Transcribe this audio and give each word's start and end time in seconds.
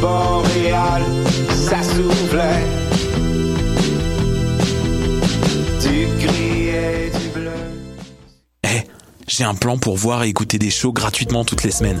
boréal, 0.00 1.02
ça 1.50 1.82
soufflait. 1.82 2.64
Du 5.80 6.06
gris 6.24 6.68
et 6.68 7.10
du 7.10 7.28
bleu. 7.34 7.50
Eh, 8.64 8.82
j'ai 9.26 9.44
un 9.44 9.54
plan 9.54 9.78
pour 9.78 9.96
voir 9.96 10.24
et 10.24 10.28
écouter 10.28 10.58
des 10.58 10.70
shows 10.70 10.92
gratuitement 10.92 11.44
toutes 11.44 11.62
les 11.64 11.70
semaines. 11.70 12.00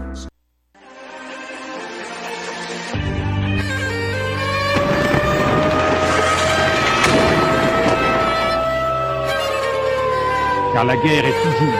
La 10.83 10.97
guerre 10.97 11.25
est 11.25 11.43
toujours 11.43 11.73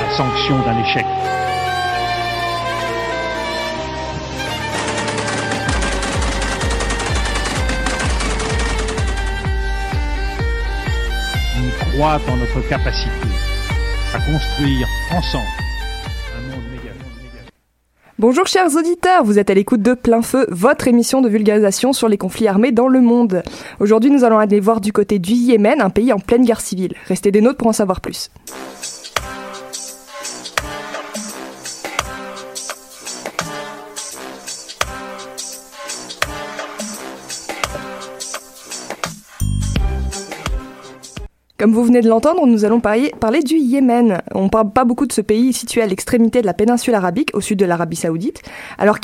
la 0.00 0.16
sanction 0.16 0.58
d'un 0.60 0.78
échec. 0.80 1.06
On 11.56 11.90
croit 11.90 12.20
en 12.28 12.36
notre 12.36 12.60
capacité 12.68 13.10
à 14.14 14.18
construire 14.18 14.88
ensemble. 15.12 15.61
Bonjour 18.22 18.46
chers 18.46 18.76
auditeurs, 18.76 19.24
vous 19.24 19.40
êtes 19.40 19.50
à 19.50 19.54
l'écoute 19.54 19.82
de 19.82 19.94
Plein 19.94 20.22
Feu, 20.22 20.46
votre 20.48 20.86
émission 20.86 21.22
de 21.22 21.28
vulgarisation 21.28 21.92
sur 21.92 22.08
les 22.08 22.16
conflits 22.16 22.46
armés 22.46 22.70
dans 22.70 22.86
le 22.86 23.00
monde. 23.00 23.42
Aujourd'hui 23.80 24.12
nous 24.12 24.22
allons 24.22 24.38
aller 24.38 24.60
voir 24.60 24.80
du 24.80 24.92
côté 24.92 25.18
du 25.18 25.32
Yémen, 25.32 25.80
un 25.80 25.90
pays 25.90 26.12
en 26.12 26.20
pleine 26.20 26.44
guerre 26.44 26.60
civile. 26.60 26.94
Restez 27.08 27.32
des 27.32 27.40
nôtres 27.40 27.58
pour 27.58 27.66
en 27.66 27.72
savoir 27.72 28.00
plus. 28.00 28.30
Comme 41.62 41.74
vous 41.74 41.84
venez 41.84 42.00
de 42.00 42.08
l'entendre, 42.08 42.44
nous 42.44 42.64
allons 42.64 42.80
parler, 42.80 43.12
du 43.44 43.54
Yémen. 43.54 44.20
On 44.34 44.46
ne 44.46 44.48
parle 44.48 44.72
pas 44.72 44.84
beaucoup 44.84 45.06
de 45.06 45.12
ce 45.12 45.20
pays 45.20 45.52
situé 45.52 45.80
à 45.80 45.86
l'extrémité 45.86 46.40
de 46.40 46.46
la 46.46 46.54
péninsule 46.54 46.96
arabique, 46.96 47.30
au 47.34 47.40
sud 47.40 47.56
de 47.56 47.64
l'Arabie 47.64 47.94
saoudite, 47.94 48.42
alors, 48.78 48.98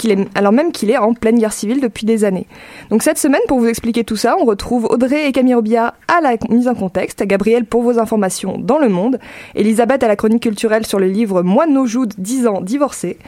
même 0.51 0.73
qu'il 0.73 0.91
est 0.91 0.99
en 0.99 1.15
pleine 1.15 1.39
guerre 1.39 1.53
civile 1.53 1.81
depuis 1.81 2.05
des 2.05 2.25
années. 2.25 2.49
Donc 2.91 3.05
cette 3.05 3.19
semaine, 3.19 3.43
pour 3.47 3.61
vous 3.61 3.69
expliquer 3.69 4.03
tout 4.03 4.17
ça, 4.17 4.35
on 4.41 4.45
retrouve 4.45 4.87
Audrey 4.87 5.29
et 5.29 5.31
Camille 5.31 5.55
Robillard 5.55 5.95
à 6.09 6.21
la 6.21 6.35
mise 6.51 6.67
en 6.67 6.75
contexte, 6.75 7.23
Gabriel 7.23 7.65
pour 7.65 7.83
vos 7.83 8.01
informations 8.01 8.59
dans 8.59 8.79
le 8.79 8.89
monde, 8.89 9.21
Elisabeth 9.55 10.03
à 10.03 10.09
la 10.09 10.17
chronique 10.17 10.43
culturelle 10.43 10.85
sur 10.85 10.99
le 10.99 11.07
livre 11.07 11.45
Moi 11.45 11.69
Nojoud, 11.69 12.13
10 12.19 12.49
ans 12.49 12.61
divorcés, 12.61 13.19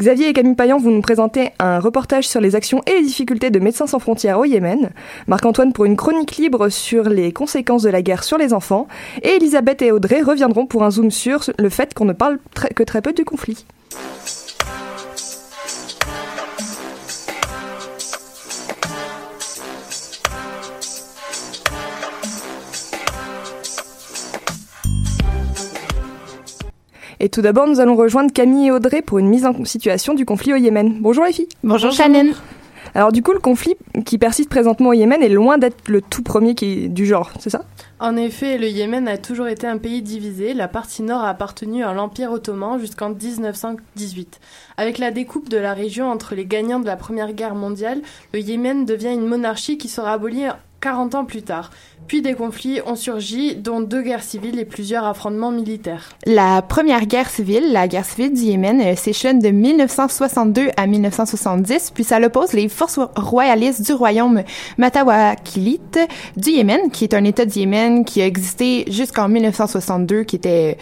Xavier 0.00 0.30
et 0.30 0.32
Camille 0.32 0.54
Payan 0.54 0.78
vont 0.78 0.90
nous 0.90 1.02
présenter 1.02 1.50
un 1.58 1.78
reportage 1.78 2.26
sur 2.26 2.40
les 2.40 2.56
actions 2.56 2.80
et 2.86 2.94
les 2.94 3.02
difficultés 3.02 3.50
de 3.50 3.58
Médecins 3.58 3.86
sans 3.86 3.98
frontières 3.98 4.38
au 4.38 4.46
Yémen, 4.46 4.92
Marc-Antoine 5.26 5.74
pour 5.74 5.84
une 5.84 5.98
chronique 5.98 6.38
libre 6.38 6.70
sur 6.70 7.10
les 7.10 7.34
conséquences 7.34 7.82
de 7.82 7.90
la 7.90 8.00
guerre 8.00 8.24
sur 8.24 8.38
les 8.38 8.54
enfants, 8.54 8.88
et 9.22 9.36
Elisabeth 9.36 9.82
et 9.82 9.92
Audrey 9.92 10.22
reviendront 10.22 10.64
pour 10.64 10.84
un 10.84 10.90
zoom 10.90 11.10
sur 11.10 11.50
le 11.58 11.68
fait 11.68 11.92
qu'on 11.92 12.06
ne 12.06 12.14
parle 12.14 12.38
que 12.74 12.82
très 12.82 13.02
peu 13.02 13.12
du 13.12 13.26
conflit. 13.26 13.66
Et 27.22 27.28
tout 27.28 27.42
d'abord, 27.42 27.66
nous 27.66 27.80
allons 27.80 27.96
rejoindre 27.96 28.32
Camille 28.32 28.68
et 28.68 28.70
Audrey 28.70 29.02
pour 29.02 29.18
une 29.18 29.28
mise 29.28 29.44
en 29.44 29.64
situation 29.66 30.14
du 30.14 30.24
conflit 30.24 30.54
au 30.54 30.56
Yémen. 30.56 30.96
Bonjour 31.00 31.24
les 31.24 31.32
filles. 31.32 31.48
Bonjour 31.62 31.92
Shannon. 31.92 32.32
Alors 32.94 33.12
du 33.12 33.22
coup, 33.22 33.32
le 33.32 33.38
conflit 33.38 33.76
qui 34.06 34.16
persiste 34.16 34.48
présentement 34.48 34.88
au 34.88 34.92
Yémen 34.94 35.22
est 35.22 35.28
loin 35.28 35.58
d'être 35.58 35.86
le 35.86 36.00
tout 36.00 36.22
premier 36.22 36.54
qui 36.54 36.84
est 36.84 36.88
du 36.88 37.04
genre, 37.04 37.30
c'est 37.38 37.50
ça? 37.50 37.66
En 38.00 38.16
effet, 38.16 38.56
le 38.56 38.68
Yémen 38.68 39.06
a 39.06 39.18
toujours 39.18 39.48
été 39.48 39.66
un 39.66 39.76
pays 39.76 40.00
divisé. 40.00 40.54
La 40.54 40.66
partie 40.66 41.02
nord 41.02 41.20
a 41.20 41.28
appartenu 41.28 41.84
à 41.84 41.92
l'Empire 41.92 42.32
ottoman 42.32 42.80
jusqu'en 42.80 43.10
1918. 43.10 44.40
Avec 44.78 44.96
la 44.96 45.10
découpe 45.10 45.50
de 45.50 45.58
la 45.58 45.74
région 45.74 46.10
entre 46.10 46.34
les 46.34 46.46
gagnants 46.46 46.80
de 46.80 46.86
la 46.86 46.96
Première 46.96 47.34
Guerre 47.34 47.54
mondiale, 47.54 48.00
le 48.32 48.40
Yémen 48.40 48.86
devient 48.86 49.12
une 49.12 49.26
monarchie 49.26 49.76
qui 49.76 49.88
sera 49.88 50.14
abolie 50.14 50.46
40 50.80 51.14
ans 51.14 51.24
plus 51.24 51.42
tard. 51.42 51.70
Puis 52.06 52.22
des 52.22 52.34
conflits 52.34 52.80
ont 52.86 52.96
surgi, 52.96 53.54
dont 53.54 53.80
deux 53.80 54.02
guerres 54.02 54.22
civiles 54.22 54.58
et 54.58 54.64
plusieurs 54.64 55.04
affrontements 55.04 55.52
militaires. 55.52 56.08
La 56.26 56.62
première 56.62 57.06
guerre 57.06 57.30
civile, 57.30 57.72
la 57.72 57.86
guerre 57.86 58.04
civile 58.04 58.32
du 58.32 58.40
Yémen, 58.42 58.80
euh, 58.80 58.96
s'échelonne 58.96 59.38
de 59.38 59.50
1962 59.50 60.70
à 60.76 60.86
1970, 60.86 61.92
puis 61.94 62.02
ça 62.02 62.18
oppose 62.20 62.52
les 62.52 62.68
forces 62.68 62.98
royalistes 63.14 63.82
du 63.82 63.92
royaume 63.92 64.42
Matawakilite 64.78 66.00
du 66.36 66.50
Yémen, 66.50 66.90
qui 66.90 67.04
est 67.04 67.14
un 67.14 67.24
État 67.24 67.44
du 67.44 67.60
Yémen 67.60 68.04
qui 68.04 68.22
a 68.22 68.26
existé 68.26 68.84
jusqu'en 68.88 69.28
1962, 69.28 70.24
qui 70.24 70.36
était 70.36 70.78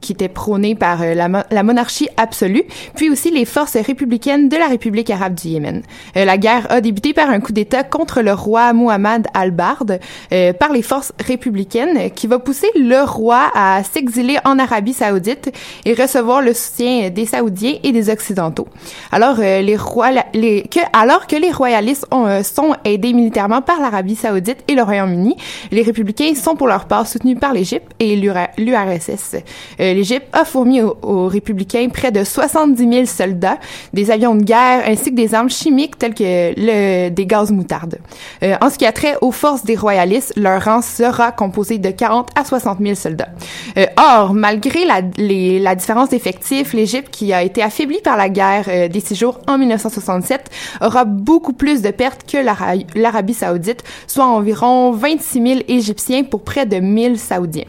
qui 0.00 0.12
était 0.12 0.28
prôné 0.28 0.74
par 0.74 1.02
euh, 1.02 1.14
la, 1.14 1.28
mo- 1.28 1.38
la 1.50 1.62
monarchie 1.62 2.08
absolue, 2.16 2.64
puis 2.94 3.10
aussi 3.10 3.30
les 3.30 3.44
forces 3.44 3.76
républicaines 3.76 4.48
de 4.48 4.56
la 4.56 4.66
République 4.66 5.10
arabe 5.10 5.34
du 5.34 5.48
Yémen. 5.48 5.82
Euh, 6.16 6.24
la 6.24 6.38
guerre 6.38 6.66
a 6.70 6.80
débuté 6.80 7.12
par 7.12 7.30
un 7.30 7.40
coup 7.40 7.52
d'État 7.52 7.84
contre 7.84 8.22
le 8.22 8.32
roi 8.32 8.72
Muhammad 8.72 9.26
al-Bard 9.34 9.84
euh, 10.32 10.52
par 10.52 10.72
les 10.72 10.82
forces 10.82 11.12
républicaines 11.26 12.10
qui 12.10 12.26
va 12.26 12.38
pousser 12.38 12.68
le 12.76 13.02
roi 13.04 13.50
à 13.54 13.82
s'exiler 13.84 14.38
en 14.44 14.58
Arabie 14.58 14.92
saoudite 14.92 15.52
et 15.84 15.94
recevoir 15.94 16.42
le 16.42 16.54
soutien 16.54 17.10
des 17.10 17.26
Saoudiens 17.26 17.76
et 17.82 17.92
des 17.92 18.10
Occidentaux. 18.10 18.68
Alors, 19.12 19.36
que, 19.36 21.36
les 21.36 21.52
royalistes 21.52 22.06
ont, 22.10 22.42
sont 22.42 22.74
aidés 22.84 23.12
militairement 23.12 23.62
par 23.62 23.80
l'Arabie 23.80 24.16
saoudite 24.16 24.58
et 24.68 24.74
le 24.74 24.82
Royaume-Uni, 24.82 25.36
les 25.70 25.82
républicains 25.82 26.34
sont 26.34 26.56
pour 26.56 26.66
leur 26.66 26.86
part 26.86 27.06
soutenus 27.06 27.38
par 27.38 27.52
l'Égypte 27.52 27.92
et 28.00 28.16
l'UR- 28.16 28.48
l'URSS. 28.58 29.36
Euh, 29.84 29.94
L'Égypte 29.94 30.26
a 30.32 30.44
fourni 30.44 30.80
aux, 30.82 30.96
aux 31.02 31.28
républicains 31.28 31.88
près 31.92 32.10
de 32.10 32.24
70 32.24 32.88
000 32.92 33.06
soldats, 33.06 33.58
des 33.92 34.10
avions 34.10 34.34
de 34.34 34.42
guerre 34.42 34.82
ainsi 34.86 35.10
que 35.10 35.16
des 35.16 35.34
armes 35.34 35.50
chimiques 35.50 35.98
telles 35.98 36.14
que 36.14 36.52
le, 36.56 37.10
des 37.10 37.26
gaz 37.26 37.50
moutarde. 37.50 37.98
Euh, 38.42 38.54
en 38.60 38.70
ce 38.70 38.78
qui 38.78 38.86
a 38.86 38.92
trait 38.92 39.16
aux 39.20 39.30
forces 39.32 39.64
des 39.64 39.76
royalistes, 39.76 40.32
leur 40.36 40.64
rang 40.64 40.80
sera 40.82 41.32
composé 41.32 41.78
de 41.78 41.90
40 41.90 42.30
à 42.34 42.44
60 42.44 42.78
000 42.80 42.94
soldats. 42.94 43.28
Euh, 43.76 43.86
or, 43.98 44.32
malgré 44.34 44.84
la, 44.86 45.00
les- 45.16 45.58
la 45.58 45.74
différence 45.74 46.08
d'effectifs, 46.08 46.72
l'Égypte, 46.72 47.10
qui 47.10 47.32
a 47.32 47.42
été 47.42 47.62
affaiblie 47.62 48.00
par 48.02 48.16
la 48.16 48.28
guerre 48.28 48.88
des 48.88 49.00
six 49.00 49.14
jours 49.16 49.38
en 49.46 49.58
1967, 49.58 50.50
aura 50.80 51.04
beaucoup 51.04 51.52
plus 51.52 51.82
de 51.82 51.90
pertes 51.90 52.22
que 52.30 52.38
l'Ara- 52.38 52.74
l'Arabie 52.94 53.34
saoudite, 53.34 53.82
soit 54.06 54.26
environ 54.26 54.92
26 54.92 55.42
000 55.42 55.60
Égyptiens 55.68 56.24
pour 56.24 56.42
près 56.42 56.66
de 56.66 56.76
1000 56.76 57.18
Saoudiens. 57.18 57.64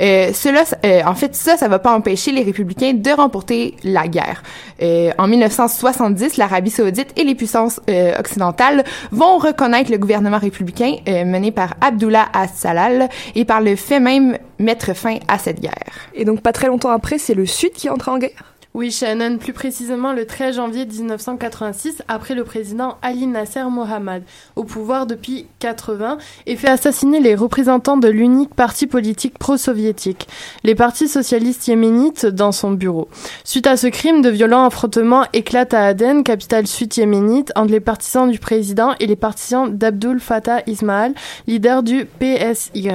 Euh, 0.00 0.30
cela, 0.32 0.64
euh, 0.84 1.02
en 1.06 1.14
fait, 1.14 1.34
ça, 1.34 1.53
ça 1.56 1.68
va 1.68 1.78
pas 1.78 1.94
empêcher 1.94 2.32
les 2.32 2.42
républicains 2.42 2.92
de 2.94 3.10
remporter 3.10 3.76
la 3.84 4.08
guerre. 4.08 4.42
Euh, 4.82 5.12
en 5.18 5.26
1970, 5.26 6.36
l'Arabie 6.36 6.70
saoudite 6.70 7.12
et 7.16 7.24
les 7.24 7.34
puissances 7.34 7.80
euh, 7.88 8.18
occidentales 8.18 8.84
vont 9.10 9.38
reconnaître 9.38 9.90
le 9.90 9.98
gouvernement 9.98 10.38
républicain 10.38 10.96
euh, 11.08 11.24
mené 11.24 11.50
par 11.50 11.74
Abdullah 11.80 12.26
as-Salal 12.32 13.08
et 13.34 13.44
par 13.44 13.60
le 13.60 13.76
fait 13.76 14.00
même 14.00 14.38
mettre 14.58 14.94
fin 14.94 15.18
à 15.28 15.38
cette 15.38 15.60
guerre. 15.60 15.72
Et 16.14 16.24
donc 16.24 16.40
pas 16.40 16.52
très 16.52 16.68
longtemps 16.68 16.90
après, 16.90 17.18
c'est 17.18 17.34
le 17.34 17.46
Sud 17.46 17.72
qui 17.72 17.88
entre 17.88 18.08
en 18.08 18.18
guerre 18.18 18.53
Oui, 18.76 18.90
Shannon, 18.90 19.38
plus 19.38 19.52
précisément 19.52 20.12
le 20.12 20.26
13 20.26 20.56
janvier 20.56 20.84
1986, 20.84 22.02
après 22.08 22.34
le 22.34 22.42
président 22.42 22.96
Ali 23.02 23.28
Nasser 23.28 23.62
Mohammad, 23.70 24.24
au 24.56 24.64
pouvoir 24.64 25.06
depuis 25.06 25.46
80, 25.60 26.18
et 26.46 26.56
fait 26.56 26.70
assassiner 26.70 27.20
les 27.20 27.36
représentants 27.36 27.98
de 27.98 28.08
l'unique 28.08 28.52
parti 28.52 28.88
politique 28.88 29.38
pro-soviétique, 29.38 30.26
les 30.64 30.74
partis 30.74 31.06
socialistes 31.06 31.68
yéménites, 31.68 32.26
dans 32.26 32.50
son 32.50 32.72
bureau. 32.72 33.06
Suite 33.44 33.68
à 33.68 33.76
ce 33.76 33.86
crime, 33.86 34.22
de 34.22 34.28
violents 34.28 34.64
affrontements 34.64 35.22
éclatent 35.32 35.72
à 35.72 35.86
Aden, 35.86 36.24
capitale 36.24 36.66
sud-yéménite, 36.66 37.52
entre 37.54 37.70
les 37.70 37.78
partisans 37.78 38.28
du 38.28 38.40
président 38.40 38.96
et 38.98 39.06
les 39.06 39.14
partisans 39.14 39.72
d'Abdul 39.72 40.18
Fattah 40.18 40.62
Ismail, 40.66 41.14
leader 41.46 41.84
du 41.84 42.06
PSY. 42.06 42.90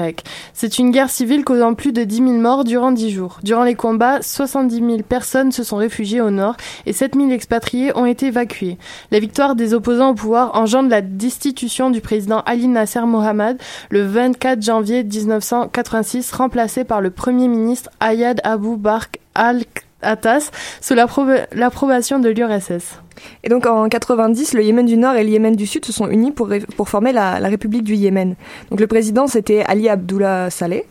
C'est 0.53 0.77
une 0.77 0.91
guerre 0.91 1.09
civile 1.09 1.45
causant 1.45 1.73
plus 1.73 1.93
de 1.93 2.03
10 2.03 2.17
000 2.17 2.31
morts 2.31 2.65
durant 2.65 2.91
10 2.91 3.11
jours. 3.11 3.39
Durant 3.43 3.63
les 3.63 3.75
combats, 3.75 4.21
70 4.21 4.75
000 4.75 4.97
personnes 5.07 5.53
se 5.53 5.68
sont 5.69 5.77
réfugiées 5.77 6.21
au 6.21 6.29
nord 6.31 6.55
et 6.85 6.93
7 6.93 7.15
000 7.15 7.29
expatriés 7.31 7.95
ont 7.95 8.05
été 8.05 8.27
évacués. 8.27 8.77
La 9.11 9.19
victoire 9.19 9.55
des 9.55 9.73
opposants 9.73 10.09
au 10.09 10.13
pouvoir 10.15 10.55
engendre 10.55 10.89
la 10.89 11.01
destitution 11.01 11.89
du 11.89 12.01
président 12.01 12.41
Ali 12.45 12.67
Nasser 12.67 13.01
Mohammad 13.05 13.57
le 13.89 14.03
24 14.05 14.61
janvier 14.61 15.03
1986, 15.03 16.31
remplacé 16.31 16.83
par 16.83 17.01
le 17.01 17.09
premier 17.11 17.47
ministre 17.47 17.89
Ayad 17.99 18.41
Abou 18.43 18.77
Bark 18.77 19.19
al-Attas 19.35 20.51
sous 20.81 20.93
l'appro- 20.95 21.25
l'approbation 21.53 22.19
de 22.19 22.29
l'URSS. 22.29 22.99
Et 23.43 23.49
donc 23.49 23.65
en 23.65 23.89
90, 23.89 24.53
le 24.53 24.63
Yémen 24.63 24.85
du 24.85 24.95
Nord 24.97 25.15
et 25.15 25.23
le 25.23 25.29
Yémen 25.29 25.55
du 25.55 25.67
Sud 25.67 25.83
se 25.85 25.91
sont 25.91 26.07
unis 26.09 26.31
pour, 26.31 26.49
former 26.87 27.11
la 27.11 27.35
République 27.39 27.83
du 27.83 27.95
Yémen. 27.95 28.35
Donc 28.71 28.79
le 28.79 28.87
président 28.87 29.27
c'était 29.27 29.61
Ali 29.67 29.89
Abdullah 29.89 30.49
Saleh, 30.49 30.85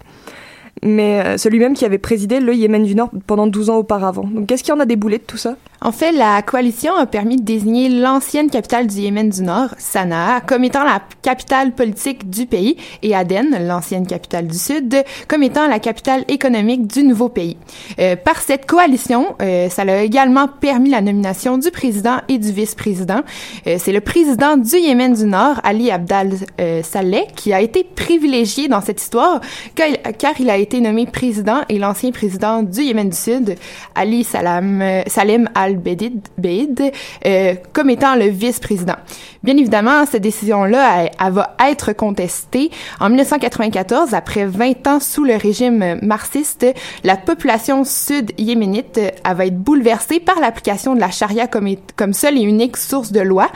mais 0.83 1.21
euh, 1.25 1.37
celui-même 1.37 1.75
qui 1.75 1.85
avait 1.85 1.99
présidé 1.99 2.41
le 2.41 2.55
Yémen 2.55 2.85
du 2.85 2.95
Nord 2.95 3.11
pendant 3.27 3.47
12 3.47 3.71
ans 3.71 3.77
auparavant. 3.77 4.25
Donc 4.25 4.47
qu'est-ce 4.47 4.63
qui 4.63 4.73
en 4.73 4.81
a 4.81 4.87
déboulé 4.87 5.19
de 5.19 5.23
tout 5.23 5.37
ça? 5.37 5.57
En 5.81 5.93
fait, 5.93 6.11
la 6.11 6.43
coalition 6.43 6.97
a 6.97 7.07
permis 7.07 7.37
de 7.37 7.43
désigner 7.43 7.89
l'ancienne 7.89 8.51
capitale 8.51 8.89
du 8.89 8.97
Yémen 8.97 9.31
du 9.31 9.43
Nord, 9.43 9.69
Sanaa, 9.79 10.41
comme 10.41 10.65
étant 10.65 10.83
la 10.83 11.01
capitale 11.23 11.73
politique 11.73 12.29
du 12.29 12.47
pays 12.47 12.77
et 13.05 13.15
Aden, 13.15 13.57
l'ancienne 13.65 14.05
capitale 14.05 14.49
du 14.49 14.59
Sud, 14.59 15.05
comme 15.29 15.45
étant 15.45 15.69
la 15.69 15.79
capitale 15.79 16.25
économique 16.27 16.89
du 16.89 17.05
nouveau 17.05 17.29
pays. 17.29 17.57
Euh, 18.01 18.17
par 18.17 18.41
cette 18.41 18.67
coalition, 18.67 19.37
euh, 19.41 19.69
ça 19.69 19.83
a 19.83 20.03
également 20.03 20.49
permis 20.49 20.91
la 20.91 21.01
nomination 21.01 21.59
du 21.59 21.71
président 21.71 22.17
et 22.29 22.39
du 22.39 22.51
vice-président. 22.51 23.21
Euh, 23.69 23.77
C'est 23.79 23.93
le 23.93 24.01
président 24.01 24.57
du 24.57 24.79
Yémen 24.79 25.15
du 25.15 25.27
Nord, 25.27 25.61
Ali 25.63 25.93
Abdal 25.93 26.33
euh, 26.61 26.83
Saleh, 26.83 27.27
qui 27.37 27.53
a 27.53 27.61
été 27.61 27.85
privilégié 27.85 28.67
dans 28.67 28.81
cette 28.81 29.01
histoire 29.01 29.41
car, 29.77 30.33
il 30.41 30.51
a 30.51 30.57
été 30.57 30.81
nommé 30.81 31.07
président 31.07 31.61
et 31.69 31.79
l'ancien 31.79 32.11
président 32.11 32.65
du 32.65 32.83
Yémen 32.83 33.11
du 33.11 33.17
Sud, 33.17 33.55
Ali 33.95 34.25
Salam, 34.25 34.83
euh, 34.83 35.03
Salem 35.07 35.49
al-Bedid, 35.55 35.68
Beid, 35.77 36.93
euh, 37.27 37.55
comme 37.73 37.91
étant 37.91 38.15
le 38.17 38.27
vice-président. 38.27 38.97
Bien 39.43 39.57
évidemment, 39.57 40.05
cette 40.07 40.23
décision-là, 40.23 41.11
elle, 41.19 41.33
va 41.33 41.57
être 41.69 41.93
contestée. 41.93 42.71
En 43.01 43.09
1994, 43.09 44.15
après 44.15 44.47
20 44.47 44.87
ans 44.87 45.01
sous 45.01 45.25
le 45.25 45.37
régime 45.37 45.99
marxiste, 46.03 46.67
la 47.05 47.17
population 47.17 47.85
sud-yéménite, 47.85 49.01
va 49.25 49.47
être 49.47 49.59
bouleversée 49.59 50.21
par 50.21 50.41
l'application 50.41 50.95
de 50.95 51.01
la 51.01 51.11
charia 51.11 51.47
comme 51.47 52.13
seule 52.13 52.39
et 52.39 52.43
unique 52.43 52.77
source 52.77 53.13
de 53.13 53.21
loi, 53.21 53.49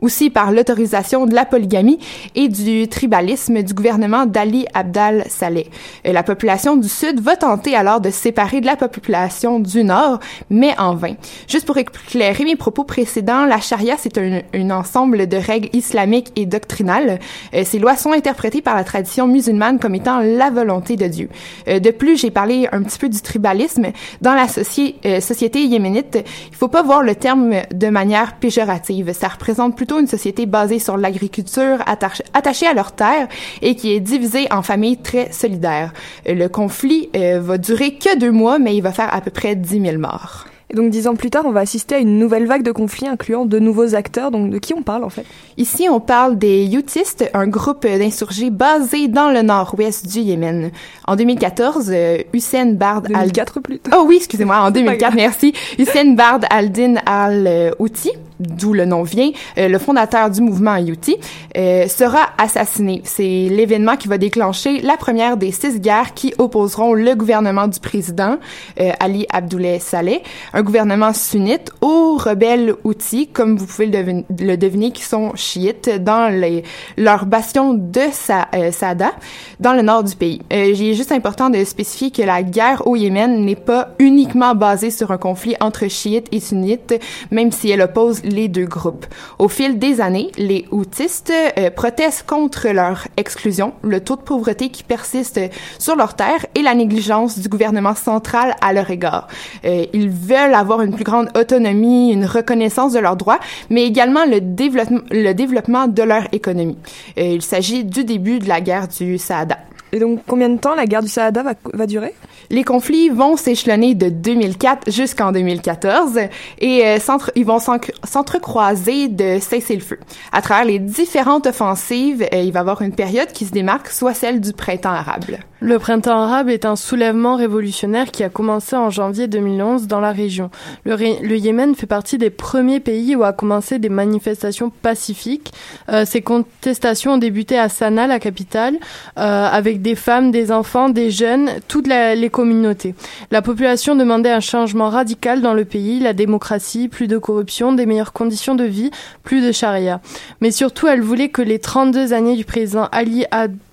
aussi 0.00 0.30
par 0.30 0.52
l'autorisation 0.52 1.26
de 1.26 1.34
la 1.34 1.44
polygamie 1.44 1.98
et 2.34 2.48
du 2.48 2.88
tribalisme 2.88 3.62
du 3.62 3.74
gouvernement 3.74 4.26
d'Ali 4.26 4.66
Abdal 4.74 5.24
Saleh. 5.28 5.66
Euh, 6.06 6.12
La 6.12 6.22
population 6.22 6.76
du 6.76 6.88
Sud 6.88 7.20
va 7.20 7.36
tenter 7.36 7.74
alors 7.74 8.00
de 8.00 8.10
se 8.10 8.18
séparer 8.18 8.60
de 8.60 8.66
la 8.66 8.76
population 8.76 9.60
du 9.60 9.84
Nord, 9.84 10.18
mais 10.50 10.74
en 10.78 10.94
vain. 10.94 11.14
Juste 11.48 11.66
pour 11.66 11.78
éclairer 11.78 12.44
mes 12.44 12.56
propos 12.56 12.84
précédents, 12.84 13.44
la 13.44 13.60
charia, 13.60 13.96
c'est 13.98 14.18
un, 14.18 14.70
ensemble 14.70 15.26
de 15.26 15.36
règles 15.36 15.68
islamiques 15.72 16.32
et 16.36 16.46
doctrinales. 16.46 17.18
Euh, 17.54 17.62
ces 17.64 17.78
lois 17.78 17.96
sont 17.96 18.12
interprétées 18.12 18.62
par 18.62 18.76
la 18.76 18.84
tradition 18.84 19.26
musulmane 19.26 19.78
comme 19.78 19.94
étant 19.94 20.20
la 20.20 20.50
volonté 20.50 20.96
de 20.96 21.06
Dieu. 21.06 21.28
Euh, 21.68 21.78
de 21.78 21.90
plus, 21.90 22.20
j'ai 22.20 22.30
parlé 22.30 22.68
un 22.72 22.82
petit 22.82 22.98
peu 22.98 23.08
du 23.08 23.20
tribalisme. 23.20 23.86
Dans 24.20 24.34
la 24.34 24.46
soci- 24.46 24.94
société 25.20 25.64
yéménite, 25.64 26.18
il 26.50 26.56
faut 26.56 26.68
pas 26.68 26.82
voir 26.82 27.02
le 27.02 27.14
terme 27.14 27.54
de 27.72 27.88
manière 27.88 28.36
péjorative. 28.36 29.12
Ça 29.12 29.28
représente 29.28 29.76
plutôt 29.88 30.00
une 30.00 30.06
société 30.06 30.44
basée 30.44 30.78
sur 30.78 30.98
l'agriculture, 30.98 31.78
attache- 31.86 32.20
attachée 32.34 32.66
à 32.66 32.74
leurs 32.74 32.92
terres 32.92 33.26
et 33.62 33.74
qui 33.74 33.94
est 33.94 34.00
divisée 34.00 34.46
en 34.52 34.60
familles 34.60 34.98
très 34.98 35.32
solidaires. 35.32 35.94
Euh, 36.28 36.34
Le 36.34 36.48
conflit 36.50 37.08
euh, 37.16 37.40
va 37.42 37.56
durer 37.56 37.94
que 37.94 38.18
deux 38.18 38.30
mois, 38.30 38.58
mais 38.58 38.76
il 38.76 38.82
va 38.82 38.92
faire 38.92 39.08
à 39.14 39.22
peu 39.22 39.30
près 39.30 39.56
10 39.56 39.80
000 39.80 39.96
morts. 39.98 40.44
Et 40.70 40.74
donc 40.76 40.90
dix 40.90 41.06
ans 41.08 41.14
plus 41.14 41.30
tard, 41.30 41.44
on 41.46 41.50
va 41.52 41.60
assister 41.60 41.94
à 41.94 41.98
une 41.98 42.18
nouvelle 42.18 42.46
vague 42.46 42.62
de 42.62 42.72
conflits 42.72 43.06
incluant 43.08 43.46
de 43.46 43.58
nouveaux 43.58 43.94
acteurs. 43.94 44.30
Donc 44.30 44.50
de 44.50 44.58
qui 44.58 44.74
on 44.74 44.82
parle 44.82 45.02
en 45.04 45.08
fait? 45.08 45.24
Ici, 45.56 45.88
on 45.90 45.98
parle 46.00 46.36
des 46.36 46.68
Houthis, 46.76 47.24
un 47.32 47.46
groupe 47.46 47.86
d'insurgés 47.86 48.50
basé 48.50 49.08
dans 49.08 49.30
le 49.30 49.40
nord-ouest 49.40 50.06
du 50.06 50.18
Yémen. 50.20 50.70
En 51.06 51.16
2014, 51.16 51.90
euh, 51.90 52.18
Hussein 52.34 52.72
Bard 52.74 53.04
al... 53.14 53.30
2004 53.30 53.60
plutôt. 53.60 53.90
Oh 53.96 54.04
oui, 54.06 54.16
excusez-moi, 54.16 54.56
en 54.58 54.64
pas 54.64 54.70
2004, 54.72 54.98
grave. 55.00 55.14
merci. 55.16 55.54
Hussein 55.78 56.12
Bard 56.12 56.40
al-Din 56.50 56.96
al-Houthi, 57.06 58.10
d'où 58.40 58.72
le 58.72 58.84
nom 58.84 59.02
vient, 59.02 59.30
euh, 59.58 59.68
le 59.68 59.78
fondateur 59.78 60.30
du 60.30 60.40
mouvement 60.40 60.76
Houthi, 60.78 61.16
euh, 61.56 61.86
sera 61.88 62.20
assassiné. 62.38 63.00
C'est 63.04 63.48
l'événement 63.50 63.96
qui 63.96 64.08
va 64.08 64.18
déclencher 64.18 64.80
la 64.80 64.96
première 64.96 65.36
des 65.36 65.50
six 65.52 65.80
guerres 65.80 66.14
qui 66.14 66.34
opposeront 66.38 66.94
le 66.94 67.14
gouvernement 67.14 67.68
du 67.68 67.80
président 67.80 68.38
euh, 68.80 68.90
Ali 69.00 69.26
Abdoulaye 69.32 69.80
Saleh, 69.80 70.22
un 70.52 70.62
gouvernement 70.62 71.12
sunnite, 71.12 71.70
aux 71.80 72.16
rebelles 72.16 72.74
Houthis, 72.84 73.28
comme 73.28 73.56
vous 73.56 73.66
pouvez 73.66 73.86
le, 73.86 73.92
devin- 73.92 74.56
deviner, 74.56 74.90
qui 74.92 75.02
sont 75.02 75.32
chiites 75.34 75.90
dans 76.02 76.32
les, 76.32 76.62
leur 76.96 77.26
bastion 77.26 77.74
de 77.74 78.02
Sa, 78.12 78.48
euh, 78.54 78.70
Sada, 78.72 79.12
dans 79.60 79.72
le 79.72 79.82
nord 79.82 80.04
du 80.04 80.14
pays. 80.14 80.40
Euh, 80.52 80.72
est 80.72 80.94
juste 80.94 81.12
important 81.12 81.50
de 81.50 81.62
spécifier 81.64 82.10
que 82.10 82.22
la 82.22 82.42
guerre 82.42 82.86
au 82.86 82.96
Yémen 82.96 83.44
n'est 83.44 83.56
pas 83.56 83.88
uniquement 83.98 84.54
basée 84.54 84.90
sur 84.90 85.10
un 85.10 85.18
conflit 85.18 85.56
entre 85.60 85.88
chiites 85.88 86.28
et 86.32 86.40
sunnites, 86.40 86.94
même 87.30 87.50
si 87.52 87.70
elle 87.70 87.82
oppose 87.82 88.22
les 88.28 88.48
deux 88.48 88.66
groupes. 88.66 89.06
Au 89.38 89.48
fil 89.48 89.78
des 89.78 90.00
années, 90.00 90.30
les 90.36 90.66
Houthis 90.70 91.24
euh, 91.30 91.70
protestent 91.70 92.26
contre 92.26 92.68
leur 92.68 93.08
exclusion, 93.16 93.72
le 93.82 94.00
taux 94.00 94.16
de 94.16 94.22
pauvreté 94.22 94.68
qui 94.70 94.82
persiste 94.82 95.40
sur 95.78 95.96
leurs 95.96 96.14
terres 96.14 96.46
et 96.54 96.62
la 96.62 96.74
négligence 96.74 97.38
du 97.38 97.48
gouvernement 97.48 97.94
central 97.94 98.54
à 98.60 98.72
leur 98.72 98.90
égard. 98.90 99.28
Euh, 99.64 99.86
ils 99.92 100.08
veulent 100.08 100.54
avoir 100.54 100.82
une 100.82 100.94
plus 100.94 101.04
grande 101.04 101.30
autonomie, 101.36 102.12
une 102.12 102.24
reconnaissance 102.24 102.92
de 102.92 102.98
leurs 102.98 103.16
droits, 103.16 103.40
mais 103.70 103.84
également 103.84 104.24
le 104.24 104.40
développement, 104.40 105.00
le 105.10 105.32
développement 105.32 105.88
de 105.88 106.02
leur 106.02 106.24
économie. 106.32 106.78
Euh, 107.18 107.22
il 107.22 107.42
s'agit 107.42 107.84
du 107.84 108.04
début 108.04 108.38
de 108.38 108.48
la 108.48 108.60
guerre 108.60 108.88
du 108.88 109.18
Saada. 109.18 109.58
Et 109.92 109.98
donc, 110.00 110.20
combien 110.26 110.48
de 110.48 110.58
temps 110.58 110.74
la 110.74 110.86
guerre 110.86 111.02
du 111.02 111.08
Saada 111.08 111.42
va, 111.72 111.86
durer? 111.86 112.14
Les 112.50 112.64
conflits 112.64 113.08
vont 113.08 113.36
s'échelonner 113.36 113.94
de 113.94 114.08
2004 114.08 114.90
jusqu'en 114.90 115.32
2014 115.32 116.18
et 116.58 116.86
euh, 116.86 116.98
ils 117.36 117.44
vont 117.44 117.58
s'en- 117.58 117.78
s'entrecroiser 118.04 119.08
de 119.08 119.38
cesser 119.40 119.74
le 119.74 119.80
feu. 119.80 119.98
À 120.32 120.42
travers 120.42 120.64
les 120.64 120.78
différentes 120.78 121.46
offensives, 121.46 122.22
euh, 122.32 122.36
il 122.42 122.52
va 122.52 122.58
y 122.58 122.60
avoir 122.60 122.82
une 122.82 122.92
période 122.94 123.28
qui 123.32 123.44
se 123.46 123.52
démarque, 123.52 123.88
soit 123.88 124.14
celle 124.14 124.40
du 124.40 124.52
printemps 124.52 124.90
arabe. 124.90 125.24
Le 125.60 125.80
printemps 125.80 126.20
arabe 126.20 126.50
est 126.50 126.64
un 126.64 126.76
soulèvement 126.76 127.34
révolutionnaire 127.34 128.12
qui 128.12 128.22
a 128.22 128.28
commencé 128.28 128.76
en 128.76 128.90
janvier 128.90 129.26
2011 129.26 129.88
dans 129.88 129.98
la 129.98 130.12
région. 130.12 130.50
Le, 130.84 131.36
Yémen 131.36 131.74
fait 131.74 131.86
partie 131.86 132.16
des 132.16 132.30
premiers 132.30 132.78
pays 132.78 133.16
où 133.16 133.24
a 133.24 133.32
commencé 133.32 133.80
des 133.80 133.88
manifestations 133.88 134.70
pacifiques. 134.70 135.52
Euh, 135.88 136.04
ces 136.04 136.22
contestations 136.22 137.14
ont 137.14 137.18
débuté 137.18 137.58
à 137.58 137.68
Sanaa, 137.68 138.06
la 138.06 138.20
capitale, 138.20 138.76
euh, 139.18 139.48
avec 139.50 139.82
des 139.82 139.96
femmes, 139.96 140.30
des 140.30 140.52
enfants, 140.52 140.90
des 140.90 141.10
jeunes, 141.10 141.50
toutes 141.66 141.88
les 141.88 142.30
communautés. 142.30 142.94
La 143.32 143.42
population 143.42 143.96
demandait 143.96 144.30
un 144.30 144.38
changement 144.38 144.90
radical 144.90 145.40
dans 145.40 145.54
le 145.54 145.64
pays, 145.64 145.98
la 145.98 146.12
démocratie, 146.12 146.86
plus 146.86 147.08
de 147.08 147.18
corruption, 147.18 147.72
des 147.72 147.84
meilleures 147.84 148.12
conditions 148.12 148.54
de 148.54 148.64
vie, 148.64 148.92
plus 149.24 149.44
de 149.44 149.50
charia. 149.50 150.00
Mais 150.40 150.52
surtout, 150.52 150.86
elle 150.86 151.02
voulait 151.02 151.30
que 151.30 151.42
les 151.42 151.58
32 151.58 152.12
années 152.12 152.36
du 152.36 152.44
président 152.44 152.88
Ali 152.92 153.24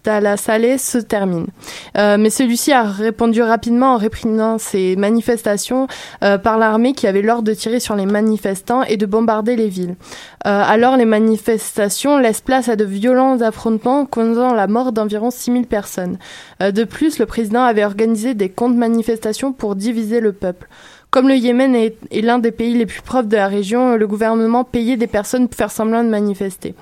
Abdallah 0.07 0.37
Saleh 0.37 0.77
se 0.77 0.99
terminent. 0.99 1.47
Euh, 1.97 2.17
mais 2.19 2.29
celui-ci 2.29 2.71
a 2.71 2.83
répondu 2.83 3.41
rapidement 3.41 3.95
en 3.95 3.97
réprimant 3.97 4.59
ces 4.59 4.95
manifestations 4.95 5.87
euh, 6.23 6.37
par 6.37 6.59
l'armée 6.59 6.93
qui 6.93 7.07
avait 7.07 7.23
l'ordre 7.23 7.43
de 7.43 7.53
tirer 7.55 7.79
sur 7.79 7.95
les 7.95 8.05
manifestants 8.05 8.83
et 8.83 8.97
de 8.97 9.05
bombarder 9.07 9.55
les 9.55 9.67
villes. 9.67 9.95
Euh, 10.45 10.63
alors 10.63 10.95
les 10.95 11.05
manifestations 11.05 12.19
laissent 12.19 12.41
place 12.41 12.69
à 12.69 12.75
de 12.75 12.85
violents 12.85 13.41
affrontements 13.41 14.05
causant 14.05 14.53
la 14.53 14.67
mort 14.67 14.91
d'environ 14.91 15.31
6000 15.31 15.65
personnes. 15.65 16.17
De 16.59 16.83
plus, 16.83 17.17
le 17.17 17.25
président 17.25 17.63
avait 17.63 17.83
organisé 17.83 18.35
des 18.35 18.49
contre-manifestations 18.49 19.53
pour 19.53 19.75
diviser 19.75 20.19
le 20.19 20.33
peuple. 20.33 20.67
Comme 21.15 21.29
le 21.29 21.35
Yémen 21.35 21.75
est, 21.75 21.95
est 22.11 22.19
l'un 22.19 22.39
des 22.39 22.51
pays 22.51 22.73
les 22.73 22.85
plus 22.85 23.01
pauvres 23.01 23.23
de 23.23 23.37
la 23.37 23.47
région, 23.47 23.95
le 23.95 24.05
gouvernement 24.05 24.65
payait 24.65 24.97
des 24.97 25.07
personnes 25.07 25.47
pour 25.47 25.55
faire 25.55 25.71
semblant 25.71 26.03
de 26.03 26.09
manifester. 26.09 26.75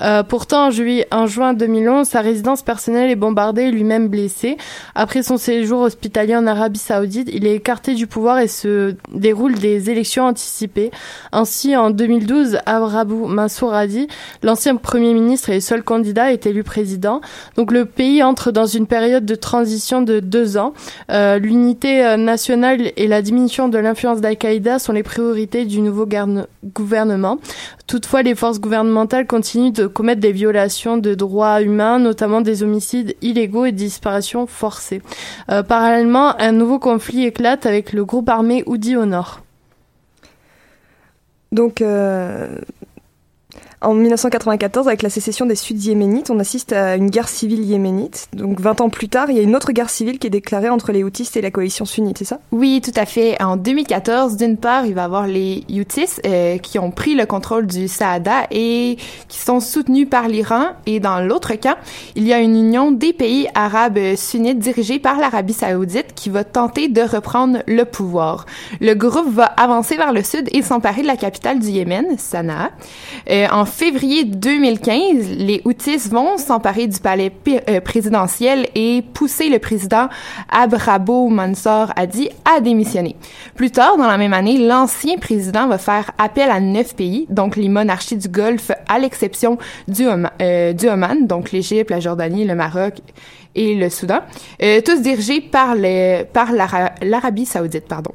Euh, 0.00 0.22
pourtant, 0.22 0.68
en, 0.68 0.70
en 1.10 1.26
juin 1.26 1.54
2011, 1.54 2.06
sa 2.06 2.20
résidence 2.20 2.62
personnelle 2.62 3.10
est 3.10 3.16
bombardée 3.16 3.62
et 3.62 3.70
lui-même 3.70 4.08
blessé. 4.08 4.56
Après 4.94 5.22
son 5.22 5.36
séjour 5.36 5.80
hospitalier 5.80 6.36
en 6.36 6.46
Arabie 6.46 6.78
Saoudite, 6.78 7.28
il 7.32 7.46
est 7.46 7.56
écarté 7.56 7.94
du 7.94 8.06
pouvoir 8.06 8.38
et 8.38 8.48
se 8.48 8.94
déroule 9.12 9.54
des 9.54 9.90
élections 9.90 10.24
anticipées. 10.24 10.90
Ainsi, 11.32 11.76
en 11.76 11.90
2012, 11.90 12.58
Abrabou 12.66 13.26
Mansour 13.26 13.74
Hadi, 13.74 14.08
l'ancien 14.42 14.76
premier 14.76 15.14
ministre 15.14 15.50
et 15.50 15.60
seul 15.60 15.82
candidat, 15.82 16.32
est 16.32 16.46
élu 16.46 16.62
président. 16.62 17.20
Donc 17.56 17.72
le 17.72 17.84
pays 17.84 18.22
entre 18.22 18.52
dans 18.52 18.66
une 18.66 18.86
période 18.86 19.26
de 19.26 19.34
transition 19.34 20.02
de 20.02 20.20
deux 20.20 20.56
ans. 20.56 20.72
Euh, 21.10 21.38
L'unité 21.38 22.16
nationale 22.16 22.92
et 22.96 23.06
la 23.06 23.22
diminution 23.22 23.68
de 23.68 23.78
l'influence 23.78 24.20
d'Al-Qaïda 24.20 24.78
sont 24.78 24.92
les 24.92 25.02
priorités 25.02 25.64
du 25.64 25.80
nouveau 25.80 26.06
gouvernement. 26.64 27.38
Toutefois, 27.86 28.22
les 28.22 28.34
forces 28.34 28.60
gouvernementales 28.60 29.26
continuent 29.26 29.72
de 29.72 29.87
commettre 29.88 30.20
des 30.20 30.32
violations 30.32 30.96
de 30.96 31.14
droits 31.14 31.62
humains, 31.62 31.98
notamment 31.98 32.40
des 32.40 32.62
homicides 32.62 33.16
illégaux 33.22 33.64
et 33.64 33.72
disparitions 33.72 34.46
forcées. 34.46 35.02
Euh, 35.50 35.62
parallèlement, 35.62 36.38
un 36.40 36.52
nouveau 36.52 36.78
conflit 36.78 37.24
éclate 37.24 37.66
avec 37.66 37.92
le 37.92 38.04
groupe 38.04 38.28
armé 38.28 38.62
Houthi 38.66 38.96
au 38.96 39.06
nord. 39.06 39.40
Donc, 41.52 41.80
euh, 41.80 42.58
en 43.80 43.94
1994, 43.94 44.88
avec 44.88 45.02
la 45.02 45.10
sécession 45.10 45.46
des 45.46 45.54
Sud-Yéménites, 45.54 46.30
on 46.30 46.38
assiste 46.40 46.72
à 46.72 46.96
une 46.96 47.10
guerre 47.10 47.28
civile 47.28 47.64
yéménite. 47.64 48.26
Donc, 48.32 48.60
20 48.60 48.80
ans 48.80 48.88
plus 48.88 49.08
tard, 49.08 49.30
il 49.30 49.36
y 49.36 49.40
a 49.40 49.42
une 49.42 49.54
autre 49.54 49.70
guerre 49.70 49.88
civile 49.88 50.18
qui 50.18 50.26
est 50.26 50.30
déclarée 50.30 50.68
entre 50.68 50.90
les 50.90 51.04
Houthis 51.04 51.30
et 51.36 51.40
la 51.40 51.52
coalition 51.52 51.84
sunnite, 51.84 52.18
c'est 52.18 52.24
ça? 52.24 52.40
Oui, 52.50 52.80
tout 52.82 52.92
à 52.96 53.06
fait. 53.06 53.40
En 53.40 53.56
2014, 53.56 54.36
d'une 54.36 54.56
part, 54.56 54.84
il 54.84 54.94
va 54.94 55.02
y 55.02 55.04
avoir 55.04 55.26
les 55.28 55.64
Houthis 55.70 56.20
euh, 56.26 56.58
qui 56.58 56.80
ont 56.80 56.90
pris 56.90 57.14
le 57.14 57.24
contrôle 57.24 57.66
du 57.66 57.86
Saada 57.86 58.48
et 58.50 58.96
qui 59.28 59.38
sont 59.38 59.60
soutenus 59.60 60.08
par 60.10 60.26
l'Iran. 60.26 60.70
Et 60.86 60.98
dans 60.98 61.20
l'autre 61.20 61.54
camp, 61.54 61.76
il 62.16 62.26
y 62.26 62.32
a 62.32 62.40
une 62.40 62.56
union 62.56 62.90
des 62.90 63.12
pays 63.12 63.46
arabes 63.54 64.16
sunnites 64.16 64.58
dirigée 64.58 64.98
par 64.98 65.18
l'Arabie 65.18 65.52
saoudite 65.52 66.14
qui 66.16 66.30
va 66.30 66.42
tenter 66.42 66.88
de 66.88 67.02
reprendre 67.02 67.58
le 67.68 67.84
pouvoir. 67.84 68.46
Le 68.80 68.94
groupe 68.94 69.32
va 69.32 69.44
avancer 69.44 69.96
vers 69.96 70.12
le 70.12 70.24
sud 70.24 70.48
et 70.52 70.62
s'emparer 70.62 71.02
de 71.02 71.06
la 71.06 71.16
capitale 71.16 71.60
du 71.60 71.68
Yémen, 71.68 72.18
Sanaa. 72.18 72.70
Euh, 73.30 73.46
en 73.52 73.67
février 73.68 74.24
2015, 74.24 75.30
les 75.38 75.62
Houthis 75.64 76.08
vont 76.10 76.36
s'emparer 76.38 76.86
du 76.86 76.98
palais 76.98 77.32
euh, 77.68 77.80
présidentiel 77.80 78.66
et 78.74 79.02
pousser 79.14 79.48
le 79.48 79.58
président 79.58 80.08
Abrabo 80.50 81.28
Mansour 81.28 81.92
Hadi 81.96 82.30
à 82.44 82.60
démissionner. 82.60 83.16
Plus 83.54 83.70
tard 83.70 83.96
dans 83.96 84.06
la 84.06 84.18
même 84.18 84.32
année, 84.32 84.58
l'ancien 84.58 85.18
président 85.18 85.68
va 85.68 85.78
faire 85.78 86.10
appel 86.18 86.50
à 86.50 86.60
neuf 86.60 86.96
pays, 86.96 87.26
donc 87.30 87.56
les 87.56 87.68
monarchies 87.68 88.16
du 88.16 88.28
Golfe, 88.28 88.70
à 88.88 88.98
l'exception 88.98 89.58
du, 89.86 90.06
Oma- 90.06 90.32
euh, 90.42 90.72
du 90.72 90.88
Oman, 90.88 91.26
donc 91.26 91.52
l'Égypte, 91.52 91.90
la 91.90 92.00
Jordanie, 92.00 92.44
le 92.44 92.54
Maroc 92.54 92.94
et 93.60 93.74
le 93.74 93.88
Soudan, 93.90 94.20
euh, 94.62 94.80
tous 94.86 95.00
dirigés 95.02 95.40
par, 95.40 95.74
les, 95.74 96.24
par 96.32 96.52
l'Ara- 96.52 96.92
l'Arabie 97.02 97.46
saoudite. 97.46 97.86
Pardon. 97.88 98.12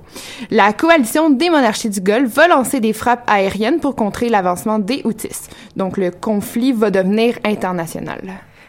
La 0.49 0.71
coalition 0.73 1.29
des 1.29 1.49
monarchies 1.49 1.89
du 1.89 1.99
Golfe 2.01 2.33
va 2.33 2.47
lancer 2.47 2.79
des 2.79 2.93
frappes 2.93 3.23
aériennes 3.27 3.79
pour 3.79 3.95
contrer 3.95 4.29
l'avancement 4.29 4.79
des 4.79 5.01
Houthis. 5.03 5.49
Donc 5.75 5.97
le 5.97 6.11
conflit 6.11 6.71
va 6.71 6.89
devenir 6.91 7.37
international. 7.43 8.21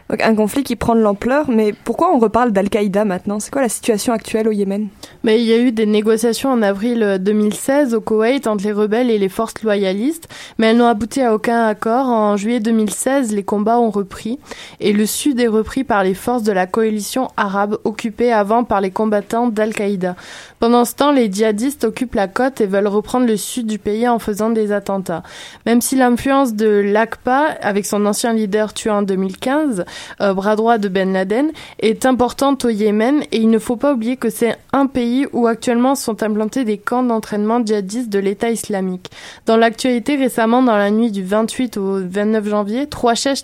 Un 0.07 0.35
conflit 0.35 0.63
qui 0.63 0.75
prend 0.75 0.93
de 0.93 0.99
l'ampleur, 0.99 1.49
mais 1.49 1.73
pourquoi 1.83 2.13
on 2.13 2.19
reparle 2.19 2.51
d'Al-Qaïda 2.51 3.05
maintenant? 3.05 3.39
C'est 3.39 3.51
quoi 3.51 3.63
la 3.63 3.69
situation 3.69 4.13
actuelle 4.13 4.47
au 4.47 4.51
Yémen? 4.51 4.87
Mais 5.23 5.41
il 5.41 5.47
y 5.47 5.53
a 5.53 5.57
eu 5.57 5.71
des 5.71 5.87
négociations 5.87 6.51
en 6.51 6.61
avril 6.61 7.01
euh, 7.01 7.17
2016 7.17 7.95
au 7.95 8.01
Koweït 8.01 8.45
entre 8.45 8.63
les 8.65 8.71
rebelles 8.71 9.09
et 9.09 9.17
les 9.17 9.29
forces 9.29 9.63
loyalistes, 9.63 10.27
mais 10.59 10.67
elles 10.67 10.77
n'ont 10.77 10.85
abouti 10.85 11.21
à 11.21 11.33
aucun 11.33 11.65
accord. 11.65 12.05
En 12.05 12.37
juillet 12.37 12.59
2016, 12.59 13.33
les 13.33 13.41
combats 13.41 13.79
ont 13.79 13.89
repris 13.89 14.37
et 14.79 14.93
le 14.93 15.07
sud 15.07 15.39
est 15.39 15.47
repris 15.47 15.83
par 15.83 16.03
les 16.03 16.13
forces 16.13 16.43
de 16.43 16.51
la 16.51 16.67
coalition 16.67 17.29
arabe 17.35 17.79
occupée 17.83 18.31
avant 18.31 18.63
par 18.63 18.81
les 18.81 18.91
combattants 18.91 19.47
d'Al-Qaïda. 19.47 20.15
Pendant 20.59 20.85
ce 20.85 20.93
temps, 20.93 21.11
les 21.11 21.31
djihadistes 21.31 21.83
occupent 21.83 22.15
la 22.15 22.27
côte 22.27 22.61
et 22.61 22.67
veulent 22.67 22.87
reprendre 22.87 23.25
le 23.25 23.37
sud 23.37 23.65
du 23.65 23.79
pays 23.79 24.07
en 24.07 24.19
faisant 24.19 24.51
des 24.51 24.71
attentats. 24.71 25.23
Même 25.65 25.81
si 25.81 25.95
l'influence 25.95 26.53
de 26.53 26.67
l'ACPA, 26.67 27.55
avec 27.61 27.87
son 27.87 28.05
ancien 28.05 28.33
leader 28.33 28.71
tué 28.71 28.91
en 28.91 29.01
2015, 29.01 29.83
euh, 30.21 30.33
bras 30.33 30.55
droit 30.55 30.77
de 30.77 30.87
Ben 30.87 31.13
Laden, 31.13 31.51
est 31.79 32.05
importante 32.05 32.65
au 32.65 32.69
Yémen 32.69 33.23
et 33.31 33.37
il 33.37 33.49
ne 33.49 33.59
faut 33.59 33.75
pas 33.75 33.93
oublier 33.93 34.17
que 34.17 34.29
c'est 34.29 34.57
un 34.73 34.87
pays 34.87 35.27
où 35.33 35.47
actuellement 35.47 35.95
sont 35.95 36.23
implantés 36.23 36.63
des 36.63 36.77
camps 36.77 37.03
d'entraînement 37.03 37.65
djihadistes 37.65 38.09
de 38.09 38.19
l'État 38.19 38.49
islamique. 38.49 39.11
Dans 39.45 39.57
l'actualité, 39.57 40.15
récemment, 40.15 40.61
dans 40.61 40.77
la 40.77 40.91
nuit 40.91 41.11
du 41.11 41.23
28 41.23 41.77
au 41.77 41.99
29 41.99 42.47
janvier, 42.47 42.87
trois 42.87 43.15
chefs 43.15 43.43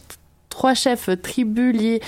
trois 0.52 0.76
chefs 0.76 1.10
tribus 1.24 1.76
liés, 1.76 2.02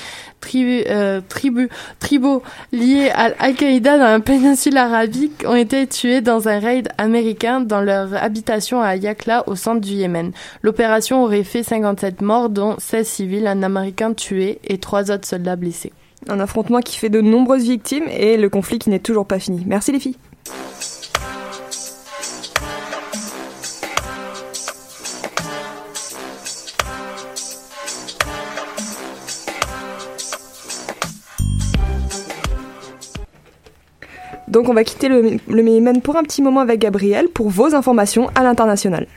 euh, 0.55 1.21
tribaux 1.27 2.43
liés 2.71 3.09
à 3.15 3.31
Al-Qaïda 3.39 3.97
dans 3.97 4.11
la 4.11 4.19
péninsule 4.19 4.77
arabique 4.77 5.43
ont 5.47 5.55
été 5.55 5.87
tués 5.87 6.21
dans 6.21 6.47
un 6.47 6.59
raid 6.59 6.89
américain 6.99 7.61
dans 7.61 7.81
leur 7.81 8.13
habitation 8.13 8.81
à 8.83 8.95
Yakla 8.95 9.47
au 9.47 9.55
centre 9.55 9.81
du 9.81 9.93
Yémen. 9.93 10.31
L'opération 10.61 11.23
aurait 11.23 11.43
fait 11.43 11.63
57 11.63 12.21
morts, 12.21 12.49
dont 12.49 12.75
16 12.77 13.07
civils, 13.07 13.47
un 13.47 13.63
américain 13.63 14.13
tué 14.13 14.59
et 14.67 14.77
trois 14.77 15.09
autres 15.09 15.27
soldats 15.27 15.55
blessés. 15.55 15.93
Un 16.29 16.39
affrontement 16.39 16.81
qui 16.81 16.97
fait 16.97 17.09
de 17.09 17.21
nombreuses 17.21 17.63
victimes 17.63 18.07
et 18.09 18.37
le 18.37 18.49
conflit 18.49 18.77
qui 18.77 18.89
n'est 18.89 18.99
toujours 18.99 19.25
pas 19.25 19.39
fini. 19.39 19.63
Merci 19.65 19.91
les 19.91 19.99
filles. 19.99 20.17
Donc 34.53 34.69
on 34.69 34.73
va 34.73 34.83
quitter 34.83 35.09
le, 35.09 35.37
le 35.49 35.99
pour 35.99 36.15
un 36.15 36.23
petit 36.23 36.43
moment 36.43 36.59
avec 36.61 36.79
Gabriel 36.79 37.27
pour 37.27 37.49
vos 37.49 37.73
informations 37.73 38.29
à 38.35 38.43
l'international. 38.43 39.07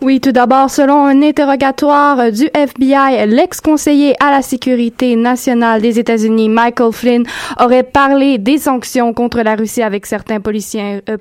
Oui, 0.00 0.20
tout 0.20 0.32
d'abord, 0.32 0.68
selon 0.70 1.04
un 1.04 1.22
interrogatoire 1.22 2.30
du 2.30 2.48
FBI, 2.52 3.26
l'ex-conseiller 3.26 4.14
à 4.20 4.30
la 4.30 4.42
sécurité 4.42 5.16
nationale 5.16 5.80
des 5.80 5.98
États-Unis, 5.98 6.48
Michael 6.48 6.92
Flynn, 6.92 7.24
aurait 7.58 7.82
parlé 7.84 8.38
des 8.38 8.58
sanctions 8.58 9.12
contre 9.12 9.42
la 9.42 9.54
Russie 9.54 9.82
avec 9.82 10.06
certains 10.06 10.40
policiers, 10.40 11.02
euh, 11.08 11.16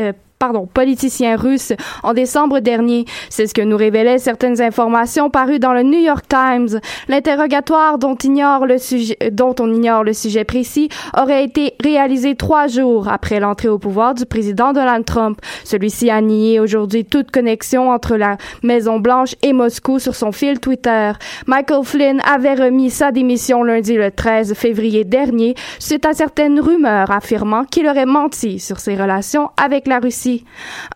euh, 0.00 0.12
pardon, 0.38 0.66
politicien 0.66 1.36
russe 1.36 1.72
en 2.02 2.12
décembre 2.12 2.60
dernier. 2.60 3.04
C'est 3.30 3.46
ce 3.46 3.54
que 3.54 3.62
nous 3.62 3.76
révélaient 3.76 4.18
certaines 4.18 4.60
informations 4.60 5.30
parues 5.30 5.58
dans 5.58 5.72
le 5.72 5.82
New 5.82 5.98
York 5.98 6.26
Times. 6.28 6.80
L'interrogatoire 7.08 7.98
dont, 7.98 8.16
on 8.16 9.72
ignore 9.72 10.04
le 10.04 10.12
sujet 10.12 10.44
précis 10.44 10.88
aurait 11.16 11.44
été 11.44 11.74
réalisé 11.82 12.34
trois 12.34 12.66
jours 12.66 13.08
après 13.08 13.40
l'entrée 13.40 13.68
au 13.68 13.78
pouvoir 13.78 14.14
du 14.14 14.26
président 14.26 14.72
Donald 14.72 15.04
Trump. 15.04 15.40
Celui-ci 15.64 16.10
a 16.10 16.20
nié 16.20 16.60
aujourd'hui 16.60 17.04
toute 17.04 17.30
connexion 17.30 17.90
entre 17.90 18.16
la 18.16 18.36
Maison 18.62 19.00
Blanche 19.00 19.34
et 19.42 19.52
Moscou 19.52 19.98
sur 19.98 20.14
son 20.14 20.32
fil 20.32 20.60
Twitter. 20.60 21.12
Michael 21.46 21.84
Flynn 21.84 22.20
avait 22.20 22.54
remis 22.54 22.90
sa 22.90 23.10
démission 23.10 23.62
lundi 23.62 23.94
le 23.94 24.10
13 24.10 24.54
février 24.54 25.04
dernier 25.04 25.54
suite 25.78 26.04
à 26.04 26.12
certaines 26.12 26.60
rumeurs 26.60 27.10
affirmant 27.10 27.64
qu'il 27.64 27.86
aurait 27.86 28.06
menti 28.06 28.58
sur 28.58 28.78
ses 28.78 28.96
relations 28.96 29.50
avec 29.56 29.86
la 29.86 29.98
Russie. 29.98 30.25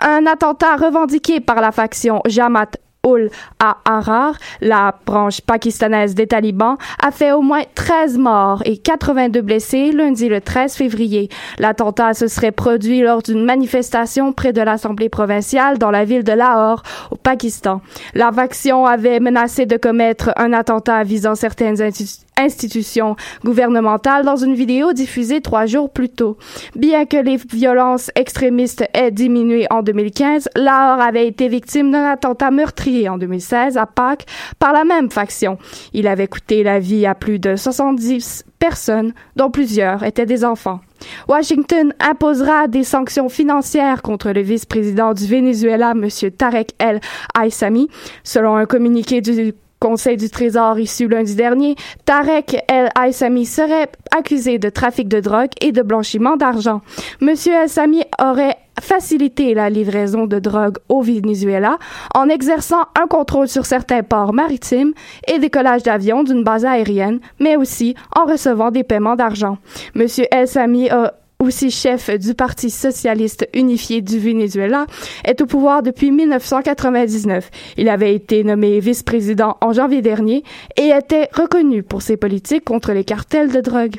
Un 0.00 0.26
attentat 0.26 0.76
revendiqué 0.76 1.40
par 1.40 1.60
la 1.60 1.72
faction 1.72 2.20
Jamaat 2.26 2.72
ul 3.06 3.30
Ahrar, 3.58 4.34
la 4.60 4.94
branche 5.06 5.40
pakistanaise 5.40 6.14
des 6.14 6.26
talibans, 6.26 6.76
a 7.02 7.10
fait 7.10 7.32
au 7.32 7.40
moins 7.40 7.62
13 7.74 8.18
morts 8.18 8.62
et 8.66 8.76
82 8.76 9.40
blessés 9.40 9.92
lundi 9.92 10.28
le 10.28 10.40
13 10.40 10.74
février. 10.74 11.28
L'attentat 11.58 12.14
se 12.14 12.28
serait 12.28 12.52
produit 12.52 13.00
lors 13.00 13.22
d'une 13.22 13.44
manifestation 13.44 14.32
près 14.32 14.52
de 14.52 14.60
l'Assemblée 14.60 15.08
provinciale 15.08 15.78
dans 15.78 15.90
la 15.90 16.04
ville 16.04 16.24
de 16.24 16.32
Lahore, 16.32 16.82
au 17.10 17.16
Pakistan. 17.16 17.80
La 18.14 18.30
faction 18.32 18.86
avait 18.86 19.20
menacé 19.20 19.66
de 19.66 19.76
commettre 19.76 20.32
un 20.36 20.52
attentat 20.52 21.02
visant 21.02 21.34
certaines 21.34 21.80
institu- 21.80 22.24
institutions 22.40 23.16
gouvernementales 23.44 24.24
dans 24.24 24.36
une 24.36 24.54
vidéo 24.54 24.92
diffusée 24.92 25.40
trois 25.40 25.66
jours 25.66 25.90
plus 25.90 26.08
tôt. 26.08 26.36
Bien 26.74 27.06
que 27.06 27.16
les 27.16 27.36
violences 27.36 28.10
extrémistes 28.14 28.84
aient 28.94 29.10
diminué 29.10 29.66
en 29.70 29.82
2015, 29.82 30.48
Lahore 30.56 31.00
avait 31.00 31.26
été 31.26 31.48
victime 31.48 31.90
d'un 31.90 32.04
attentat 32.04 32.50
meurtrier 32.50 33.08
en 33.08 33.18
2016 33.18 33.76
à 33.76 33.86
Pâques 33.86 34.26
par 34.58 34.72
la 34.72 34.84
même 34.84 35.10
faction. 35.10 35.58
Il 35.92 36.06
avait 36.06 36.28
coûté 36.28 36.62
la 36.62 36.78
vie 36.78 37.06
à 37.06 37.14
plus 37.14 37.38
de 37.38 37.56
70 37.56 38.44
personnes, 38.58 39.12
dont 39.36 39.50
plusieurs 39.50 40.04
étaient 40.04 40.26
des 40.26 40.44
enfants. 40.44 40.80
Washington 41.28 41.94
imposera 41.98 42.68
des 42.68 42.84
sanctions 42.84 43.28
financières 43.28 44.02
contre 44.02 44.30
le 44.30 44.42
vice-président 44.42 45.14
du 45.14 45.26
Venezuela, 45.26 45.92
M. 45.92 46.08
Tarek 46.36 46.72
El 46.78 47.00
Aissami. 47.42 47.88
Selon 48.22 48.56
un 48.56 48.66
communiqué 48.66 49.20
du 49.22 49.54
Conseil 49.80 50.18
du 50.18 50.28
Trésor 50.28 50.78
issu 50.78 51.08
lundi 51.08 51.34
dernier, 51.34 51.74
Tarek 52.04 52.64
El 52.68 52.90
Aissami 53.02 53.46
serait 53.46 53.88
accusé 54.14 54.58
de 54.58 54.68
trafic 54.68 55.08
de 55.08 55.20
drogue 55.20 55.48
et 55.62 55.72
de 55.72 55.80
blanchiment 55.80 56.36
d'argent. 56.36 56.82
Monsieur 57.22 57.54
Aissami 57.54 58.04
aurait 58.22 58.58
facilité 58.78 59.54
la 59.54 59.70
livraison 59.70 60.26
de 60.26 60.38
drogue 60.38 60.76
au 60.90 61.00
Venezuela 61.00 61.78
en 62.14 62.28
exerçant 62.28 62.82
un 63.02 63.06
contrôle 63.06 63.48
sur 63.48 63.64
certains 63.64 64.02
ports 64.02 64.34
maritimes 64.34 64.92
et 65.26 65.38
décollage 65.38 65.82
d'avions 65.82 66.24
d'une 66.24 66.44
base 66.44 66.66
aérienne, 66.66 67.20
mais 67.38 67.56
aussi 67.56 67.94
en 68.14 68.26
recevant 68.26 68.70
des 68.70 68.84
paiements 68.84 69.16
d'argent. 69.16 69.56
Monsieur 69.94 70.26
El-Sami 70.30 70.90
a 70.90 71.14
aussi 71.40 71.70
chef 71.70 72.10
du 72.10 72.34
Parti 72.34 72.70
socialiste 72.70 73.48
unifié 73.54 74.02
du 74.02 74.18
Venezuela, 74.18 74.86
est 75.24 75.40
au 75.40 75.46
pouvoir 75.46 75.82
depuis 75.82 76.10
1999. 76.10 77.50
Il 77.76 77.88
avait 77.88 78.14
été 78.14 78.44
nommé 78.44 78.78
vice-président 78.80 79.56
en 79.60 79.72
janvier 79.72 80.02
dernier 80.02 80.44
et 80.76 80.88
était 80.90 81.28
reconnu 81.32 81.82
pour 81.82 82.02
ses 82.02 82.16
politiques 82.16 82.64
contre 82.64 82.92
les 82.92 83.04
cartels 83.04 83.50
de 83.50 83.60
drogue. 83.60 83.96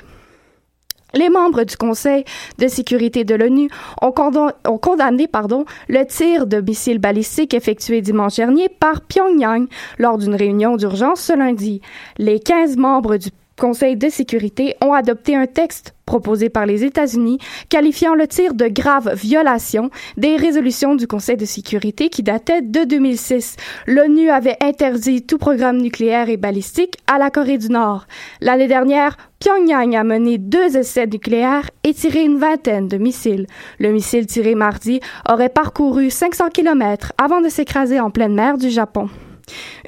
Les 1.14 1.30
membres 1.30 1.66
du 1.66 1.76
Conseil 1.76 2.24
de 2.58 2.70
sécurité 2.70 3.26
de 3.26 3.36
l'ONU 3.36 3.70
ont, 4.02 4.12
condam- 4.12 4.54
ont 4.66 4.78
condamné 4.78 5.28
pardon, 5.28 5.66
le 5.90 6.06
tir 6.06 6.48
de 6.48 6.62
missiles 6.62 7.00
balistiques 7.00 7.54
effectué 7.54 8.00
dimanche 8.00 8.38
dernier 8.38 8.70
par 8.70 9.02
Pyongyang 9.02 9.68
lors 10.00 10.18
d'une 10.18 10.36
réunion 10.36 10.78
d'urgence 10.78 11.20
ce 11.20 11.34
lundi. 11.38 11.82
Les 12.18 12.40
15 12.40 12.78
membres 12.78 13.18
du 13.18 13.30
Conseil 13.62 13.96
de 13.96 14.10
sécurité 14.10 14.76
ont 14.82 14.92
adopté 14.92 15.36
un 15.36 15.46
texte 15.46 15.94
proposé 16.08 16.50
par 16.50 16.66
les 16.66 16.84
États-Unis 16.84 17.38
qualifiant 17.70 18.16
le 18.16 18.26
tir 18.26 18.56
de 18.56 18.68
grave 18.68 19.14
violation 19.14 19.92
des 20.18 20.36
résolutions 20.36 20.96
du 20.96 21.06
Conseil 21.06 21.38
de 21.38 21.46
sécurité 21.46 22.10
qui 22.10 22.24
dataient 22.24 22.64
de 22.64 22.86
2006. 22.86 23.58
L'ONU 23.86 24.32
avait 24.32 24.58
interdit 24.62 25.22
tout 25.22 25.38
programme 25.38 25.78
nucléaire 25.78 26.28
et 26.30 26.38
balistique 26.38 26.98
à 27.06 27.20
la 27.20 27.30
Corée 27.30 27.60
du 27.60 27.70
Nord. 27.70 28.08
L'année 28.42 28.68
dernière, 28.68 29.16
Pyongyang 29.38 29.96
a 29.96 30.04
mené 30.04 30.40
deux 30.40 30.76
essais 30.76 31.06
nucléaires 31.06 31.70
et 31.84 31.94
tiré 31.94 32.24
une 32.24 32.40
vingtaine 32.40 32.88
de 32.88 32.98
missiles. 32.98 33.46
Le 33.78 33.92
missile 33.92 34.26
tiré 34.26 34.56
mardi 34.56 35.02
aurait 35.30 35.50
parcouru 35.50 36.10
500 36.10 36.50
km 36.50 37.14
avant 37.24 37.42
de 37.42 37.50
s'écraser 37.50 38.00
en 38.00 38.10
pleine 38.10 38.34
mer 38.34 38.58
du 38.58 38.72
Japon. 38.72 39.08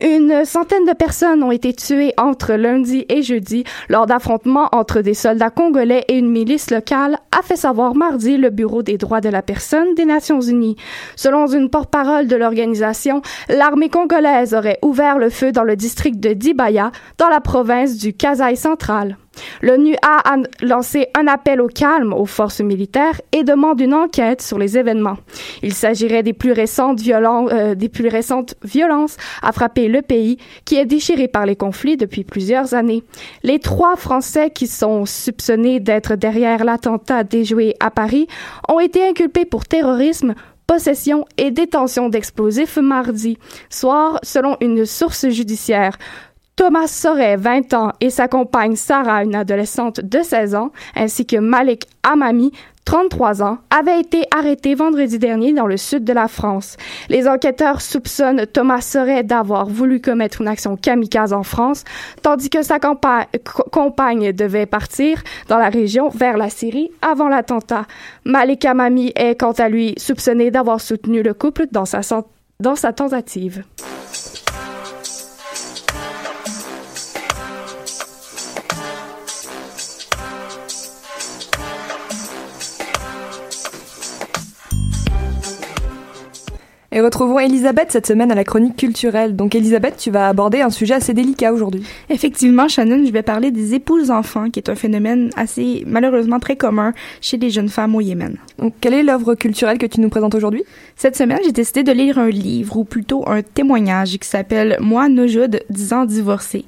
Une 0.02 0.46
centaine 0.46 0.86
de 0.86 0.94
personnes 0.94 1.44
ont 1.44 1.52
été 1.52 1.74
tuées 1.74 2.14
entre 2.18 2.54
lundi 2.54 3.06
et 3.10 3.22
jeudi 3.22 3.64
lors 3.90 4.06
d'affrontements 4.06 4.70
entre 4.72 5.02
des 5.02 5.14
soldats 5.14 5.50
congolais 5.50 6.04
et 6.08 6.18
une 6.18 6.30
milice 6.30 6.72
locale, 6.72 7.18
a 7.38 7.42
fait 7.42 7.56
savoir 7.56 7.96
mardi 7.96 8.38
le 8.38 8.50
Bureau 8.50 8.84
des 8.84 8.98
droits 8.98 9.22
de 9.22 9.30
la 9.30 9.42
personne 9.42 9.96
des 9.96 10.06
Nations 10.06 10.42
unies. 10.42 10.76
Selon 11.16 11.48
une 11.48 11.70
porte-parole 11.70 12.28
de 12.28 12.36
l'organisation, 12.36 13.22
l'armée 13.50 13.90
congolaise 13.90 14.54
aurait 14.54 14.80
ouvert 14.82 15.18
le 15.18 15.30
feu 15.30 15.52
dans 15.52 15.64
le 15.64 15.76
district 15.76 16.20
de 16.20 16.34
Dibaya, 16.34 16.92
dans 17.18 17.30
la 17.30 17.42
province 17.42 17.98
du 17.98 18.14
Kasaï 18.14 18.58
central. 18.58 19.18
L'ONU 19.62 19.96
a 20.02 20.36
an- 20.36 20.44
lancé 20.62 21.08
un 21.18 21.28
appel 21.28 21.62
au 21.62 21.68
calme 21.68 22.14
aux 22.14 22.26
forces 22.26 22.62
militaires 22.62 23.20
et 23.32 23.44
demande 23.44 23.80
une 23.82 23.94
enquête 23.94 24.42
sur 24.42 24.58
les 24.58 24.78
événements. 24.78 25.18
Il 25.62 25.74
s'agirait 25.74 26.24
des 26.24 26.34
plus 26.34 26.52
récentes 26.52 27.00
euh, 27.08 27.76
des 27.76 27.90
plus 27.90 28.08
récentes 28.08 28.56
violences 28.64 29.18
à 29.42 29.52
frapper 29.52 29.88
le 29.88 30.02
pays 30.02 30.38
qui 30.66 30.76
est 30.76 30.86
déchiré 30.86 31.28
par 31.28 31.46
les 31.46 31.56
conflits 31.56 31.98
depuis 31.98 32.24
plusieurs 32.24 32.74
années. 32.74 33.04
Les 33.44 33.60
trois 33.60 33.96
Français 33.96 34.50
qui 34.50 34.68
sont 34.68 35.06
soupçonnés 35.06 35.80
d'être 35.80 36.16
derrière 36.16 36.64
l'attentat 36.64 37.24
déjoué 37.24 37.76
à 37.80 37.92
Paris 37.92 38.28
ont 38.70 38.80
été 38.80 39.08
inculpés 39.08 39.46
pour 39.46 39.66
terrorisme, 39.66 40.34
possession 40.68 41.26
et 41.38 41.52
détention 41.52 42.10
d'explosifs 42.10 42.78
mardi 42.78 43.38
soir, 43.70 44.20
selon 44.24 44.58
une 44.62 44.86
source 44.86 45.28
judiciaire. 45.30 45.98
Thomas 46.56 46.88
Soret, 46.88 47.36
20 47.36 47.74
ans, 47.74 47.92
et 48.00 48.12
sa 48.12 48.28
compagne 48.28 48.76
Sarah, 48.76 49.24
une 49.24 49.34
adolescente 49.34 50.02
de 50.02 50.20
16 50.22 50.54
ans, 50.54 50.72
ainsi 50.96 51.26
que 51.26 51.38
Malik 51.38 51.88
Amami, 52.04 52.52
33 52.86 53.42
ans, 53.42 53.58
avaient 53.72 54.00
été 54.00 54.26
arrêtés 54.30 54.76
vendredi 54.76 55.18
dernier 55.18 55.54
dans 55.54 55.66
le 55.66 55.78
sud 55.78 56.04
de 56.04 56.14
la 56.14 56.28
France. 56.28 56.78
Les 57.10 57.28
enquêteurs 57.28 57.82
soupçonnent 57.82 58.46
Thomas 58.46 58.82
Soret 58.82 59.24
d'avoir 59.24 59.66
voulu 59.66 60.00
commettre 60.00 60.42
une 60.42 60.48
action 60.48 60.78
kamikaze 60.78 61.34
en 61.34 61.42
France, 61.42 61.86
tandis 62.22 62.52
que 62.52 62.62
sa 62.62 62.78
compagne 62.80 64.32
devait 64.32 64.68
partir 64.68 65.24
dans 65.48 65.58
la 65.58 65.70
région 65.70 66.10
vers 66.10 66.38
la 66.38 66.52
Syrie 66.52 66.92
avant 67.02 67.30
l'attentat. 67.30 67.88
Malik 68.26 68.64
Amami 68.66 69.12
est 69.16 69.40
quant 69.40 69.54
à 69.54 69.70
lui 69.70 69.96
soupçonné 69.98 70.52
d'avoir 70.52 70.82
soutenu 70.82 71.24
le 71.24 71.34
couple 71.34 71.66
dans 71.72 71.86
sa 71.86 72.94
tentative. 72.94 73.64
Et 86.96 87.02
retrouvons 87.02 87.40
Elisabeth 87.40 87.92
cette 87.92 88.06
semaine 88.06 88.32
à 88.32 88.36
la 88.36 88.44
chronique 88.44 88.76
culturelle. 88.76 89.36
Donc 89.36 89.56
Elisabeth, 89.56 89.98
tu 89.98 90.12
vas 90.12 90.28
aborder 90.28 90.62
un 90.62 90.70
sujet 90.70 90.94
assez 90.94 91.16
délicat 91.16 91.52
aujourd'hui. 91.52 91.84
Effectivement, 92.12 92.68
Shannon, 92.68 93.04
je 93.04 93.12
vais 93.12 93.24
parler 93.24 93.50
des 93.50 93.74
épouses 93.74 94.12
enfants, 94.12 94.52
qui 94.52 94.60
est 94.60 94.70
un 94.70 94.76
phénomène 94.76 95.32
assez 95.36 95.84
malheureusement 95.88 96.40
très 96.40 96.56
commun 96.56 96.94
chez 97.20 97.38
les 97.38 97.50
jeunes 97.50 97.70
femmes 97.70 97.96
au 97.96 98.02
Yémen. 98.02 98.38
Donc 98.60 98.76
quelle 98.80 98.94
est 98.94 99.02
l'œuvre 99.02 99.34
culturelle 99.34 99.80
que 99.80 99.88
tu 99.88 100.02
nous 100.02 100.10
présentes 100.10 100.36
aujourd'hui? 100.36 100.66
Cette 100.96 101.16
semaine, 101.16 101.40
j'ai 101.44 101.52
décidé 101.52 101.82
de 101.82 101.92
lire 101.92 102.20
un 102.20 102.30
livre, 102.30 102.78
ou 102.78 102.84
plutôt 102.84 103.28
un 103.28 103.42
témoignage, 103.42 104.20
qui 104.20 104.30
s'appelle 104.30 104.78
Moi, 104.80 105.10
Nojoud, 105.10 105.62
10 105.72 105.94
ans 105.94 106.06
divorcée. 106.06 106.64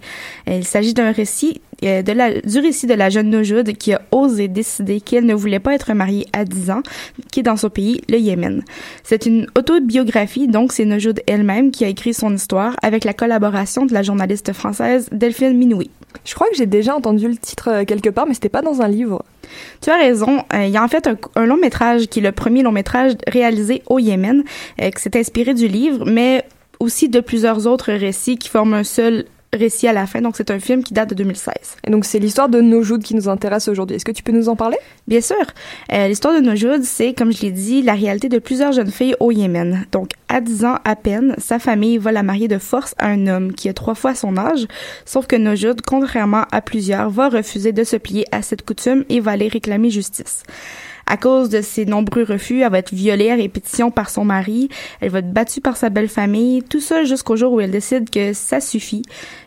Il 0.47 0.65
s'agit 0.65 0.95
d'un 0.95 1.11
récit 1.11 1.61
euh, 1.61 1.64
de 1.81 2.11
la, 2.11 2.41
du 2.41 2.59
récit 2.59 2.87
de 2.87 2.93
la 2.93 3.09
jeune 3.09 3.29
Nojoud 3.29 3.73
qui 3.73 3.93
a 3.93 4.01
osé 4.11 4.47
décider 4.47 5.01
qu'elle 5.01 5.25
ne 5.25 5.33
voulait 5.33 5.59
pas 5.59 5.73
être 5.73 5.93
mariée 5.93 6.25
à 6.33 6.45
10 6.45 6.71
ans, 6.71 6.83
qui 7.31 7.41
est 7.41 7.43
dans 7.43 7.57
son 7.57 7.69
pays, 7.69 8.01
le 8.09 8.17
Yémen. 8.17 8.63
C'est 9.03 9.25
une 9.25 9.47
autobiographie, 9.57 10.47
donc 10.47 10.71
c'est 10.71 10.85
Nojoud 10.85 11.21
elle-même 11.27 11.71
qui 11.71 11.85
a 11.85 11.87
écrit 11.87 12.13
son 12.13 12.33
histoire 12.33 12.75
avec 12.81 13.03
la 13.03 13.13
collaboration 13.13 13.85
de 13.85 13.93
la 13.93 14.03
journaliste 14.03 14.53
française 14.53 15.09
Delphine 15.11 15.57
Minoui. 15.57 15.89
Je 16.23 16.33
crois 16.33 16.47
que 16.49 16.55
j'ai 16.55 16.65
déjà 16.65 16.95
entendu 16.95 17.27
le 17.27 17.35
titre 17.35 17.69
euh, 17.69 17.85
quelque 17.85 18.09
part, 18.09 18.25
mais 18.25 18.33
c'était 18.33 18.49
pas 18.49 18.61
dans 18.61 18.81
un 18.81 18.87
livre. 18.87 19.23
Tu 19.81 19.89
as 19.89 19.97
raison. 19.97 20.43
Euh, 20.53 20.65
il 20.65 20.71
y 20.71 20.77
a 20.77 20.83
en 20.83 20.87
fait 20.87 21.07
un, 21.07 21.17
un 21.35 21.45
long 21.45 21.57
métrage 21.57 22.07
qui 22.07 22.19
est 22.19 22.23
le 22.23 22.31
premier 22.31 22.63
long 22.63 22.71
métrage 22.71 23.13
réalisé 23.27 23.83
au 23.87 23.99
Yémen, 23.99 24.43
euh, 24.81 24.89
qui 24.91 25.01
s'est 25.01 25.17
inspiré 25.17 25.53
du 25.53 25.67
livre, 25.67 26.05
mais 26.05 26.45
aussi 26.79 27.09
de 27.09 27.19
plusieurs 27.19 27.67
autres 27.67 27.91
récits 27.91 28.37
qui 28.37 28.49
forment 28.49 28.75
un 28.75 28.83
seul 28.83 29.25
récit 29.55 29.87
à 29.87 29.93
la 29.93 30.05
fin. 30.05 30.21
Donc 30.21 30.35
c'est 30.37 30.51
un 30.51 30.59
film 30.59 30.83
qui 30.83 30.93
date 30.93 31.09
de 31.09 31.15
2016. 31.15 31.53
Et 31.85 31.91
donc 31.91 32.05
c'est 32.05 32.19
l'histoire 32.19 32.49
de 32.49 32.61
Nojoud 32.61 33.03
qui 33.03 33.15
nous 33.15 33.29
intéresse 33.29 33.67
aujourd'hui. 33.67 33.95
Est-ce 33.95 34.05
que 34.05 34.11
tu 34.11 34.23
peux 34.23 34.31
nous 34.31 34.49
en 34.49 34.55
parler? 34.55 34.77
Bien 35.07 35.21
sûr. 35.21 35.35
Euh, 35.91 36.07
l'histoire 36.07 36.33
de 36.33 36.39
Nojoud, 36.39 36.83
c'est, 36.83 37.13
comme 37.13 37.31
je 37.31 37.41
l'ai 37.41 37.51
dit, 37.51 37.81
la 37.81 37.93
réalité 37.93 38.29
de 38.29 38.39
plusieurs 38.39 38.71
jeunes 38.71 38.91
filles 38.91 39.15
au 39.19 39.31
Yémen. 39.31 39.85
Donc 39.91 40.09
à 40.29 40.41
10 40.41 40.65
ans 40.65 40.77
à 40.83 40.95
peine, 40.95 41.35
sa 41.37 41.59
famille 41.59 41.97
va 41.97 42.11
la 42.11 42.23
marier 42.23 42.47
de 42.47 42.57
force 42.57 42.95
à 42.97 43.07
un 43.07 43.27
homme 43.27 43.53
qui 43.53 43.69
a 43.69 43.73
trois 43.73 43.95
fois 43.95 44.15
son 44.15 44.37
âge. 44.37 44.67
Sauf 45.05 45.27
que 45.27 45.35
Nojoud, 45.35 45.81
contrairement 45.81 46.45
à 46.51 46.61
plusieurs, 46.61 47.09
va 47.09 47.29
refuser 47.29 47.71
de 47.71 47.83
se 47.83 47.95
plier 47.95 48.25
à 48.31 48.41
cette 48.41 48.65
coutume 48.65 49.05
et 49.09 49.19
va 49.19 49.31
aller 49.31 49.47
réclamer 49.47 49.89
justice. 49.89 50.43
À 51.07 51.17
cause 51.17 51.49
de 51.49 51.61
ses 51.61 51.85
nombreux 51.85 52.23
refus, 52.23 52.61
elle 52.61 52.71
va 52.71 52.79
être 52.79 52.93
violée 52.93 53.29
à 53.29 53.35
répétition 53.35 53.91
par 53.91 54.09
son 54.09 54.25
mari, 54.25 54.69
elle 55.01 55.11
va 55.11 55.19
être 55.19 55.31
battue 55.31 55.61
par 55.61 55.77
sa 55.77 55.89
belle 55.89 56.09
famille, 56.09 56.63
tout 56.63 56.79
ça 56.79 57.03
jusqu'au 57.03 57.35
jour 57.35 57.53
où 57.53 57.61
elle 57.61 57.71
décide 57.71 58.09
que 58.09 58.33
ça 58.33 58.59
suffit. 58.59 59.03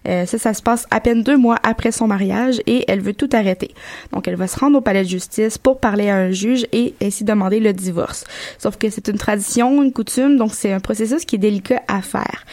Euh, 0.06 0.24
ça, 0.26 0.38
ça 0.38 0.54
se 0.54 0.62
passe 0.62 0.86
à 0.90 1.00
peine 1.00 1.22
deux 1.22 1.36
mois 1.36 1.56
après 1.64 1.90
son 1.90 2.06
mariage 2.06 2.60
et 2.66 2.84
elle 2.86 3.00
veut 3.00 3.12
tout 3.12 3.28
arrêter. 3.32 3.72
Donc, 4.12 4.28
elle 4.28 4.36
va 4.36 4.46
se 4.46 4.58
rendre 4.58 4.78
au 4.78 4.80
palais 4.80 5.02
de 5.02 5.08
justice 5.08 5.58
pour 5.58 5.80
parler 5.80 6.08
à 6.08 6.16
un 6.16 6.30
juge 6.30 6.66
et 6.72 6.94
ainsi 7.02 7.24
demander 7.24 7.58
le 7.60 7.72
divorce. 7.72 8.24
Sauf 8.58 8.76
que 8.76 8.88
c'est 8.88 9.08
une 9.08 9.18
tradition, 9.18 9.82
une 9.82 9.92
coutume, 9.92 10.36
donc 10.36 10.54
c'est 10.54 10.72
un 10.72 10.80
processus 10.80 11.24
qui 11.24 11.36
est 11.36 11.38
délicat 11.40 11.82
à 11.88 12.02
faire. 12.02 12.44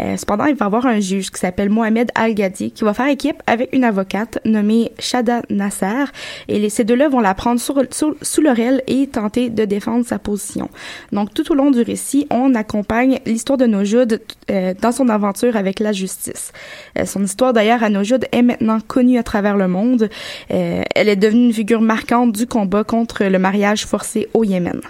Euh, 0.00 0.16
cependant, 0.16 0.44
il 0.44 0.54
va 0.54 0.64
y 0.64 0.66
avoir 0.66 0.84
un 0.86 1.00
juge 1.00 1.30
qui 1.30 1.40
s'appelle 1.40 1.70
Mohamed 1.70 2.10
Al-Ghadi 2.14 2.70
qui 2.72 2.84
va 2.84 2.92
faire 2.92 3.08
équipe 3.08 3.42
avec 3.46 3.70
une 3.74 3.84
avocate 3.84 4.38
nommée 4.44 4.92
Shada 4.98 5.40
Nasser 5.48 6.04
et 6.48 6.68
ces 6.68 6.84
deux-là 6.84 7.08
vont 7.08 7.20
la 7.20 7.32
prendre 7.32 7.58
sur, 7.60 7.82
sur- 7.90 8.14
sous 8.20 8.42
l'oreille 8.46 8.82
et 8.86 9.06
tenter 9.06 9.50
de 9.50 9.64
défendre 9.64 10.04
sa 10.04 10.18
position. 10.18 10.68
Donc, 11.12 11.34
tout 11.34 11.50
au 11.52 11.54
long 11.54 11.70
du 11.70 11.82
récit, 11.82 12.26
on 12.30 12.54
accompagne 12.54 13.18
l'histoire 13.26 13.58
de 13.58 13.66
Nojoud 13.66 14.20
euh, 14.50 14.74
dans 14.80 14.92
son 14.92 15.08
aventure 15.08 15.56
avec 15.56 15.80
la 15.80 15.92
justice. 15.92 16.52
Euh, 16.98 17.04
son 17.04 17.22
histoire, 17.24 17.52
d'ailleurs, 17.52 17.82
à 17.82 17.90
Nojoud 17.90 18.26
est 18.32 18.42
maintenant 18.42 18.78
connue 18.80 19.18
à 19.18 19.22
travers 19.22 19.56
le 19.56 19.68
monde. 19.68 20.08
Euh, 20.52 20.82
elle 20.94 21.08
est 21.08 21.16
devenue 21.16 21.46
une 21.46 21.52
figure 21.52 21.80
marquante 21.80 22.32
du 22.32 22.46
combat 22.46 22.84
contre 22.84 23.24
le 23.24 23.38
mariage 23.38 23.86
forcé 23.86 24.28
au 24.34 24.44
Yémen. 24.44 24.80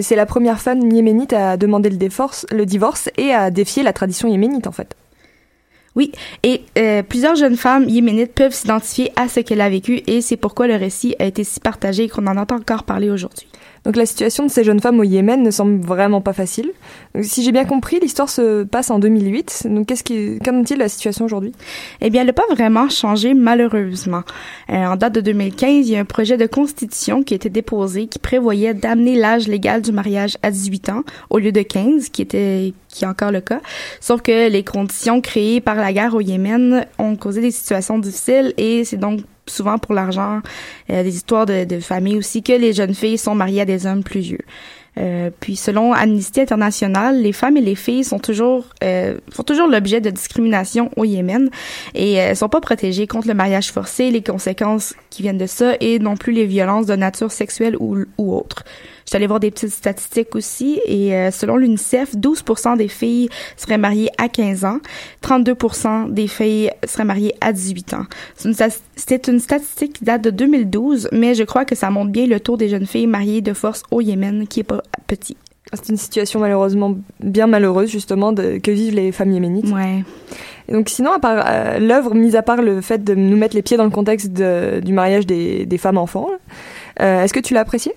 C'est 0.00 0.16
la 0.16 0.24
première 0.24 0.58
femme 0.58 0.90
yéménite 0.90 1.34
à 1.34 1.58
demander 1.58 1.90
le 1.90 2.64
divorce 2.64 3.10
et 3.18 3.32
à 3.32 3.50
défier 3.50 3.82
la 3.82 3.92
tradition 3.92 4.26
yéménite 4.26 4.66
en 4.66 4.72
fait. 4.72 4.96
Oui, 5.94 6.10
et 6.42 6.62
euh, 6.78 7.02
plusieurs 7.02 7.36
jeunes 7.36 7.56
femmes 7.56 7.88
yéménites 7.88 8.32
peuvent 8.32 8.54
s'identifier 8.54 9.12
à 9.16 9.28
ce 9.28 9.40
qu'elle 9.40 9.60
a 9.60 9.68
vécu 9.68 10.02
et 10.06 10.22
c'est 10.22 10.38
pourquoi 10.38 10.66
le 10.66 10.76
récit 10.76 11.14
a 11.18 11.26
été 11.26 11.44
si 11.44 11.60
partagé 11.60 12.08
qu'on 12.08 12.26
en 12.26 12.36
entend 12.38 12.56
encore 12.56 12.84
parler 12.84 13.10
aujourd'hui. 13.10 13.46
Donc 13.84 13.96
la 13.96 14.06
situation 14.06 14.46
de 14.46 14.50
ces 14.50 14.64
jeunes 14.64 14.80
femmes 14.80 15.00
au 15.00 15.04
Yémen 15.04 15.42
ne 15.42 15.50
semble 15.50 15.84
vraiment 15.84 16.20
pas 16.20 16.32
facile. 16.32 16.70
Donc, 17.14 17.24
si 17.24 17.42
j'ai 17.42 17.52
bien 17.52 17.64
compris, 17.64 17.98
l'histoire 18.00 18.28
se 18.28 18.62
passe 18.62 18.90
en 18.90 18.98
2008. 18.98 19.66
Donc 19.70 19.86
qu'est-ce 19.86 20.04
qui, 20.04 20.38
qu'en 20.44 20.60
est-il 20.60 20.76
de 20.76 20.82
la 20.82 20.88
situation 20.88 21.24
aujourd'hui? 21.24 21.52
Eh 22.00 22.10
bien, 22.10 22.20
elle 22.20 22.28
n'a 22.28 22.32
pas 22.32 22.46
vraiment 22.50 22.88
changé, 22.88 23.34
malheureusement. 23.34 24.22
Euh, 24.70 24.84
en 24.86 24.96
date 24.96 25.14
de 25.14 25.20
2015, 25.20 25.88
il 25.88 25.92
y 25.92 25.96
a 25.96 26.00
un 26.00 26.04
projet 26.04 26.36
de 26.36 26.46
constitution 26.46 27.22
qui 27.22 27.34
a 27.34 27.36
été 27.36 27.50
déposé 27.50 28.06
qui 28.06 28.18
prévoyait 28.18 28.74
d'amener 28.74 29.16
l'âge 29.16 29.48
légal 29.48 29.82
du 29.82 29.92
mariage 29.92 30.36
à 30.42 30.50
18 30.50 30.88
ans 30.90 31.02
au 31.30 31.38
lieu 31.38 31.52
de 31.52 31.62
15, 31.62 32.08
qui 32.10 32.22
était 32.22 32.72
qui 32.88 33.04
est 33.04 33.08
encore 33.08 33.32
le 33.32 33.40
cas. 33.40 33.60
Sauf 34.00 34.22
que 34.22 34.50
les 34.50 34.62
conditions 34.62 35.20
créées 35.20 35.60
par 35.60 35.76
la 35.76 35.92
guerre 35.92 36.14
au 36.14 36.20
Yémen 36.20 36.86
ont 36.98 37.16
causé 37.16 37.40
des 37.40 37.50
situations 37.50 37.98
difficiles 37.98 38.52
et 38.58 38.84
c'est 38.84 38.98
donc 38.98 39.20
souvent 39.46 39.78
pour 39.78 39.94
l'argent, 39.94 40.40
euh, 40.90 41.02
des 41.02 41.14
histoires 41.16 41.46
de, 41.46 41.64
de 41.64 41.80
famille 41.80 42.16
aussi, 42.16 42.42
que 42.42 42.52
les 42.52 42.72
jeunes 42.72 42.94
filles 42.94 43.18
sont 43.18 43.34
mariées 43.34 43.62
à 43.62 43.64
des 43.64 43.86
hommes 43.86 44.04
plus 44.04 44.20
vieux. 44.20 44.44
Euh, 44.98 45.30
puis 45.40 45.56
selon 45.56 45.92
Amnesty 45.92 46.40
International, 46.40 47.20
les 47.20 47.32
femmes 47.32 47.56
et 47.56 47.62
les 47.62 47.74
filles 47.74 48.04
sont 48.04 48.18
toujours 48.18 48.66
euh, 48.84 49.16
font 49.30 49.42
toujours 49.42 49.66
l'objet 49.66 50.02
de 50.02 50.10
discrimination 50.10 50.90
au 50.96 51.04
Yémen 51.04 51.48
et 51.94 52.20
euh, 52.20 52.34
sont 52.34 52.50
pas 52.50 52.60
protégées 52.60 53.06
contre 53.06 53.28
le 53.28 53.34
mariage 53.34 53.72
forcé, 53.72 54.10
les 54.10 54.22
conséquences 54.22 54.94
qui 55.08 55.22
viennent 55.22 55.38
de 55.38 55.46
ça 55.46 55.74
et 55.80 55.98
non 55.98 56.16
plus 56.16 56.32
les 56.32 56.44
violences 56.44 56.86
de 56.86 56.94
nature 56.94 57.32
sexuelle 57.32 57.76
ou, 57.80 58.04
ou 58.18 58.34
autre. 58.34 58.64
Je 59.04 59.10
suis 59.10 59.16
allée 59.16 59.26
voir 59.26 59.40
des 59.40 59.50
petites 59.50 59.70
statistiques 59.70 60.34
aussi 60.34 60.80
et 60.86 61.14
euh, 61.14 61.30
selon 61.30 61.56
l'UNICEF, 61.56 62.14
12% 62.16 62.76
des 62.76 62.88
filles 62.88 63.28
seraient 63.56 63.78
mariées 63.78 64.10
à 64.18 64.28
15 64.28 64.64
ans, 64.64 64.78
32% 65.22 66.12
des 66.12 66.26
filles 66.28 66.70
seraient 66.86 67.04
mariées 67.04 67.34
à 67.40 67.52
18 67.52 67.94
ans. 67.94 68.06
C'est 68.36 68.48
une, 69.28 69.34
une 69.34 69.40
statistique 69.40 69.94
qui 69.94 70.04
date 70.04 70.22
de 70.22 70.30
2012, 70.30 71.08
mais 71.12 71.34
je 71.34 71.44
crois 71.44 71.64
que 71.64 71.74
ça 71.74 71.90
montre 71.90 72.10
bien 72.12 72.26
le 72.26 72.40
taux 72.40 72.56
des 72.56 72.68
jeunes 72.68 72.86
filles 72.86 73.06
mariées 73.06 73.40
de 73.40 73.52
force 73.52 73.82
au 73.90 74.00
Yémen 74.00 74.46
qui 74.46 74.60
est 74.60 74.64
pas 74.64 74.82
petit. 75.06 75.36
C'est 75.72 75.88
une 75.88 75.96
situation 75.96 76.38
malheureusement 76.40 76.96
bien 77.20 77.46
malheureuse 77.46 77.90
justement 77.90 78.32
de, 78.32 78.58
que 78.58 78.70
vivent 78.70 78.94
les 78.94 79.10
femmes 79.10 79.30
yéménites. 79.32 79.70
Ouais. 79.70 80.04
Et 80.68 80.72
donc 80.72 80.90
sinon, 80.90 81.12
à 81.12 81.18
part 81.18 81.44
euh, 81.46 81.78
l'œuvre, 81.78 82.14
mis 82.14 82.36
à 82.36 82.42
part 82.42 82.60
le 82.60 82.80
fait 82.82 83.02
de 83.02 83.14
nous 83.14 83.36
mettre 83.36 83.56
les 83.56 83.62
pieds 83.62 83.76
dans 83.78 83.84
le 83.84 83.90
contexte 83.90 84.32
de- 84.32 84.80
du 84.84 84.92
mariage 84.92 85.26
des, 85.26 85.64
des 85.64 85.78
femmes 85.78 85.96
enfants, 85.98 86.28
euh, 87.00 87.22
est-ce 87.24 87.32
que 87.32 87.40
tu 87.40 87.54
l'as 87.54 87.60
apprécié? 87.60 87.94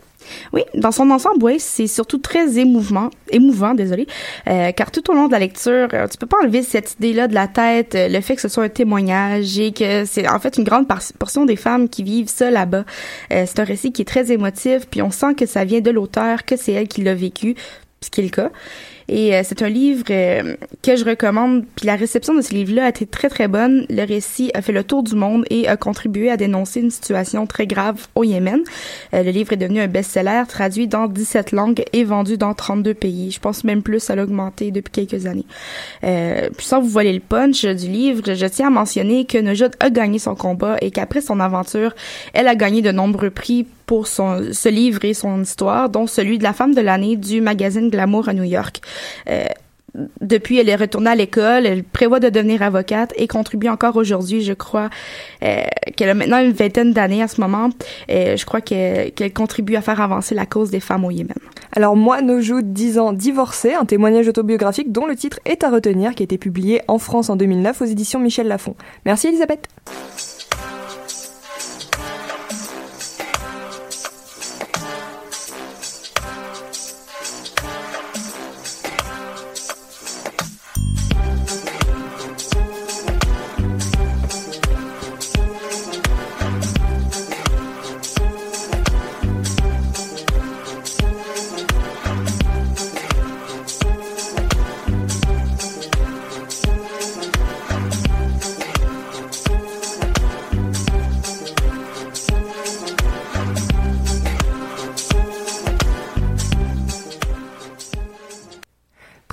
Oui, 0.53 0.61
dans 0.73 0.91
son 0.91 1.09
ensemble, 1.11 1.43
oui, 1.43 1.59
c'est 1.59 1.87
surtout 1.87 2.17
très 2.17 2.57
émouvant, 2.57 3.09
émouvant, 3.29 3.73
désolé, 3.73 4.07
euh, 4.47 4.71
car 4.71 4.91
tout 4.91 5.09
au 5.09 5.13
long 5.13 5.27
de 5.27 5.31
la 5.31 5.39
lecture, 5.39 5.87
euh, 5.93 6.07
tu 6.07 6.17
peux 6.17 6.25
pas 6.25 6.37
enlever 6.41 6.63
cette 6.63 6.93
idée-là 6.93 7.27
de 7.27 7.33
la 7.33 7.47
tête, 7.47 7.95
euh, 7.95 8.07
le 8.07 8.21
fait 8.21 8.35
que 8.35 8.41
ce 8.41 8.47
soit 8.47 8.63
un 8.63 8.69
témoignage 8.69 9.59
et 9.59 9.71
que 9.71 10.05
c'est 10.05 10.27
en 10.27 10.39
fait 10.39 10.57
une 10.57 10.63
grande 10.63 10.87
portion 11.19 11.45
des 11.45 11.55
femmes 11.55 11.89
qui 11.89 12.03
vivent 12.03 12.29
ça 12.29 12.51
là-bas. 12.51 12.85
C'est 13.29 13.59
un 13.59 13.63
récit 13.63 13.91
qui 13.91 14.01
est 14.01 14.05
très 14.05 14.31
émotif, 14.31 14.87
puis 14.89 15.01
on 15.01 15.11
sent 15.11 15.35
que 15.35 15.45
ça 15.45 15.65
vient 15.65 15.81
de 15.81 15.91
l'auteur, 15.91 16.45
que 16.45 16.55
c'est 16.55 16.73
elle 16.73 16.87
qui 16.87 17.01
l'a 17.01 17.15
vécu, 17.15 17.55
ce 18.01 18.09
qui 18.09 18.21
est 18.21 18.23
le 18.23 18.29
cas. 18.29 18.51
Et 19.07 19.35
euh, 19.35 19.41
c'est 19.43 19.61
un 19.61 19.69
livre 19.69 20.03
euh, 20.09 20.55
que 20.81 20.95
je 20.95 21.05
recommande. 21.05 21.63
Puis 21.75 21.85
la 21.85 21.95
réception 21.95 22.33
de 22.33 22.41
ce 22.41 22.53
livre-là 22.53 22.85
a 22.85 22.89
été 22.89 23.05
très 23.05 23.29
très 23.29 23.47
bonne. 23.47 23.85
Le 23.89 24.03
récit 24.05 24.51
a 24.53 24.61
fait 24.61 24.71
le 24.71 24.83
tour 24.83 25.03
du 25.03 25.15
monde 25.15 25.45
et 25.49 25.67
a 25.67 25.77
contribué 25.77 26.31
à 26.31 26.37
dénoncer 26.37 26.81
une 26.81 26.91
situation 26.91 27.45
très 27.45 27.67
grave 27.67 28.07
au 28.15 28.23
Yémen. 28.23 28.61
Euh, 29.13 29.23
le 29.23 29.31
livre 29.31 29.53
est 29.53 29.57
devenu 29.57 29.81
un 29.81 29.87
best-seller, 29.87 30.43
traduit 30.47 30.87
dans 30.87 31.07
17 31.07 31.51
langues 31.51 31.83
et 31.93 32.03
vendu 32.03 32.37
dans 32.37 32.53
32 32.53 32.93
pays. 32.93 33.31
Je 33.31 33.39
pense 33.39 33.63
même 33.63 33.83
plus, 33.83 33.99
ça 33.99 34.15
l'a 34.15 34.23
augmenté 34.23 34.71
depuis 34.71 35.05
quelques 35.05 35.25
années. 35.27 35.45
Euh, 36.03 36.49
puis 36.55 36.65
sans 36.65 36.81
vous 36.81 36.89
voiler 36.89 37.13
le 37.13 37.19
punch 37.19 37.65
du 37.65 37.87
livre, 37.87 38.33
je 38.33 38.45
tiens 38.47 38.67
à 38.67 38.71
mentionner 38.71 39.25
que 39.25 39.37
Nojoud 39.37 39.75
a 39.79 39.89
gagné 39.89 40.19
son 40.19 40.35
combat 40.35 40.77
et 40.81 40.91
qu'après 40.91 41.21
son 41.21 41.39
aventure, 41.39 41.93
elle 42.33 42.47
a 42.47 42.55
gagné 42.55 42.81
de 42.81 42.91
nombreux 42.91 43.29
prix 43.29 43.67
pour 43.85 44.07
son, 44.07 44.51
ce 44.51 44.69
livre 44.69 45.03
et 45.05 45.13
son 45.13 45.41
histoire, 45.41 45.89
dont 45.89 46.07
celui 46.07 46.37
de 46.37 46.43
la 46.43 46.53
femme 46.53 46.73
de 46.73 46.81
l'année 46.81 47.15
du 47.15 47.41
magazine 47.41 47.89
Glamour 47.89 48.29
à 48.29 48.33
New 48.33 48.43
York. 48.43 48.81
Euh, 49.29 49.45
depuis, 50.21 50.57
elle 50.59 50.69
est 50.69 50.75
retournée 50.75 51.09
à 51.09 51.15
l'école, 51.15 51.65
elle 51.65 51.83
prévoit 51.83 52.19
de 52.19 52.29
devenir 52.29 52.61
avocate 52.61 53.13
et 53.15 53.27
contribue 53.27 53.69
encore 53.69 53.95
aujourd'hui, 53.95 54.41
je 54.41 54.53
crois, 54.53 54.89
euh, 55.43 55.61
qu'elle 55.95 56.09
a 56.09 56.13
maintenant 56.13 56.39
une 56.39 56.51
vingtaine 56.51 56.91
d'années 56.91 57.23
à 57.23 57.27
ce 57.27 57.39
moment. 57.39 57.69
Euh, 58.09 58.35
je 58.35 58.45
crois 58.45 58.61
qu'elle 58.61 59.33
contribue 59.33 59.75
à 59.75 59.81
faire 59.81 60.01
avancer 60.01 60.35
la 60.35 60.45
cause 60.45 60.69
des 60.69 60.79
femmes 60.79 61.05
au 61.05 61.11
Yémen. 61.11 61.37
Alors 61.73 61.95
moi, 61.95 62.21
Nojoud, 62.21 62.73
10 62.73 62.99
ans, 62.99 63.13
divorcée, 63.13 63.73
un 63.73 63.85
témoignage 63.85 64.27
autobiographique 64.27 64.91
dont 64.91 65.05
le 65.05 65.15
titre 65.15 65.39
est 65.45 65.63
à 65.63 65.69
retenir, 65.69 66.13
qui 66.13 66.23
a 66.23 66.25
été 66.25 66.37
publié 66.37 66.81
en 66.87 66.97
France 66.97 67.29
en 67.29 67.35
2009 67.35 67.81
aux 67.81 67.85
éditions 67.85 68.19
Michel 68.19 68.47
Lafon. 68.47 68.75
Merci 69.05 69.27
Elisabeth. 69.27 69.67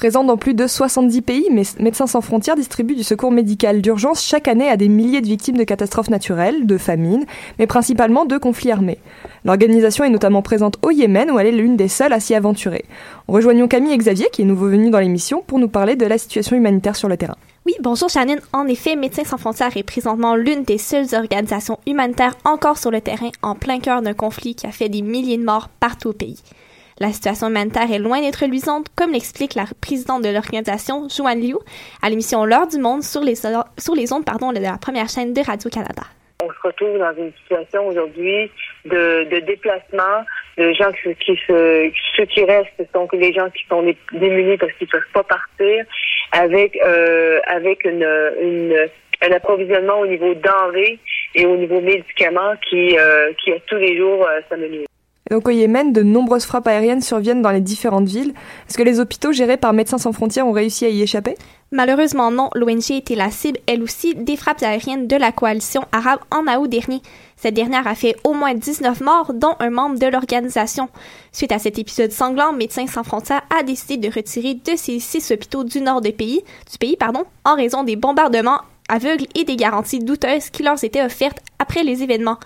Présent 0.02 0.24
dans 0.24 0.36
plus 0.36 0.54
de 0.54 0.66
70 0.66 1.22
pays, 1.22 1.46
Médecins 1.78 2.08
sans 2.08 2.20
frontières 2.20 2.56
distribue 2.56 2.96
du 2.96 3.04
secours 3.04 3.30
médical 3.30 3.80
d'urgence 3.80 4.20
chaque 4.20 4.48
année 4.48 4.68
à 4.68 4.76
des 4.76 4.88
milliers 4.88 5.20
de 5.20 5.28
victimes 5.28 5.56
de 5.56 5.62
catastrophes 5.62 6.10
naturelles, 6.10 6.66
de 6.66 6.76
famines, 6.76 7.24
mais 7.60 7.68
principalement 7.68 8.24
de 8.24 8.36
conflits 8.36 8.72
armés. 8.72 8.98
L'organisation 9.44 10.02
est 10.02 10.10
notamment 10.10 10.42
présente 10.42 10.76
au 10.82 10.90
Yémen 10.90 11.30
où 11.30 11.38
elle 11.38 11.46
est 11.46 11.52
l'une 11.52 11.76
des 11.76 11.86
seules 11.86 12.12
à 12.12 12.18
s'y 12.18 12.34
aventurer. 12.34 12.84
Rejoignons 13.28 13.68
Camille 13.68 13.92
et 13.92 13.96
Xavier, 13.96 14.26
qui 14.32 14.42
est 14.42 14.44
nouveau 14.44 14.66
venu 14.66 14.90
dans 14.90 14.98
l'émission, 14.98 15.44
pour 15.46 15.60
nous 15.60 15.68
parler 15.68 15.94
de 15.94 16.04
la 16.04 16.18
situation 16.18 16.56
humanitaire 16.56 16.96
sur 16.96 17.08
le 17.08 17.16
terrain. 17.16 17.36
Oui, 17.64 17.74
bonjour 17.80 18.08
Shannon. 18.08 18.38
En 18.52 18.66
effet, 18.66 18.96
Médecins 18.96 19.22
sans 19.22 19.38
frontières 19.38 19.76
est 19.76 19.84
présentement 19.84 20.34
l'une 20.34 20.64
des 20.64 20.78
seules 20.78 21.14
organisations 21.14 21.78
humanitaires 21.86 22.34
encore 22.44 22.78
sur 22.78 22.90
le 22.90 23.00
terrain 23.00 23.30
en 23.40 23.54
plein 23.54 23.78
cœur 23.78 24.02
d'un 24.02 24.14
conflit 24.14 24.56
qui 24.56 24.66
a 24.66 24.72
fait 24.72 24.88
des 24.88 25.02
milliers 25.02 25.38
de 25.38 25.44
morts 25.44 25.68
partout 25.78 26.08
au 26.08 26.12
pays. 26.12 26.42
La 27.02 27.08
situation 27.08 27.48
humanitaire 27.48 27.90
est 27.92 27.98
loin 27.98 28.20
d'être 28.20 28.46
luisante, 28.46 28.86
comme 28.96 29.10
l'explique 29.10 29.56
la 29.56 29.64
présidente 29.80 30.22
de 30.22 30.28
l'organisation, 30.28 31.08
Joanne 31.08 31.40
Liu, 31.40 31.56
à 32.00 32.08
l'émission 32.08 32.44
L'heure 32.44 32.68
du 32.68 32.78
monde 32.78 33.02
sur 33.02 33.22
les, 33.22 33.34
sur 33.34 33.96
les 33.96 34.12
ondes 34.12 34.24
pardon, 34.24 34.52
de 34.52 34.60
la 34.60 34.78
première 34.80 35.08
chaîne 35.08 35.34
de 35.34 35.40
Radio-Canada. 35.44 36.02
On 36.44 36.46
se 36.46 36.60
retrouve 36.62 36.96
dans 37.00 37.12
une 37.16 37.32
situation 37.42 37.88
aujourd'hui 37.88 38.48
de, 38.84 39.40
déplacement, 39.40 40.22
de 40.56 40.72
gens 40.74 40.92
qui, 40.92 41.12
qui 41.16 41.36
se, 41.44 41.90
ceux 42.16 42.26
qui 42.26 42.44
restent 42.44 42.70
sont 42.94 43.08
les 43.14 43.32
gens 43.32 43.50
qui 43.50 43.64
sont 43.68 43.82
démunis 44.12 44.56
parce 44.56 44.72
qu'ils 44.74 44.86
peuvent 44.86 45.02
pas 45.12 45.24
partir, 45.24 45.84
avec 46.30 46.78
euh, 46.86 47.40
avec 47.48 47.84
une, 47.84 48.06
une 48.40 48.88
un 49.22 49.32
approvisionnement 49.32 49.98
au 49.98 50.06
niveau 50.06 50.34
denrées 50.34 51.00
et 51.34 51.46
au 51.46 51.56
niveau 51.56 51.80
médicaments 51.80 52.54
qui 52.70 52.96
euh, 52.96 53.32
qui 53.42 53.52
a 53.52 53.58
tous 53.66 53.76
les 53.78 53.96
jours 53.96 54.24
euh, 54.24 54.40
s'amenuise. 54.48 54.86
Donc 55.32 55.48
au 55.48 55.50
Yémen, 55.50 55.94
de 55.94 56.02
nombreuses 56.02 56.44
frappes 56.44 56.66
aériennes 56.66 57.00
surviennent 57.00 57.40
dans 57.40 57.52
les 57.52 57.62
différentes 57.62 58.06
villes. 58.06 58.34
Est-ce 58.68 58.76
que 58.76 58.82
les 58.82 59.00
hôpitaux 59.00 59.32
gérés 59.32 59.56
par 59.56 59.72
Médecins 59.72 59.96
sans 59.96 60.12
frontières 60.12 60.46
ont 60.46 60.52
réussi 60.52 60.84
à 60.84 60.90
y 60.90 61.00
échapper? 61.00 61.36
Malheureusement 61.70 62.30
non, 62.30 62.50
l'ONG 62.54 62.90
était 62.90 63.14
la 63.14 63.30
cible, 63.30 63.58
elle 63.66 63.82
aussi, 63.82 64.14
des 64.14 64.36
frappes 64.36 64.62
aériennes 64.62 65.06
de 65.06 65.16
la 65.16 65.32
coalition 65.32 65.86
arabe 65.90 66.20
en 66.30 66.42
août 66.60 66.68
dernier. 66.68 67.00
Cette 67.38 67.54
dernière 67.54 67.86
a 67.86 67.94
fait 67.94 68.14
au 68.24 68.34
moins 68.34 68.52
19 68.52 69.00
morts, 69.00 69.32
dont 69.32 69.54
un 69.58 69.70
membre 69.70 69.98
de 69.98 70.06
l'organisation. 70.06 70.90
Suite 71.32 71.52
à 71.52 71.58
cet 71.58 71.78
épisode 71.78 72.12
sanglant, 72.12 72.52
Médecins 72.52 72.86
sans 72.86 73.02
frontières 73.02 73.40
a 73.58 73.62
décidé 73.62 73.96
de 73.96 74.14
retirer 74.14 74.52
de 74.52 74.76
ses 74.76 74.98
six 74.98 75.30
hôpitaux 75.30 75.64
du 75.64 75.80
nord 75.80 76.02
du 76.02 76.12
pays, 76.12 76.42
du 76.70 76.76
pays 76.76 76.98
pardon, 76.98 77.24
en 77.46 77.56
raison 77.56 77.84
des 77.84 77.96
bombardements 77.96 78.60
aveugles 78.90 79.24
et 79.34 79.44
des 79.44 79.56
garanties 79.56 80.00
douteuses 80.00 80.50
qui 80.50 80.62
leur 80.62 80.84
étaient 80.84 81.02
offertes 81.02 81.38
après 81.58 81.84
les 81.84 82.02
événements. 82.02 82.36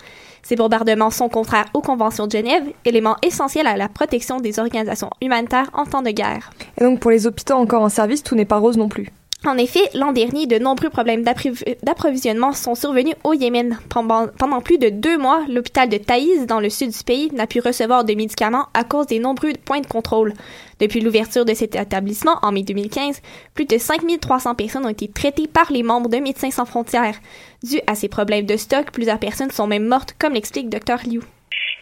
Ces 0.47 0.55
bombardements 0.55 1.09
sont 1.09 1.27
contraires 1.27 1.65
aux 1.73 1.81
conventions 1.81 2.25
de 2.25 2.31
Genève, 2.31 2.63
élément 2.85 3.17
essentiel 3.21 3.67
à 3.67 3.75
la 3.75 3.89
protection 3.89 4.39
des 4.39 4.59
organisations 4.59 5.09
humanitaires 5.21 5.69
en 5.73 5.83
temps 5.83 6.01
de 6.01 6.11
guerre. 6.11 6.51
Et 6.79 6.85
donc 6.85 7.01
pour 7.01 7.11
les 7.11 7.27
hôpitaux 7.27 7.55
encore 7.55 7.81
en 7.81 7.89
service, 7.89 8.23
tout 8.23 8.33
n'est 8.33 8.45
pas 8.45 8.57
rose 8.57 8.77
non 8.77 8.87
plus. 8.87 9.09
En 9.45 9.57
effet, 9.57 9.81
l'an 9.93 10.13
dernier, 10.13 10.47
de 10.47 10.57
nombreux 10.57 10.89
problèmes 10.89 11.23
d'approvisionnement 11.23 12.53
sont 12.53 12.73
survenus 12.73 13.13
au 13.23 13.33
Yémen. 13.33 13.77
Pendant, 13.87 14.61
plus 14.61 14.79
de 14.79 14.89
deux 14.89 15.17
mois, 15.17 15.45
l'hôpital 15.47 15.87
de 15.89 15.97
Taïs, 15.97 16.47
dans 16.47 16.59
le 16.59 16.69
sud 16.69 16.89
du 16.89 17.03
pays, 17.03 17.29
n'a 17.33 17.45
pu 17.45 17.59
recevoir 17.59 18.03
de 18.03 18.15
médicaments 18.15 18.65
à 18.73 18.83
cause 18.83 19.05
des 19.05 19.19
nombreux 19.19 19.53
points 19.63 19.79
de 19.79 19.85
contrôle. 19.85 20.33
Depuis 20.79 21.01
l'ouverture 21.01 21.45
de 21.45 21.53
cet 21.53 21.75
établissement 21.75 22.39
en 22.41 22.51
mai 22.51 22.63
2015, 22.63 23.21
plus 23.53 23.65
de 23.65 23.77
5300 23.77 24.55
personnes 24.55 24.85
ont 24.87 24.89
été 24.89 25.07
traitées 25.07 25.47
par 25.47 25.71
les 25.71 25.83
membres 25.83 26.09
de 26.09 26.17
Médecins 26.17 26.51
sans 26.51 26.65
frontières. 26.65 27.15
Dû 27.63 27.79
à 27.85 27.93
ces 27.93 28.09
problèmes 28.09 28.47
de 28.47 28.57
stock, 28.57 28.91
plusieurs 28.91 29.19
personnes 29.19 29.51
sont 29.51 29.67
même 29.67 29.85
mortes, 29.85 30.15
comme 30.19 30.33
l'explique 30.33 30.69
Dr 30.69 31.07
Liu. 31.07 31.21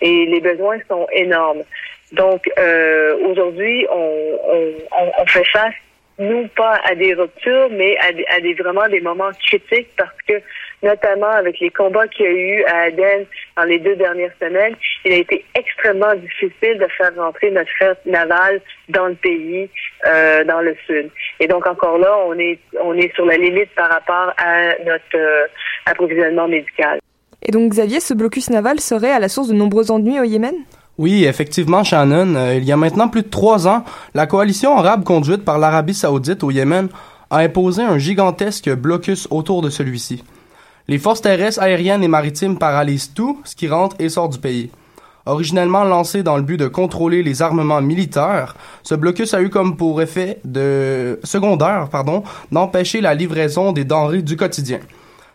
Et 0.01 0.25
les 0.25 0.41
besoins 0.41 0.77
sont 0.89 1.07
énormes. 1.13 1.63
Donc, 2.11 2.41
euh, 2.59 3.15
aujourd'hui, 3.29 3.87
on, 3.89 4.37
on 5.19 5.25
fait 5.25 5.45
face 5.45 5.73
nous 6.17 6.47
pas 6.55 6.79
à 6.89 6.95
des 6.95 7.13
ruptures, 7.13 7.69
mais 7.71 7.97
à, 7.97 8.11
des, 8.11 8.25
à 8.27 8.39
des 8.39 8.53
vraiment 8.53 8.87
des 8.87 9.01
moments 9.01 9.31
critiques 9.45 9.89
parce 9.97 10.15
que 10.27 10.41
notamment 10.81 11.31
avec 11.31 11.59
les 11.59 11.69
combats 11.69 12.07
qu'il 12.07 12.25
y 12.25 12.29
a 12.29 12.31
eu 12.31 12.63
à 12.65 12.77
Aden 12.83 13.25
dans 13.57 13.63
les 13.63 13.79
deux 13.79 13.95
dernières 13.95 14.31
semaines, 14.39 14.75
il 15.03 15.13
a 15.13 15.17
été 15.17 15.43
extrêmement 15.55 16.13
difficile 16.15 16.77
de 16.77 16.87
faire 16.97 17.13
rentrer 17.15 17.51
notre 17.51 17.69
frère 17.71 17.95
naval 18.05 18.61
dans 18.89 19.07
le 19.07 19.15
pays, 19.15 19.69
euh, 20.07 20.43
dans 20.43 20.61
le 20.61 20.75
sud. 20.85 21.09
Et 21.39 21.47
donc 21.47 21.67
encore 21.67 21.97
là, 21.97 22.15
on 22.25 22.37
est 22.39 22.59
on 22.81 22.93
est 22.93 23.13
sur 23.15 23.25
la 23.25 23.37
limite 23.37 23.69
par 23.75 23.89
rapport 23.89 24.33
à 24.37 24.77
notre 24.85 25.15
euh, 25.15 25.47
approvisionnement 25.85 26.47
médical. 26.47 26.99
Et 27.41 27.51
donc 27.51 27.71
Xavier, 27.71 27.99
ce 27.99 28.13
blocus 28.13 28.49
naval 28.49 28.79
serait 28.79 29.11
à 29.11 29.19
la 29.19 29.29
source 29.29 29.49
de 29.49 29.53
nombreux 29.53 29.91
ennuis 29.91 30.19
au 30.19 30.23
Yémen? 30.23 30.55
Oui, 30.97 31.25
effectivement, 31.25 31.83
Shannon. 31.83 32.35
Euh, 32.35 32.55
il 32.55 32.63
y 32.63 32.71
a 32.71 32.77
maintenant 32.77 33.09
plus 33.09 33.23
de 33.23 33.29
trois 33.29 33.67
ans, 33.67 33.83
la 34.13 34.27
coalition 34.27 34.77
arabe 34.77 35.03
conduite 35.03 35.43
par 35.43 35.59
l'Arabie 35.59 35.93
saoudite 35.93 36.43
au 36.43 36.51
Yémen 36.51 36.87
a 37.29 37.39
imposé 37.39 37.83
un 37.83 37.97
gigantesque 37.97 38.73
blocus 38.73 39.27
autour 39.29 39.61
de 39.61 39.69
celui-ci. 39.69 40.23
Les 40.87 40.99
forces 40.99 41.21
terrestres, 41.21 41.61
aériennes 41.61 42.03
et 42.03 42.07
maritimes 42.07 42.57
paralysent 42.57 43.13
tout 43.13 43.41
ce 43.43 43.55
qui 43.55 43.67
rentre 43.67 43.95
et 43.99 44.07
sort 44.07 44.29
du 44.29 44.37
pays. 44.37 44.69
Originellement 45.25 45.83
lancé 45.83 46.21
dans 46.21 46.37
le 46.37 46.43
but 46.43 46.57
de 46.57 46.67
contrôler 46.67 47.23
les 47.23 47.41
armements 47.41 47.81
militaires, 47.81 48.55
ce 48.83 48.93
blocus 48.93 49.33
a 49.33 49.41
eu 49.41 49.49
comme 49.49 49.75
pour 49.75 50.01
effet 50.01 50.39
de 50.45 51.19
secondaire, 51.23 51.89
pardon, 51.91 52.23
d'empêcher 52.51 53.01
la 53.01 53.15
livraison 53.15 53.71
des 53.71 53.83
denrées 53.83 54.21
du 54.21 54.37
quotidien. 54.37 54.79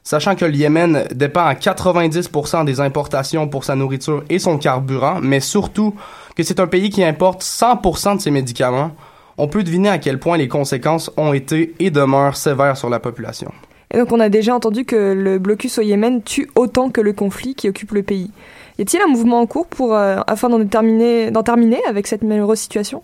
Sachant 0.03 0.35
que 0.35 0.45
le 0.45 0.55
Yémen 0.55 1.05
dépend 1.15 1.45
à 1.45 1.55
90% 1.55 2.65
des 2.65 2.81
importations 2.81 3.49
pour 3.49 3.65
sa 3.65 3.77
nourriture 3.77 4.25
et 4.31 4.39
son 4.39 4.59
carburant, 4.59 5.19
mais 5.21 5.41
surtout 5.41 5.95
que 6.37 6.43
c'est 6.43 6.59
un 6.61 6.67
pays 6.67 6.91
qui 6.91 7.05
importe 7.05 7.43
100% 7.43 8.17
de 8.17 8.21
ses 8.21 8.31
médicaments, 8.31 8.93
on 9.37 9.49
peut 9.49 9.63
deviner 9.63 9.89
à 9.89 9.99
quel 9.99 10.19
point 10.19 10.37
les 10.37 10.49
conséquences 10.49 11.11
ont 11.17 11.33
été 11.33 11.75
et 11.79 11.91
demeurent 11.91 12.37
sévères 12.37 12.77
sur 12.77 12.91
la 12.91 12.99
population. 12.99 13.53
Et 13.93 13.99
donc 13.99 14.13
on 14.13 14.21
a 14.21 14.29
déjà 14.29 14.55
entendu 14.55 14.85
que 14.85 15.13
le 15.13 15.39
blocus 15.39 15.79
au 15.79 15.83
Yémen 15.83 16.23
tue 16.23 16.49
autant 16.55 16.91
que 16.91 17.01
le 17.01 17.13
conflit 17.13 17.55
qui 17.55 17.69
occupe 17.69 17.93
le 17.93 18.03
pays. 18.03 18.31
Y 18.79 18.83
a-t-il 18.83 19.03
un 19.03 19.09
mouvement 19.09 19.41
en 19.41 19.47
cours 19.47 19.67
pour, 19.67 19.95
euh, 19.95 20.19
afin 20.27 20.49
d'en 20.49 20.65
terminer, 20.65 21.31
terminer 21.45 21.81
avec 21.87 22.07
cette 22.07 22.23
malheureuse 22.23 22.59
situation? 22.59 23.03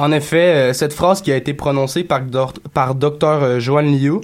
En 0.00 0.12
effet, 0.12 0.70
euh, 0.70 0.72
cette 0.72 0.94
phrase 0.94 1.20
qui 1.20 1.30
a 1.30 1.36
été 1.36 1.52
prononcée 1.52 2.04
par, 2.04 2.22
par 2.72 2.94
Dr. 2.94 3.24
Euh, 3.24 3.60
Joan 3.60 3.84
Liu 3.84 4.14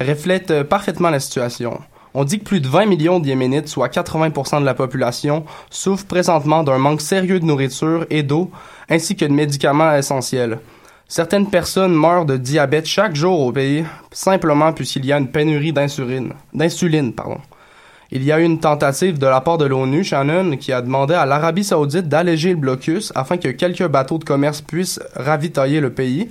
reflète 0.00 0.52
euh, 0.52 0.62
parfaitement 0.62 1.10
la 1.10 1.18
situation. 1.18 1.80
On 2.14 2.22
dit 2.22 2.38
que 2.38 2.44
plus 2.44 2.60
de 2.60 2.68
20 2.68 2.86
millions 2.86 3.18
de 3.18 3.26
Yéménites, 3.26 3.66
soit 3.66 3.88
80% 3.88 4.60
de 4.60 4.64
la 4.64 4.74
population, 4.74 5.44
souffrent 5.70 6.06
présentement 6.06 6.62
d'un 6.62 6.78
manque 6.78 7.00
sérieux 7.00 7.40
de 7.40 7.44
nourriture 7.44 8.06
et 8.10 8.22
d'eau, 8.22 8.52
ainsi 8.88 9.16
que 9.16 9.24
de 9.24 9.32
médicaments 9.32 9.96
essentiels. 9.96 10.60
Certaines 11.08 11.50
personnes 11.50 11.94
meurent 11.94 12.26
de 12.26 12.36
diabète 12.36 12.86
chaque 12.86 13.16
jour 13.16 13.40
au 13.40 13.50
pays, 13.50 13.84
simplement 14.12 14.72
puisqu'il 14.72 15.04
y 15.04 15.12
a 15.12 15.18
une 15.18 15.32
pénurie 15.32 15.72
d'insuline. 15.72 16.32
Il 18.16 18.22
y 18.22 18.30
a 18.30 18.38
eu 18.38 18.44
une 18.44 18.60
tentative 18.60 19.18
de 19.18 19.26
la 19.26 19.40
part 19.40 19.58
de 19.58 19.64
l'ONU, 19.64 20.04
Shannon, 20.04 20.56
qui 20.56 20.72
a 20.72 20.80
demandé 20.80 21.14
à 21.14 21.26
l'Arabie 21.26 21.64
saoudite 21.64 22.08
d'alléger 22.08 22.50
le 22.50 22.54
blocus 22.54 23.12
afin 23.16 23.38
que 23.38 23.48
quelques 23.48 23.88
bateaux 23.88 24.18
de 24.18 24.24
commerce 24.24 24.62
puissent 24.62 25.00
ravitailler 25.16 25.80
le 25.80 25.90
pays. 25.90 26.30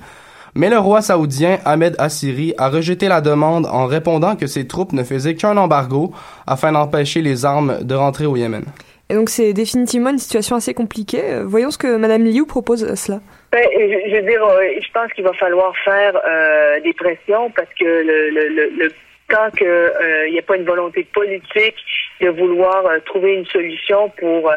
Mais 0.56 0.69
le 0.69 0.80
roi 0.80 1.02
saoudien 1.02 1.58
Ahmed 1.65 1.96
Assiri 2.00 2.54
a 2.58 2.69
rejeté 2.69 3.10
la 3.10 3.19
demande 3.19 3.65
en 3.65 3.86
répondant 3.86 4.38
que 4.38 4.48
ses 4.48 4.65
troupes 4.65 4.93
ne 4.93 5.04
faisaient 5.04 5.36
qu'un 5.36 5.58
embargo 5.58 6.13
afin 6.48 6.72
d'empêcher 6.72 7.22
les 7.22 7.43
armes 7.43 7.80
de 7.82 7.96
rentrer 7.96 8.28
au 8.28 8.38
Yémen. 8.38 8.63
Et 9.10 9.15
donc 9.15 9.28
c'est 9.28 9.52
définitivement 9.52 10.12
une 10.12 10.19
situation 10.19 10.56
assez 10.56 10.74
compliquée. 10.74 11.41
Voyons 11.43 11.69
ce 11.69 11.78
que 11.78 11.98
Madame 11.98 12.24
Liu 12.24 12.46
propose 12.46 12.86
à 12.86 12.96
cela. 12.96 13.19
Ben, 13.52 13.62
je, 13.76 14.15
veux 14.15 14.22
dire, 14.22 14.41
euh, 14.41 14.62
je 14.82 14.91
pense 14.93 15.12
qu'il 15.12 15.26
va 15.26 15.34
falloir 15.34 15.74
faire 15.84 16.13
euh, 16.15 16.80
des 16.80 16.93
pressions 16.93 17.52
parce 17.54 17.67
que 17.78 17.84
le, 17.84 18.30
le, 18.30 18.69
le 18.78 18.91
tant 19.29 19.49
qu'il 19.51 19.67
euh, 19.67 20.29
n'y 20.29 20.39
a 20.39 20.41
pas 20.41 20.57
une 20.57 20.65
volonté 20.65 21.03
politique 21.13 21.75
de 22.21 22.29
vouloir 22.29 22.86
euh, 22.86 22.99
trouver 23.05 23.36
une 23.36 23.45
solution 23.45 24.09
pour 24.19 24.51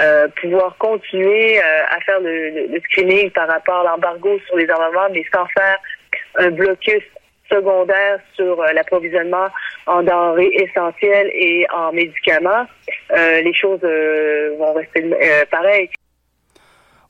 euh, 0.00 0.28
pouvoir 0.40 0.76
continuer 0.78 1.60
à 1.60 2.00
faire 2.00 2.20
le, 2.20 2.68
le, 2.68 2.80
screening 2.80 3.30
par 3.30 3.48
rapport 3.48 3.80
à 3.80 3.84
l'embargo 3.84 4.38
sur 4.46 4.56
les 4.56 4.68
armements, 4.70 5.08
mais 5.12 5.24
sans 5.32 5.46
faire 5.46 5.78
un 6.36 6.50
blocus 6.50 7.02
secondaire 7.50 8.18
sur 8.34 8.62
l'approvisionnement 8.72 9.48
en 9.86 10.02
denrées 10.02 10.50
essentielles 10.54 11.30
et 11.34 11.66
en 11.70 11.92
médicaments, 11.92 12.66
les 13.10 13.52
choses 13.52 13.82
vont 14.58 14.72
rester 14.72 15.04
pareilles. 15.50 15.90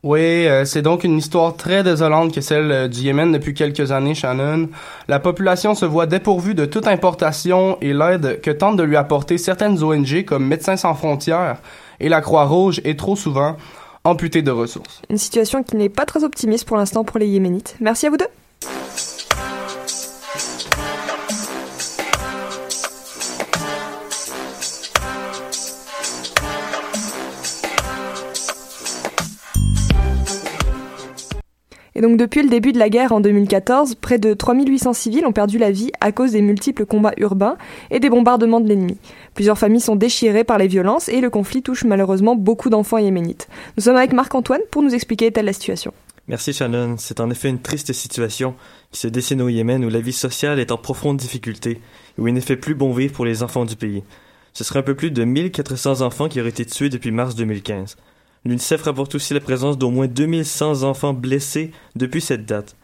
Oui, 0.05 0.49
euh, 0.49 0.65
c'est 0.65 0.83
donc 0.83 1.05
une 1.05 1.17
histoire 1.17 1.55
très 1.55 1.85
désolante 1.85 2.35
que 2.35 2.41
celle 2.41 2.73
euh, 2.73 2.88
du 2.88 3.03
Yémen 3.03 3.31
depuis 3.31 3.55
quelques 3.55 3.93
années, 3.93 4.17
Shannon. 4.17 4.69
La 5.07 5.21
population 5.21 5.77
se 5.77 5.85
voit 5.85 6.07
dépourvue 6.07 6.57
de 6.57 6.65
toute 6.65 6.88
importation 6.88 7.79
et 7.81 7.93
l'aide 7.93 8.41
que 8.41 8.51
tentent 8.51 8.77
de 8.77 8.83
lui 8.83 8.97
apporter 8.97 9.38
certaines 9.38 9.81
ONG 9.81 10.25
comme 10.25 10.45
Médecins 10.45 10.77
sans 10.77 10.95
frontières 10.95 11.59
et 12.01 12.09
la 12.09 12.21
Croix-Rouge 12.21 12.81
est 12.83 12.99
trop 12.99 13.15
souvent 13.15 13.57
amputée 14.03 14.43
de 14.43 14.51
ressources. 14.51 15.03
Une 15.09 15.19
situation 15.19 15.62
qui 15.62 15.77
n'est 15.77 15.88
pas 15.88 16.05
très 16.05 16.25
optimiste 16.25 16.67
pour 16.67 16.77
l'instant 16.77 17.05
pour 17.05 17.21
les 17.21 17.29
Yéménites. 17.29 17.77
Merci 17.79 18.07
à 18.07 18.11
vous 18.11 18.17
deux. 18.17 18.27
Donc 32.03 32.19
depuis 32.19 32.43
le 32.43 32.49
début 32.49 32.73
de 32.73 32.79
la 32.81 32.91
guerre 32.91 33.12
en 33.12 33.21
2014, 33.21 33.95
près 33.95 34.19
de 34.19 34.35
3800 34.35 34.93
civils 34.93 35.25
ont 35.25 35.33
perdu 35.33 35.57
la 35.57 35.71
vie 35.71 35.93
à 36.01 36.11
cause 36.11 36.33
des 36.33 36.43
multiples 36.43 36.85
combats 36.85 37.15
urbains 37.17 37.57
et 37.93 38.01
des 38.01 38.11
bombardements 38.11 38.61
de 38.61 38.69
l'ennemi. 38.69 38.99
Plusieurs 39.35 39.57
familles 39.57 39.81
sont 39.81 39.95
déchirées 39.95 40.43
par 40.43 40.59
les 40.59 40.67
violences 40.67 41.09
et 41.09 41.21
le 41.21 41.31
conflit 41.31 41.62
touche 41.62 41.85
malheureusement 41.85 42.35
beaucoup 42.35 42.71
d'enfants 42.71 42.99
yéménites. 42.99 43.49
Nous 43.77 43.85
sommes 43.85 43.97
avec 43.97 44.12
Marc-Antoine 44.12 44.61
pour 44.73 44.83
nous 44.83 44.95
expliquer 44.95 45.31
telle 45.31 45.45
la 45.45 45.53
situation. 45.53 45.95
Merci 46.27 46.53
Shannon. 46.53 46.97
C'est 46.99 47.21
en 47.21 47.31
effet 47.31 47.49
une 47.49 47.61
triste 47.61 47.93
situation 47.93 48.57
qui 48.91 48.99
se 48.99 49.09
dessine 49.09 49.41
au 49.41 49.49
Yémen 49.49 49.85
où 49.85 49.88
la 49.88 50.01
vie 50.01 50.12
sociale 50.12 50.59
est 50.59 50.73
en 50.73 50.79
profonde 50.79 51.19
difficulté 51.19 51.71
et 52.19 52.21
où 52.21 52.27
il 52.27 52.35
ne 52.35 52.41
fait 52.41 52.57
plus 52.57 52.75
bon 52.75 52.93
vivre 52.93 53.12
pour 53.12 53.25
les 53.25 53.45
enfants 53.45 53.65
du 53.65 53.77
pays. 53.77 54.03
Ce 54.55 54.65
serait 54.65 54.81
un 54.81 54.83
peu 54.83 54.97
plus 54.97 55.12
de 55.12 55.23
1400 55.23 56.01
enfants 56.01 56.29
qui 56.29 56.41
auraient 56.41 56.51
été 56.51 56.67
tués 56.67 56.91
depuis 56.91 57.12
mars 57.12 57.37
2015. 57.37 57.97
L'UNICEF 58.45 58.83
rapporte 58.83 59.15
aussi 59.15 59.35
la 59.35 59.41
présence 59.41 59.79
d'au 59.79 59.91
moins 59.91 60.09
2100 60.09 60.83
enfants 60.83 61.15
blessés 61.15 61.71
depuis 61.95 62.21
cette 62.21 62.45
date. 62.45 62.77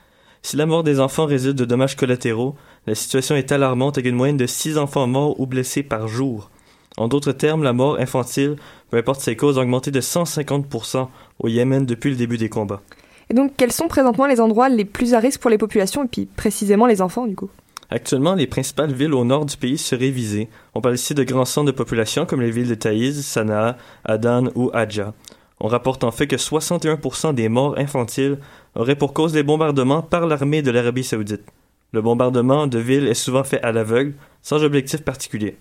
Si 0.42 0.56
la 0.56 0.66
mort 0.66 0.84
des 0.84 1.00
enfants 1.00 1.26
résulte 1.26 1.58
de 1.58 1.64
dommages 1.64 1.96
collatéraux, 1.96 2.54
la 2.86 2.94
situation 2.94 3.34
est 3.34 3.50
alarmante 3.50 3.98
avec 3.98 4.08
une 4.08 4.16
moyenne 4.16 4.36
de 4.36 4.46
6 4.46 4.78
enfants 4.78 5.08
morts 5.08 5.40
ou 5.40 5.46
blessés 5.46 5.82
par 5.82 6.06
jour. 6.06 6.50
En 6.96 7.08
d'autres 7.08 7.32
termes, 7.32 7.64
la 7.64 7.72
mort 7.72 7.98
infantile, 7.98 8.56
peu 8.90 8.98
importe 8.98 9.20
ses 9.20 9.36
causes, 9.36 9.58
a 9.58 9.62
augmenté 9.62 9.90
de 9.90 10.00
150% 10.00 11.08
au 11.40 11.48
Yémen 11.48 11.84
depuis 11.84 12.10
le 12.10 12.16
début 12.16 12.38
des 12.38 12.48
combats. 12.48 12.82
Et 13.30 13.34
donc, 13.34 13.52
quels 13.56 13.72
sont 13.72 13.88
présentement 13.88 14.26
les 14.26 14.40
endroits 14.40 14.68
les 14.68 14.84
plus 14.84 15.14
à 15.14 15.18
risque 15.18 15.40
pour 15.40 15.50
les 15.50 15.58
populations 15.58 16.04
et 16.04 16.08
puis 16.08 16.26
précisément 16.26 16.86
les 16.86 17.02
enfants, 17.02 17.26
du 17.26 17.34
coup? 17.34 17.50
Actuellement, 17.90 18.34
les 18.34 18.46
principales 18.46 18.92
villes 18.92 19.14
au 19.14 19.24
nord 19.24 19.46
du 19.46 19.56
pays 19.56 19.78
seraient 19.78 20.10
visées. 20.10 20.48
On 20.74 20.80
parle 20.80 20.96
ici 20.96 21.14
de 21.14 21.24
grands 21.24 21.46
centres 21.46 21.66
de 21.66 21.76
population 21.76 22.26
comme 22.26 22.42
les 22.42 22.50
villes 22.50 22.68
de 22.68 22.74
Taïz, 22.74 23.24
Sanaa, 23.24 23.76
Adan 24.04 24.48
ou 24.54 24.70
Adja. 24.74 25.14
On 25.60 25.68
rapporte 25.68 26.04
en 26.04 26.10
fait 26.10 26.26
que 26.26 26.36
61% 26.36 27.34
des 27.34 27.48
morts 27.48 27.76
infantiles 27.78 28.38
auraient 28.74 28.96
pour 28.96 29.12
cause 29.12 29.32
des 29.32 29.42
bombardements 29.42 30.02
par 30.02 30.26
l'armée 30.26 30.62
de 30.62 30.70
l'Arabie 30.70 31.04
saoudite. 31.04 31.44
Le 31.92 32.02
bombardement 32.02 32.66
de 32.66 32.78
villes 32.78 33.08
est 33.08 33.14
souvent 33.14 33.44
fait 33.44 33.62
à 33.62 33.72
l'aveugle, 33.72 34.14
sans 34.42 34.62
objectif 34.62 35.02
particulier. 35.02 35.56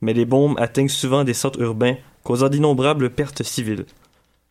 Mais 0.00 0.14
les 0.14 0.24
bombes 0.24 0.58
atteignent 0.58 0.88
souvent 0.88 1.22
des 1.22 1.34
centres 1.34 1.60
urbains, 1.60 1.96
causant 2.24 2.48
d'innombrables 2.48 3.10
pertes 3.10 3.42
civiles. 3.42 3.86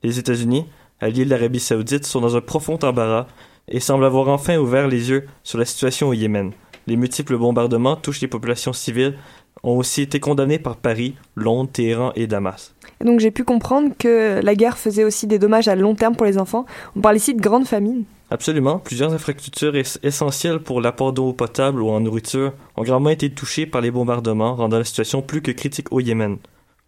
Les 0.04 0.20
États-Unis, 0.20 0.66
alliés 1.02 1.26
de 1.26 1.30
l'Arabie 1.30 1.60
saoudite, 1.60 2.06
sont 2.06 2.22
dans 2.22 2.38
un 2.38 2.42
profond 2.42 2.80
embarras 2.84 3.28
et 3.68 3.80
semblent 3.80 4.06
avoir 4.06 4.30
enfin 4.30 4.58
ouvert 4.58 4.88
les 4.88 5.10
yeux 5.10 5.26
sur 5.44 5.58
la 5.58 5.66
situation 5.66 6.10
au 6.10 6.14
Yémen. 6.14 6.52
Les 6.88 6.96
multiples 6.96 7.38
bombardements 7.38 7.96
touchent 7.96 8.22
les 8.22 8.28
populations 8.28 8.74
civiles 8.74 9.18
ont 9.66 9.78
aussi 9.78 10.02
été 10.04 10.20
condamnés 10.22 10.60
par 10.60 10.78
Paris, 10.78 11.16
Londres, 11.36 11.70
Téhéran 11.74 12.12
et 12.16 12.28
Damas. 12.28 12.74
Et 13.02 13.04
donc 13.04 13.20
j'ai 13.20 13.32
pu 13.32 13.44
comprendre 13.44 13.92
que 14.00 14.40
la 14.42 14.56
guerre 14.56 14.78
faisait 14.78 15.04
aussi 15.04 15.28
des 15.28 15.40
dommages 15.40 15.68
à 15.68 15.76
long 15.76 15.96
terme 15.96 16.16
pour 16.16 16.26
les 16.26 16.38
enfants. 16.38 16.66
On 16.96 17.02
parle 17.02 17.18
ici 17.18 17.34
de 17.34 17.42
grandes 17.42 17.68
famines. 17.68 18.06
Absolument. 18.32 18.80
Plusieurs 18.80 19.14
infrastructures 19.14 19.76
es- 19.76 20.00
essentielles 20.04 20.60
pour 20.60 20.82
l'apport 20.82 21.14
d'eau 21.14 21.34
potable 21.34 21.82
ou 21.82 21.90
en 21.90 22.00
nourriture 22.00 22.54
ont 22.78 22.84
grandement 22.84 23.10
été 23.10 23.30
touchées 23.30 23.66
par 23.66 23.82
les 23.82 23.92
bombardements, 23.92 24.56
rendant 24.56 24.78
la 24.78 24.84
situation 24.84 25.22
plus 25.22 25.42
que 25.42 25.52
critique 25.52 25.92
au 25.92 26.00
Yémen. 26.00 26.38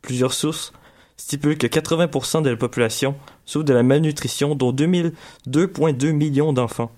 Plusieurs 0.02 0.34
sources 0.34 0.72
stipulent 1.18 1.58
que 1.58 1.68
80% 1.68 2.42
de 2.44 2.50
la 2.50 2.56
population 2.56 3.16
souffre 3.46 3.66
de 3.66 3.74
la 3.74 3.84
malnutrition, 3.84 4.56
dont 4.56 4.72
2000 4.72 5.14
2,2 5.48 6.12
millions 6.12 6.54
d'enfants. 6.54 6.92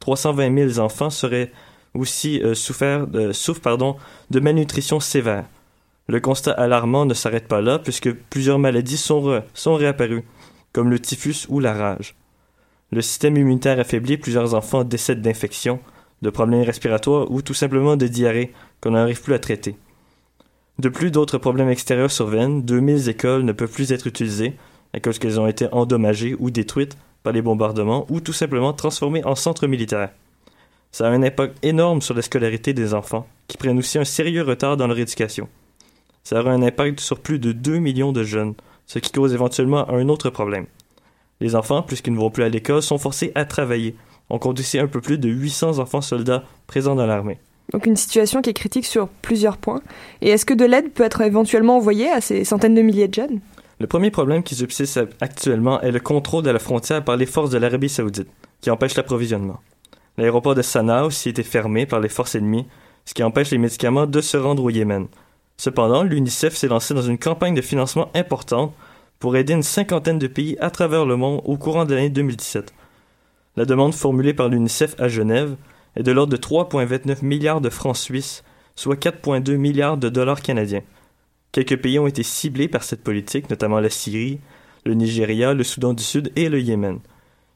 320 0.00 0.72
000 0.74 0.78
enfants 0.84 1.10
seraient 1.10 1.50
aussi 1.98 2.42
euh, 2.42 2.54
souffert, 2.54 3.06
souffrent 3.32 3.60
pardon, 3.60 3.96
de 4.30 4.40
malnutrition 4.40 5.00
sévère. 5.00 5.44
Le 6.10 6.20
constat 6.20 6.52
alarmant 6.52 7.04
ne 7.04 7.12
s'arrête 7.12 7.48
pas 7.48 7.60
là, 7.60 7.78
puisque 7.78 8.10
plusieurs 8.10 8.58
maladies 8.58 8.96
sont, 8.96 9.42
réapparues, 9.66 10.24
comme 10.72 10.88
le 10.88 10.98
typhus 10.98 11.46
ou 11.50 11.60
la 11.60 11.74
rage. 11.74 12.14
Le 12.90 13.02
système 13.02 13.36
immunitaire 13.36 13.78
affaibli, 13.78 14.16
plusieurs 14.16 14.54
enfants 14.54 14.84
décèdent 14.84 15.20
d'infections, 15.20 15.80
de 16.22 16.30
problèmes 16.30 16.62
respiratoires 16.62 17.30
ou 17.30 17.42
tout 17.42 17.52
simplement 17.52 17.96
de 17.96 18.06
diarrhée 18.06 18.54
qu'on 18.80 18.92
n'arrive 18.92 19.20
plus 19.20 19.34
à 19.34 19.38
traiter. 19.38 19.76
De 20.78 20.88
plus, 20.88 21.10
d'autres 21.10 21.36
problèmes 21.36 21.68
extérieurs 21.68 22.10
surviennent. 22.10 22.62
2000 22.62 23.10
écoles 23.10 23.44
ne 23.44 23.52
peuvent 23.52 23.70
plus 23.70 23.92
être 23.92 24.06
utilisées 24.06 24.54
à 24.94 25.00
cause 25.00 25.18
qu'elles 25.18 25.38
ont 25.38 25.46
été 25.46 25.68
endommagées 25.72 26.36
ou 26.38 26.50
détruites 26.50 26.96
par 27.22 27.34
les 27.34 27.42
bombardements 27.42 28.06
ou 28.08 28.20
tout 28.20 28.32
simplement 28.32 28.72
transformées 28.72 29.24
en 29.26 29.34
centres 29.34 29.66
militaires. 29.66 30.10
Ça 30.92 31.06
a 31.06 31.10
un 31.10 31.22
impact 31.22 31.56
énorme 31.62 32.00
sur 32.00 32.14
la 32.14 32.22
scolarité 32.22 32.72
des 32.72 32.94
enfants, 32.94 33.26
qui 33.46 33.56
prennent 33.56 33.78
aussi 33.78 33.98
un 33.98 34.04
sérieux 34.04 34.42
retard 34.42 34.76
dans 34.76 34.86
leur 34.86 34.98
éducation. 34.98 35.48
Ça 36.24 36.40
aura 36.40 36.50
un 36.50 36.62
impact 36.62 37.00
sur 37.00 37.20
plus 37.20 37.38
de 37.38 37.52
2 37.52 37.78
millions 37.78 38.12
de 38.12 38.22
jeunes, 38.22 38.54
ce 38.86 38.98
qui 38.98 39.12
cause 39.12 39.34
éventuellement 39.34 39.88
un 39.90 40.08
autre 40.08 40.30
problème. 40.30 40.66
Les 41.40 41.54
enfants, 41.54 41.82
puisqu'ils 41.82 42.12
ne 42.12 42.18
vont 42.18 42.30
plus 42.30 42.42
à 42.42 42.48
l'école, 42.48 42.82
sont 42.82 42.98
forcés 42.98 43.32
à 43.34 43.44
travailler. 43.44 43.94
On 44.28 44.38
compte 44.38 44.58
ici 44.58 44.78
un 44.78 44.88
peu 44.88 45.00
plus 45.00 45.18
de 45.18 45.28
800 45.28 45.78
enfants 45.78 46.00
soldats 46.00 46.44
présents 46.66 46.96
dans 46.96 47.06
l'armée. 47.06 47.38
Donc 47.72 47.86
une 47.86 47.96
situation 47.96 48.42
qui 48.42 48.50
est 48.50 48.54
critique 48.54 48.86
sur 48.86 49.08
plusieurs 49.08 49.56
points. 49.56 49.82
Et 50.20 50.30
est-ce 50.30 50.46
que 50.46 50.54
de 50.54 50.64
l'aide 50.64 50.90
peut 50.90 51.04
être 51.04 51.20
éventuellement 51.20 51.76
envoyée 51.76 52.10
à 52.10 52.20
ces 52.20 52.44
centaines 52.44 52.74
de 52.74 52.82
milliers 52.82 53.08
de 53.08 53.14
jeunes? 53.14 53.40
Le 53.78 53.86
premier 53.86 54.10
problème 54.10 54.42
qui 54.42 54.56
subsiste 54.56 55.00
actuellement 55.20 55.80
est 55.82 55.92
le 55.92 56.00
contrôle 56.00 56.42
de 56.42 56.50
la 56.50 56.58
frontière 56.58 57.04
par 57.04 57.16
les 57.16 57.26
forces 57.26 57.50
de 57.50 57.58
l'Arabie 57.58 57.88
saoudite, 57.88 58.28
qui 58.60 58.70
empêche 58.70 58.96
l'approvisionnement. 58.96 59.60
L'aéroport 60.18 60.56
de 60.56 60.62
Sanaa 60.62 61.04
aussi 61.04 61.28
été 61.28 61.44
fermé 61.44 61.86
par 61.86 62.00
les 62.00 62.08
forces 62.08 62.34
ennemies, 62.34 62.66
ce 63.04 63.14
qui 63.14 63.22
empêche 63.22 63.52
les 63.52 63.58
médicaments 63.58 64.06
de 64.06 64.20
se 64.20 64.36
rendre 64.36 64.64
au 64.64 64.70
Yémen. 64.70 65.06
Cependant, 65.56 66.02
l'UNICEF 66.02 66.56
s'est 66.56 66.66
lancé 66.66 66.92
dans 66.92 67.02
une 67.02 67.18
campagne 67.18 67.54
de 67.54 67.62
financement 67.62 68.10
importante 68.14 68.74
pour 69.20 69.36
aider 69.36 69.52
une 69.52 69.62
cinquantaine 69.62 70.18
de 70.18 70.26
pays 70.26 70.56
à 70.60 70.70
travers 70.70 71.06
le 71.06 71.16
monde 71.16 71.40
au 71.44 71.56
courant 71.56 71.84
de 71.84 71.94
l'année 71.94 72.10
2017. 72.10 72.74
La 73.56 73.64
demande 73.64 73.94
formulée 73.94 74.34
par 74.34 74.48
l'UNICEF 74.48 74.96
à 75.00 75.06
Genève 75.06 75.54
est 75.94 76.02
de 76.02 76.12
l'ordre 76.12 76.32
de 76.32 76.36
3,29 76.36 77.24
milliards 77.24 77.60
de 77.60 77.70
francs 77.70 77.96
suisses, 77.96 78.42
soit 78.74 79.00
4,2 79.00 79.56
milliards 79.56 79.98
de 79.98 80.08
dollars 80.08 80.42
canadiens. 80.42 80.82
Quelques 81.52 81.80
pays 81.80 81.98
ont 82.00 82.08
été 82.08 82.24
ciblés 82.24 82.68
par 82.68 82.82
cette 82.82 83.04
politique, 83.04 83.50
notamment 83.50 83.78
la 83.78 83.90
Syrie, 83.90 84.40
le 84.84 84.94
Nigeria, 84.94 85.54
le 85.54 85.64
Soudan 85.64 85.94
du 85.94 86.02
Sud 86.02 86.32
et 86.34 86.48
le 86.48 86.60
Yémen. 86.60 86.98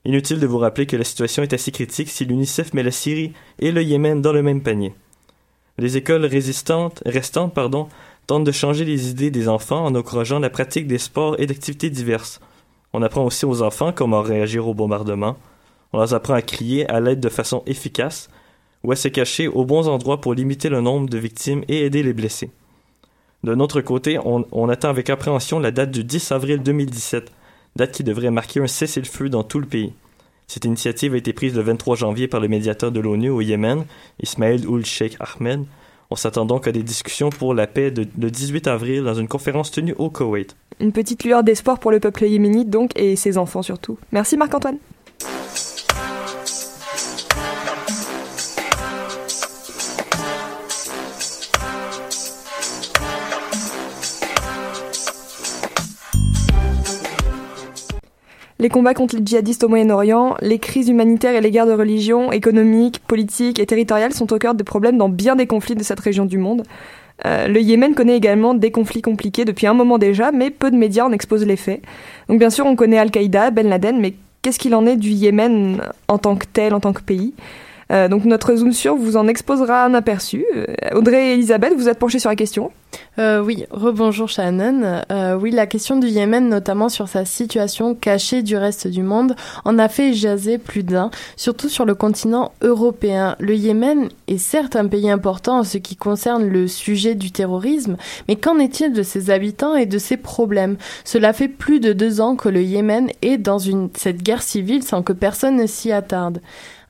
Inutile 0.04 0.40
de 0.40 0.46
vous 0.48 0.58
rappeler 0.58 0.86
que 0.86 0.96
la 0.96 1.04
situation 1.04 1.44
est 1.44 1.52
assez 1.52 1.70
critique 1.70 2.08
si 2.08 2.24
l'UNICEF 2.24 2.74
met 2.74 2.82
la 2.82 2.90
Syrie 2.90 3.32
et 3.60 3.70
le 3.70 3.82
Yémen 3.82 4.20
dans 4.20 4.32
le 4.32 4.42
même 4.42 4.62
panier. 4.62 4.94
Les 5.78 5.96
écoles 5.96 6.24
résistantes, 6.24 7.02
restantes 7.06 7.54
pardon, 7.54 7.88
tentent 8.26 8.44
de 8.44 8.52
changer 8.52 8.84
les 8.84 9.10
idées 9.10 9.30
des 9.30 9.48
enfants 9.48 9.84
en 9.84 9.94
encourageant 9.94 10.40
la 10.40 10.50
pratique 10.50 10.88
des 10.88 10.98
sports 10.98 11.36
et 11.38 11.46
d'activités 11.46 11.88
diverses. 11.88 12.40
On 12.92 13.02
apprend 13.02 13.24
aussi 13.24 13.46
aux 13.46 13.62
enfants 13.62 13.92
comment 13.92 14.22
réagir 14.22 14.66
au 14.66 14.74
bombardement. 14.74 15.36
On 15.92 15.98
leur 15.98 16.12
apprend 16.14 16.34
à 16.34 16.42
crier 16.42 16.88
à 16.90 17.00
l'aide 17.00 17.20
de 17.20 17.28
façon 17.28 17.62
efficace 17.66 18.28
ou 18.82 18.90
à 18.90 18.96
se 18.96 19.08
cacher 19.08 19.46
aux 19.46 19.64
bons 19.64 19.86
endroits 19.86 20.20
pour 20.20 20.34
limiter 20.34 20.68
le 20.68 20.80
nombre 20.80 21.08
de 21.08 21.18
victimes 21.18 21.62
et 21.68 21.84
aider 21.84 22.02
les 22.02 22.12
blessés. 22.12 22.50
D'un 23.44 23.60
autre 23.60 23.80
côté, 23.80 24.18
on, 24.18 24.46
on 24.50 24.68
attend 24.68 24.88
avec 24.88 25.10
appréhension 25.10 25.60
la 25.60 25.70
date 25.70 25.92
du 25.92 26.04
10 26.04 26.32
avril 26.32 26.62
2017, 26.62 27.30
date 27.76 27.92
qui 27.92 28.04
devrait 28.04 28.30
marquer 28.30 28.60
un 28.60 28.66
cessez-le-feu 28.66 29.28
dans 29.28 29.42
tout 29.44 29.58
le 29.58 29.66
pays. 29.66 29.92
Cette 30.46 30.64
initiative 30.64 31.14
a 31.14 31.16
été 31.16 31.32
prise 31.32 31.54
le 31.54 31.62
23 31.62 31.96
janvier 31.96 32.28
par 32.28 32.40
le 32.40 32.48
médiateur 32.48 32.92
de 32.92 33.00
l'ONU 33.00 33.30
au 33.30 33.40
Yémen, 33.40 33.84
Ismail 34.22 34.66
Oul 34.66 34.84
Sheikh 34.84 35.16
Ahmed. 35.20 35.64
On 36.10 36.16
s'attend 36.16 36.44
donc 36.44 36.66
à 36.68 36.72
des 36.72 36.82
discussions 36.82 37.30
pour 37.30 37.54
la 37.54 37.66
paix 37.66 37.90
de- 37.90 38.06
le 38.20 38.30
18 38.30 38.66
avril 38.66 39.02
dans 39.02 39.14
une 39.14 39.28
conférence 39.28 39.70
tenue 39.70 39.94
au 39.96 40.10
Koweït. 40.10 40.54
Une 40.80 40.92
petite 40.92 41.24
lueur 41.24 41.42
d'espoir 41.42 41.78
pour 41.78 41.90
le 41.90 42.00
peuple 42.00 42.24
yéménite 42.24 42.68
donc 42.68 42.90
et 42.96 43.16
ses 43.16 43.38
enfants 43.38 43.62
surtout. 43.62 43.96
Merci 44.10 44.36
Marc-Antoine. 44.36 44.76
Les 58.62 58.68
combats 58.68 58.94
contre 58.94 59.16
les 59.16 59.26
djihadistes 59.26 59.64
au 59.64 59.68
Moyen-Orient, 59.68 60.36
les 60.40 60.60
crises 60.60 60.88
humanitaires 60.88 61.34
et 61.34 61.40
les 61.40 61.50
guerres 61.50 61.66
de 61.66 61.72
religion, 61.72 62.30
économiques, 62.30 63.00
politiques 63.00 63.58
et 63.58 63.66
territoriales 63.66 64.12
sont 64.12 64.32
au 64.32 64.38
cœur 64.38 64.54
des 64.54 64.62
problèmes 64.62 64.98
dans 64.98 65.08
bien 65.08 65.34
des 65.34 65.48
conflits 65.48 65.74
de 65.74 65.82
cette 65.82 65.98
région 65.98 66.26
du 66.26 66.38
monde. 66.38 66.62
Euh, 67.26 67.48
le 67.48 67.60
Yémen 67.60 67.92
connaît 67.92 68.16
également 68.16 68.54
des 68.54 68.70
conflits 68.70 69.02
compliqués 69.02 69.44
depuis 69.44 69.66
un 69.66 69.74
moment 69.74 69.98
déjà, 69.98 70.30
mais 70.30 70.50
peu 70.50 70.70
de 70.70 70.76
médias 70.76 71.04
en 71.04 71.10
exposent 71.10 71.44
les 71.44 71.56
faits. 71.56 71.82
Donc 72.28 72.38
bien 72.38 72.50
sûr, 72.50 72.64
on 72.64 72.76
connaît 72.76 72.98
Al-Qaïda, 72.98 73.50
Ben 73.50 73.68
Laden, 73.68 73.98
mais 73.98 74.14
qu'est-ce 74.42 74.60
qu'il 74.60 74.76
en 74.76 74.86
est 74.86 74.94
du 74.96 75.10
Yémen 75.10 75.82
en 76.06 76.18
tant 76.18 76.36
que 76.36 76.46
tel, 76.46 76.72
en 76.72 76.78
tant 76.78 76.92
que 76.92 77.02
pays? 77.02 77.34
Euh, 77.92 78.08
Donc 78.08 78.24
notre 78.24 78.54
Zoom 78.56 78.72
sur 78.72 78.96
vous 78.96 79.16
en 79.16 79.28
exposera 79.28 79.84
un 79.84 79.94
aperçu. 79.94 80.44
Euh, 80.56 80.66
Audrey 80.94 81.30
et 81.30 81.34
Elisabeth, 81.34 81.74
vous 81.76 81.88
êtes 81.88 81.98
penchées 81.98 82.18
sur 82.18 82.30
la 82.30 82.36
question 82.36 82.70
Euh, 83.18 83.42
oui, 83.42 83.64
rebonjour 83.70 84.28
Shannon. 84.28 85.02
Oui, 85.40 85.50
la 85.50 85.66
question 85.66 85.98
du 85.98 86.06
Yémen, 86.08 86.48
notamment 86.48 86.88
sur 86.88 87.08
sa 87.08 87.24
situation 87.24 87.94
cachée 87.94 88.42
du 88.42 88.56
reste 88.56 88.86
du 88.86 89.02
monde, 89.02 89.34
en 89.64 89.78
a 89.78 89.88
fait 89.88 90.14
jaser 90.14 90.58
plus 90.58 90.82
d'un, 90.82 91.10
surtout 91.36 91.68
sur 91.68 91.84
le 91.84 91.94
continent 91.94 92.52
européen. 92.62 93.36
Le 93.38 93.54
Yémen 93.54 94.08
est 94.28 94.38
certes 94.38 94.76
un 94.76 94.86
pays 94.86 95.10
important 95.10 95.58
en 95.58 95.64
ce 95.64 95.78
qui 95.78 95.96
concerne 95.96 96.46
le 96.46 96.68
sujet 96.68 97.14
du 97.14 97.30
terrorisme, 97.30 97.96
mais 98.28 98.36
qu'en 98.36 98.58
est-il 98.58 98.92
de 98.92 99.02
ses 99.02 99.30
habitants 99.30 99.74
et 99.74 99.86
de 99.86 99.98
ses 99.98 100.16
problèmes? 100.16 100.76
Cela 101.04 101.32
fait 101.32 101.48
plus 101.48 101.80
de 101.80 101.92
deux 101.92 102.20
ans 102.20 102.36
que 102.36 102.48
le 102.48 102.62
Yémen 102.62 103.10
est 103.20 103.38
dans 103.38 103.58
une, 103.58 103.90
cette 103.94 104.22
guerre 104.22 104.42
civile 104.42 104.82
sans 104.82 105.02
que 105.02 105.12
personne 105.12 105.56
ne 105.56 105.66
s'y 105.66 105.92
attarde. 105.92 106.40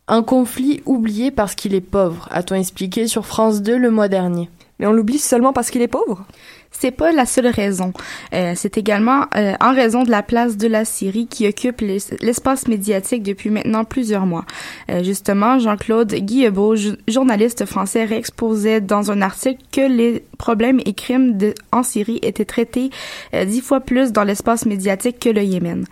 Un 0.08 0.22
conflit 0.22 0.82
oublié 0.84 1.30
parce 1.30 1.54
qu'il 1.54 1.74
est 1.74 1.80
pauvre, 1.80 2.28
a-t-on 2.30 2.56
expliqué 2.56 3.06
sur 3.06 3.24
France 3.26 3.62
2 3.62 3.76
le 3.78 3.90
mois 3.90 4.08
dernier. 4.08 4.50
Mais 4.78 4.86
on 4.86 4.92
l'oublie 4.92 5.18
seulement 5.18 5.52
parce 5.52 5.70
qu'il 5.70 5.80
est 5.80 5.88
pauvre? 5.88 6.24
C'est 6.72 6.90
pas 6.90 7.12
la 7.12 7.26
seule 7.26 7.46
raison. 7.46 7.92
Euh, 8.34 8.54
c'est 8.56 8.78
également 8.78 9.26
euh, 9.36 9.52
en 9.60 9.72
raison 9.72 10.02
de 10.02 10.10
la 10.10 10.22
place 10.24 10.56
de 10.56 10.66
la 10.66 10.84
Syrie 10.84 11.28
qui 11.28 11.46
occupe 11.46 11.82
l'es- 11.82 12.16
l'espace 12.20 12.66
médiatique 12.66 13.22
depuis 13.22 13.50
maintenant 13.50 13.84
plusieurs 13.84 14.26
mois. 14.26 14.44
Euh, 14.90 15.04
justement, 15.04 15.58
Jean-Claude 15.60 16.12
Guillebeau, 16.12 16.74
journaliste 17.06 17.66
français, 17.66 18.04
réexposait 18.04 18.80
dans 18.80 19.12
un 19.12 19.20
article 19.22 19.62
que 19.70 19.82
les 19.82 20.24
problèmes 20.38 20.80
et 20.84 20.94
crimes 20.94 21.36
de- 21.36 21.54
en 21.70 21.82
Syrie 21.84 22.18
étaient 22.22 22.46
traités 22.46 22.90
euh, 23.34 23.44
dix 23.44 23.60
fois 23.60 23.80
plus 23.80 24.10
dans 24.10 24.24
l'espace 24.24 24.66
médiatique 24.66 25.20
que 25.20 25.28
le 25.28 25.42
Yémen. 25.44 25.84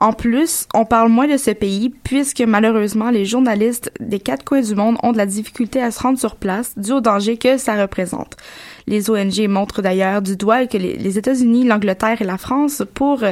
En 0.00 0.12
plus, 0.12 0.68
on 0.74 0.84
parle 0.84 1.08
moins 1.08 1.26
de 1.26 1.36
ce 1.36 1.50
pays 1.50 1.90
puisque 1.90 2.40
malheureusement 2.40 3.10
les 3.10 3.24
journalistes 3.24 3.90
des 3.98 4.20
quatre 4.20 4.44
coins 4.44 4.60
du 4.60 4.76
monde 4.76 4.96
ont 5.02 5.10
de 5.10 5.16
la 5.16 5.26
difficulté 5.26 5.82
à 5.82 5.90
se 5.90 6.00
rendre 6.00 6.20
sur 6.20 6.36
place 6.36 6.78
dû 6.78 6.92
au 6.92 7.00
danger 7.00 7.36
que 7.36 7.58
ça 7.58 7.74
représente. 7.74 8.36
Les 8.86 9.10
ONG 9.10 9.48
montrent 9.48 9.82
d'ailleurs 9.82 10.22
du 10.22 10.36
doigt 10.36 10.68
que 10.68 10.78
les, 10.78 11.18
États-Unis, 11.18 11.64
l'Angleterre 11.64 12.22
et 12.22 12.24
la 12.24 12.38
France 12.38 12.84
pour 12.94 13.24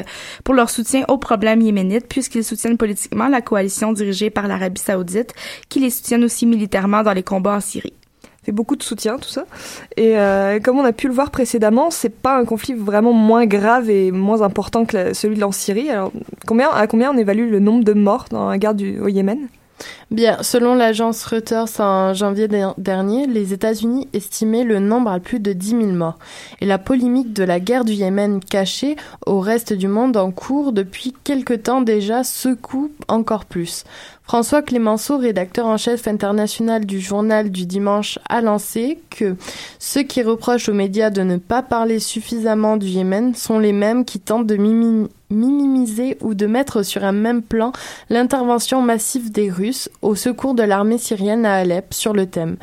pour 0.42 0.54
leur 0.54 0.68
soutien 0.68 1.04
aux 1.06 1.18
problèmes 1.18 1.60
yéménites 1.60 2.08
puisqu'ils 2.08 2.44
soutiennent 2.44 2.78
politiquement 2.78 3.28
la 3.28 3.42
coalition 3.42 3.92
dirigée 3.92 4.30
par 4.30 4.48
l'Arabie 4.48 4.80
Saoudite 4.80 5.34
qui 5.68 5.78
les 5.78 5.90
soutiennent 5.90 6.24
aussi 6.24 6.46
militairement 6.46 7.04
dans 7.04 7.12
les 7.12 7.22
combats 7.22 7.54
en 7.54 7.60
Syrie. 7.60 7.94
Fait 8.46 8.52
beaucoup 8.52 8.76
de 8.76 8.82
soutien, 8.82 9.16
tout 9.18 9.28
ça. 9.28 9.44
Et 9.96 10.16
euh, 10.18 10.58
comme 10.60 10.78
on 10.78 10.84
a 10.84 10.92
pu 10.92 11.08
le 11.08 11.12
voir 11.14 11.30
précédemment, 11.30 11.90
c'est 11.90 12.08
pas 12.08 12.38
un 12.38 12.44
conflit 12.44 12.74
vraiment 12.74 13.12
moins 13.12 13.44
grave 13.46 13.90
et 13.90 14.10
moins 14.10 14.40
important 14.42 14.84
que 14.84 15.12
celui 15.14 15.36
de 15.36 15.44
en 15.44 15.52
Syrie. 15.52 15.90
Alors, 15.90 16.12
combien, 16.46 16.70
à 16.70 16.86
combien 16.86 17.12
on 17.12 17.16
évalue 17.18 17.50
le 17.50 17.60
nombre 17.60 17.84
de 17.84 17.92
morts 17.92 18.26
dans 18.30 18.48
la 18.48 18.58
guerre 18.58 18.74
du, 18.74 18.98
au 19.00 19.08
Yémen? 19.08 19.48
Bien, 20.10 20.38
selon 20.40 20.74
l'agence 20.74 21.22
Reuters 21.26 21.80
en 21.80 22.14
janvier 22.14 22.48
der- 22.48 22.72
dernier, 22.78 23.26
les 23.26 23.52
États-Unis 23.52 24.08
estimaient 24.14 24.64
le 24.64 24.78
nombre 24.78 25.10
à 25.10 25.20
plus 25.20 25.38
de 25.38 25.52
10 25.52 25.68
000 25.68 25.82
morts. 25.92 26.18
Et 26.62 26.66
la 26.66 26.78
polémique 26.78 27.34
de 27.34 27.44
la 27.44 27.60
guerre 27.60 27.84
du 27.84 27.92
Yémen 27.92 28.40
cachée 28.40 28.96
au 29.26 29.38
reste 29.40 29.74
du 29.74 29.86
monde 29.88 30.16
en 30.16 30.30
cours 30.30 30.72
depuis 30.72 31.14
quelque 31.24 31.52
temps 31.52 31.82
déjà 31.82 32.24
secoue 32.24 32.90
encore 33.08 33.44
plus. 33.44 33.84
François 34.26 34.60
Clémenceau, 34.60 35.18
rédacteur 35.18 35.66
en 35.66 35.76
chef 35.76 36.08
international 36.08 36.84
du 36.84 36.98
journal 36.98 37.48
du 37.48 37.64
dimanche, 37.64 38.18
a 38.28 38.40
lancé 38.40 38.98
que 39.08 39.36
ceux 39.78 40.02
qui 40.02 40.20
reprochent 40.20 40.68
aux 40.68 40.74
médias 40.74 41.10
de 41.10 41.22
ne 41.22 41.36
pas 41.36 41.62
parler 41.62 42.00
suffisamment 42.00 42.76
du 42.76 42.86
Yémen 42.86 43.36
sont 43.36 43.60
les 43.60 43.72
mêmes 43.72 44.04
qui 44.04 44.18
tentent 44.18 44.48
de 44.48 44.56
minimiser 45.30 46.18
ou 46.22 46.34
de 46.34 46.46
mettre 46.46 46.82
sur 46.82 47.04
un 47.04 47.12
même 47.12 47.40
plan 47.40 47.70
l'intervention 48.10 48.82
massive 48.82 49.30
des 49.30 49.48
Russes 49.48 49.88
au 50.02 50.16
secours 50.16 50.54
de 50.54 50.64
l'armée 50.64 50.98
syrienne 50.98 51.46
à 51.46 51.54
Alep 51.54 51.94
sur 51.94 52.12
le 52.12 52.26
thème. 52.26 52.56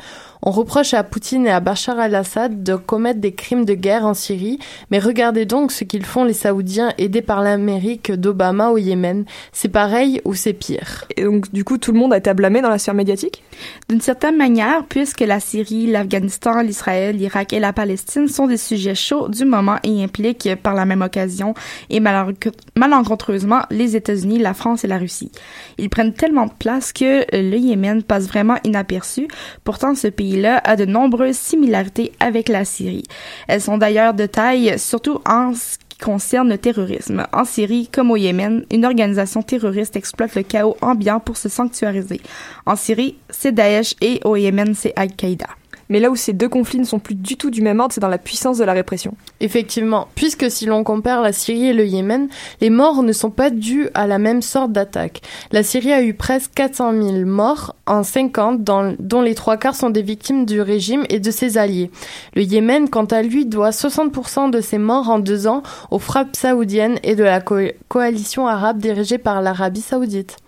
On 0.46 0.50
reproche 0.50 0.92
à 0.92 1.02
Poutine 1.02 1.46
et 1.46 1.50
à 1.50 1.60
Bachar 1.60 1.98
al-Assad 1.98 2.62
de 2.62 2.74
commettre 2.74 3.18
des 3.18 3.32
crimes 3.32 3.64
de 3.64 3.72
guerre 3.72 4.04
en 4.04 4.12
Syrie, 4.12 4.58
mais 4.90 4.98
regardez 4.98 5.46
donc 5.46 5.72
ce 5.72 5.84
qu'ils 5.84 6.04
font 6.04 6.22
les 6.22 6.34
Saoudiens 6.34 6.92
aidés 6.98 7.22
par 7.22 7.40
l'Amérique 7.40 8.12
d'Obama 8.12 8.68
au 8.68 8.76
Yémen. 8.76 9.24
C'est 9.52 9.70
pareil 9.70 10.20
ou 10.26 10.34
c'est 10.34 10.52
pire? 10.52 11.06
Et 11.16 11.24
donc, 11.24 11.50
du 11.50 11.64
coup, 11.64 11.78
tout 11.78 11.92
le 11.92 11.98
monde 11.98 12.12
a 12.12 12.18
été 12.18 12.28
à 12.28 12.34
blâmer 12.34 12.60
dans 12.60 12.68
la 12.68 12.76
sphère 12.76 12.92
médiatique? 12.92 13.42
D'une 13.88 14.02
certaine 14.02 14.36
manière, 14.36 14.84
puisque 14.86 15.20
la 15.20 15.40
Syrie, 15.40 15.86
l'Afghanistan, 15.86 16.60
l'Israël, 16.60 17.16
l'Irak 17.16 17.54
et 17.54 17.60
la 17.60 17.72
Palestine 17.72 18.28
sont 18.28 18.46
des 18.46 18.58
sujets 18.58 18.94
chauds 18.94 19.28
du 19.28 19.46
moment 19.46 19.76
et 19.82 20.04
impliquent 20.04 20.56
par 20.62 20.74
la 20.74 20.84
même 20.84 21.00
occasion 21.00 21.54
et 21.88 22.00
malenc- 22.00 22.52
malencontreusement 22.76 23.62
les 23.70 23.96
États-Unis, 23.96 24.40
la 24.40 24.52
France 24.52 24.84
et 24.84 24.88
la 24.88 24.98
Russie. 24.98 25.32
Ils 25.78 25.88
prennent 25.88 26.12
tellement 26.12 26.44
de 26.44 26.52
place 26.58 26.92
que 26.92 27.24
le 27.32 27.56
Yémen 27.56 28.02
passe 28.02 28.26
vraiment 28.26 28.58
inaperçu. 28.62 29.26
Pourtant, 29.64 29.94
ce 29.94 30.08
pays-là 30.34 30.60
a 30.64 30.76
de 30.76 30.84
nombreuses 30.84 31.36
similarités 31.36 32.12
avec 32.20 32.48
la 32.48 32.64
Syrie. 32.64 33.04
Elles 33.48 33.60
sont 33.60 33.78
d'ailleurs 33.78 34.14
de 34.14 34.26
taille, 34.26 34.78
surtout 34.78 35.20
en 35.26 35.54
ce 35.54 35.78
qui 35.88 35.98
concerne 35.98 36.48
le 36.48 36.58
terrorisme. 36.58 37.26
En 37.32 37.44
Syrie, 37.44 37.88
comme 37.92 38.10
au 38.10 38.16
Yémen, 38.16 38.64
une 38.70 38.84
organisation 38.84 39.42
terroriste 39.42 39.96
exploite 39.96 40.34
le 40.34 40.42
chaos 40.42 40.76
ambiant 40.80 41.20
pour 41.20 41.36
se 41.36 41.48
sanctuariser. 41.48 42.20
En 42.66 42.76
Syrie, 42.76 43.16
c'est 43.30 43.52
Daesh 43.52 43.94
et 44.00 44.20
au 44.24 44.36
Yémen, 44.36 44.74
c'est 44.74 44.92
Al-Qaïda. 44.96 45.46
Mais 45.94 46.00
là 46.00 46.10
où 46.10 46.16
ces 46.16 46.32
deux 46.32 46.48
conflits 46.48 46.80
ne 46.80 46.84
sont 46.84 46.98
plus 46.98 47.14
du 47.14 47.36
tout 47.36 47.50
du 47.52 47.62
même 47.62 47.78
ordre, 47.78 47.94
c'est 47.94 48.00
dans 48.00 48.08
la 48.08 48.18
puissance 48.18 48.58
de 48.58 48.64
la 48.64 48.72
répression. 48.72 49.14
Effectivement, 49.38 50.08
puisque 50.16 50.50
si 50.50 50.66
l'on 50.66 50.82
compare 50.82 51.22
la 51.22 51.32
Syrie 51.32 51.66
et 51.68 51.72
le 51.72 51.86
Yémen, 51.86 52.26
les 52.60 52.68
morts 52.68 53.04
ne 53.04 53.12
sont 53.12 53.30
pas 53.30 53.48
dus 53.48 53.88
à 53.94 54.08
la 54.08 54.18
même 54.18 54.42
sorte 54.42 54.72
d'attaque. 54.72 55.22
La 55.52 55.62
Syrie 55.62 55.92
a 55.92 56.02
eu 56.02 56.12
presque 56.12 56.50
400 56.56 56.90
000 57.00 57.24
morts 57.26 57.76
en 57.86 58.02
50, 58.02 58.64
dans- 58.64 58.96
dont 58.98 59.22
les 59.22 59.36
trois 59.36 59.56
quarts 59.56 59.76
sont 59.76 59.90
des 59.90 60.02
victimes 60.02 60.46
du 60.46 60.60
régime 60.60 61.04
et 61.10 61.20
de 61.20 61.30
ses 61.30 61.58
alliés. 61.58 61.92
Le 62.34 62.42
Yémen, 62.42 62.90
quant 62.90 63.04
à 63.04 63.22
lui, 63.22 63.46
doit 63.46 63.70
60% 63.70 64.48
de 64.50 64.60
ses 64.60 64.78
morts 64.78 65.08
en 65.10 65.20
deux 65.20 65.46
ans 65.46 65.62
aux 65.92 66.00
frappes 66.00 66.34
saoudiennes 66.34 66.98
et 67.04 67.14
de 67.14 67.22
la 67.22 67.40
co- 67.40 67.70
coalition 67.86 68.48
arabe 68.48 68.78
dirigée 68.78 69.18
par 69.18 69.42
l'Arabie 69.42 69.80
saoudite. 69.80 70.38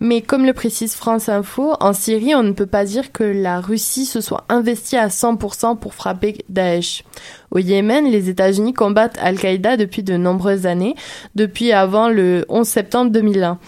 Mais 0.00 0.22
comme 0.22 0.46
le 0.46 0.52
précise 0.52 0.94
France 0.94 1.28
Info, 1.28 1.74
en 1.80 1.92
Syrie, 1.92 2.34
on 2.34 2.42
ne 2.42 2.52
peut 2.52 2.66
pas 2.66 2.84
dire 2.84 3.12
que 3.12 3.24
la 3.24 3.60
Russie 3.60 4.06
se 4.06 4.20
soit 4.20 4.44
investie 4.48 4.96
à 4.96 5.08
100% 5.08 5.78
pour 5.78 5.94
frapper 5.94 6.38
Daesh. 6.48 7.04
Au 7.50 7.58
Yémen, 7.58 8.10
les 8.10 8.28
États-Unis 8.28 8.72
combattent 8.72 9.18
Al-Qaïda 9.20 9.76
depuis 9.76 10.02
de 10.02 10.16
nombreuses 10.16 10.66
années, 10.66 10.94
depuis 11.34 11.72
avant 11.72 12.08
le 12.08 12.44
11 12.48 12.66
septembre 12.66 13.10
2001. 13.10 13.58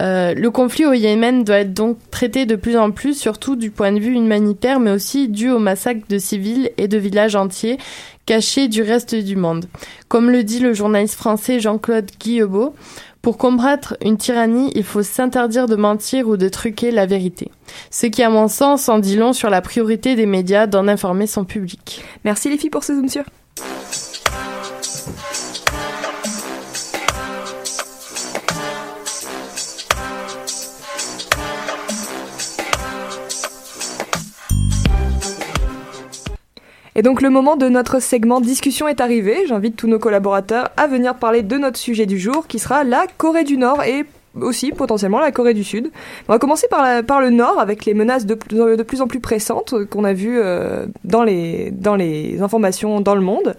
Euh, 0.00 0.34
le 0.34 0.50
conflit 0.50 0.86
au 0.86 0.92
Yémen 0.92 1.44
doit 1.44 1.58
être 1.58 1.74
donc 1.74 1.98
traité 2.10 2.46
de 2.46 2.56
plus 2.56 2.76
en 2.76 2.90
plus, 2.90 3.14
surtout 3.14 3.56
du 3.56 3.70
point 3.70 3.92
de 3.92 4.00
vue 4.00 4.14
humanitaire, 4.14 4.80
mais 4.80 4.90
aussi 4.90 5.28
dû 5.28 5.50
au 5.50 5.58
massacre 5.58 6.06
de 6.08 6.18
civils 6.18 6.70
et 6.78 6.88
de 6.88 6.98
villages 6.98 7.36
entiers 7.36 7.78
cachés 8.26 8.68
du 8.68 8.82
reste 8.82 9.14
du 9.16 9.34
monde. 9.34 9.66
Comme 10.08 10.30
le 10.30 10.44
dit 10.44 10.60
le 10.60 10.72
journaliste 10.72 11.16
français 11.16 11.58
Jean-Claude 11.58 12.10
Guillebeau, 12.20 12.74
pour 13.22 13.36
combattre 13.36 13.96
une 14.02 14.16
tyrannie, 14.16 14.72
il 14.74 14.84
faut 14.84 15.02
s'interdire 15.02 15.66
de 15.66 15.76
mentir 15.76 16.28
ou 16.28 16.36
de 16.36 16.48
truquer 16.48 16.90
la 16.90 17.06
vérité. 17.06 17.50
Ce 17.90 18.06
qui, 18.06 18.22
à 18.22 18.30
mon 18.30 18.48
sens, 18.48 18.88
en 18.88 18.98
dit 18.98 19.16
long 19.16 19.32
sur 19.32 19.50
la 19.50 19.60
priorité 19.60 20.16
des 20.16 20.26
médias 20.26 20.66
d'en 20.66 20.88
informer 20.88 21.26
son 21.26 21.44
public. 21.44 22.02
Merci 22.24 22.48
les 22.48 22.56
filles 22.56 22.70
pour 22.70 22.84
ce 22.84 22.94
zoom 22.94 23.08
sur. 23.08 23.24
Et 36.96 37.02
donc 37.02 37.22
le 37.22 37.30
moment 37.30 37.56
de 37.56 37.68
notre 37.68 38.00
segment 38.00 38.40
discussion 38.40 38.88
est 38.88 39.00
arrivé. 39.00 39.46
J'invite 39.46 39.76
tous 39.76 39.86
nos 39.86 39.98
collaborateurs 39.98 40.70
à 40.76 40.86
venir 40.86 41.14
parler 41.14 41.42
de 41.42 41.56
notre 41.56 41.78
sujet 41.78 42.06
du 42.06 42.18
jour 42.18 42.46
qui 42.46 42.58
sera 42.58 42.84
la 42.84 43.06
Corée 43.16 43.44
du 43.44 43.56
Nord 43.56 43.82
et 43.84 44.04
aussi 44.40 44.72
potentiellement 44.72 45.18
la 45.20 45.32
Corée 45.32 45.54
du 45.54 45.64
Sud. 45.64 45.90
On 46.28 46.32
va 46.32 46.38
commencer 46.38 46.66
par, 46.68 47.20
le 47.20 47.30
Nord 47.30 47.58
avec 47.58 47.84
les 47.84 47.94
menaces 47.94 48.26
de 48.26 48.34
de 48.50 48.82
plus 48.82 49.00
en 49.00 49.06
plus 49.06 49.20
pressantes 49.20 49.74
qu'on 49.86 50.04
a 50.04 50.12
vues 50.12 50.38
euh, 50.40 50.86
dans, 51.04 51.22
les, 51.22 51.70
dans 51.70 51.96
les 51.96 52.40
informations 52.42 53.00
dans 53.00 53.14
le 53.14 53.20
monde. 53.20 53.56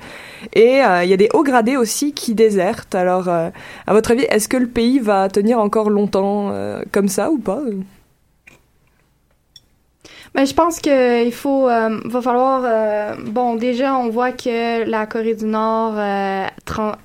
Et 0.54 0.84
euh, 0.84 1.04
il 1.04 1.10
y 1.10 1.14
a 1.14 1.18
des 1.18 1.30
hauts 1.34 1.44
gradés 1.44 1.78
aussi 1.78 2.14
qui 2.14 2.36
désertent. 2.36 2.96
Alors 2.96 3.30
euh, 3.30 3.50
à 3.88 3.94
votre 3.94 4.12
avis, 4.12 4.24
est-ce 4.24 4.48
que 4.48 4.58
le 4.58 4.68
pays 4.68 5.00
va 5.00 5.30
tenir 5.30 5.60
encore 5.60 5.90
longtemps 5.90 6.54
comme 6.92 7.08
ça 7.08 7.32
ou 7.32 7.38
pas? 7.38 7.62
Ben, 10.34 10.46
je 10.46 10.54
pense 10.54 10.80
qu'il 10.80 11.34
faut, 11.34 11.68
euh, 11.68 12.00
va 12.06 12.22
falloir, 12.22 12.62
euh, 12.64 13.16
bon, 13.26 13.56
déjà, 13.56 13.98
on 13.98 14.08
voit 14.08 14.32
que 14.32 14.90
la 14.90 15.06
Corée 15.06 15.36
du 15.36 15.44
Nord 15.44 15.96
euh, 15.98 16.46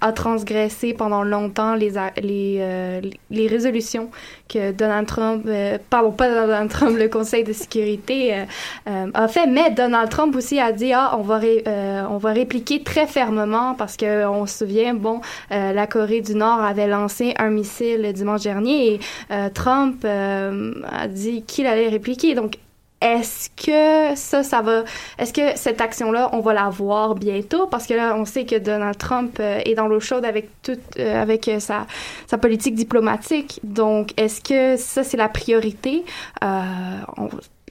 a 0.00 0.12
transgressé 0.12 0.94
pendant 0.94 1.24
longtemps 1.24 1.74
les, 1.74 1.94
les, 2.22 2.58
euh, 2.60 3.00
les 3.30 3.48
résolutions 3.48 4.10
que 4.48 4.70
Donald 4.70 5.08
Trump, 5.08 5.42
euh, 5.48 5.76
pardon, 5.90 6.12
pas 6.12 6.28
Donald 6.28 6.70
Trump, 6.70 6.96
le 6.96 7.08
Conseil 7.08 7.42
de 7.42 7.52
sécurité 7.52 8.32
euh, 8.32 8.44
euh, 8.88 9.10
a 9.12 9.26
fait, 9.26 9.48
mais 9.48 9.72
Donald 9.72 10.08
Trump 10.08 10.36
aussi 10.36 10.60
a 10.60 10.70
dit, 10.70 10.92
ah, 10.92 11.16
on 11.18 11.22
va, 11.22 11.38
ré- 11.38 11.64
euh, 11.66 12.04
on 12.08 12.18
va 12.18 12.30
répliquer 12.32 12.84
très 12.84 13.08
fermement 13.08 13.74
parce 13.74 13.96
que 13.96 14.24
on 14.24 14.46
se 14.46 14.58
souvient, 14.58 14.94
bon, 14.94 15.20
euh, 15.50 15.72
la 15.72 15.88
Corée 15.88 16.20
du 16.20 16.36
Nord 16.36 16.62
avait 16.62 16.86
lancé 16.86 17.34
un 17.38 17.50
missile 17.50 18.02
le 18.02 18.12
dimanche 18.12 18.42
dernier 18.42 18.92
et 18.94 19.00
euh, 19.32 19.48
Trump 19.52 20.04
euh, 20.04 20.74
a 20.88 21.08
dit 21.08 21.42
qu'il 21.42 21.66
allait 21.66 21.88
répliquer. 21.88 22.36
Donc, 22.36 22.58
est-ce 23.00 23.50
que 23.50 24.16
ça, 24.16 24.42
ça 24.42 24.62
va. 24.62 24.84
Est-ce 25.18 25.32
que 25.32 25.56
cette 25.56 25.80
action-là, 25.80 26.30
on 26.32 26.40
va 26.40 26.54
la 26.54 26.70
voir 26.70 27.14
bientôt? 27.14 27.66
Parce 27.66 27.86
que 27.86 27.94
là, 27.94 28.14
on 28.16 28.24
sait 28.24 28.46
que 28.46 28.56
Donald 28.56 28.96
Trump 28.96 29.36
euh, 29.38 29.60
est 29.64 29.74
dans 29.74 29.86
l'eau 29.86 30.00
chaude 30.00 30.24
avec 30.24 30.48
toute, 30.62 30.80
euh, 30.98 31.20
avec 31.20 31.48
euh, 31.48 31.60
sa, 31.60 31.86
sa 32.26 32.38
politique 32.38 32.74
diplomatique. 32.74 33.60
Donc, 33.64 34.12
est-ce 34.16 34.40
que 34.40 34.80
ça, 34.80 35.04
c'est 35.04 35.16
la 35.16 35.28
priorité? 35.28 36.04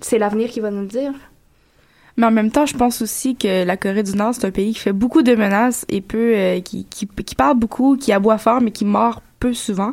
C'est 0.01 0.19
l'avenir 0.19 0.49
qui 0.49 0.59
va 0.59 0.71
nous 0.71 0.81
le 0.81 0.87
dire. 0.87 1.13
Mais 2.17 2.25
en 2.25 2.31
même 2.31 2.51
temps, 2.51 2.65
je 2.65 2.75
pense 2.75 3.01
aussi 3.01 3.35
que 3.35 3.65
la 3.65 3.75
Corée 3.75 4.03
du 4.03 4.15
Nord, 4.15 4.33
c'est 4.33 4.45
un 4.45 4.51
pays 4.51 4.73
qui 4.73 4.79
fait 4.79 4.93
beaucoup 4.93 5.21
de 5.21 5.35
menaces 5.35 5.85
et 5.89 5.99
peu, 6.01 6.33
euh, 6.35 6.61
qui, 6.61 6.85
qui, 6.85 7.07
qui 7.07 7.35
parle 7.35 7.57
beaucoup, 7.57 7.97
qui 7.97 8.13
aboie 8.13 8.37
fort, 8.37 8.61
mais 8.61 8.71
qui 8.71 8.85
mord 8.85 9.21
peu 9.39 9.53
souvent. 9.53 9.91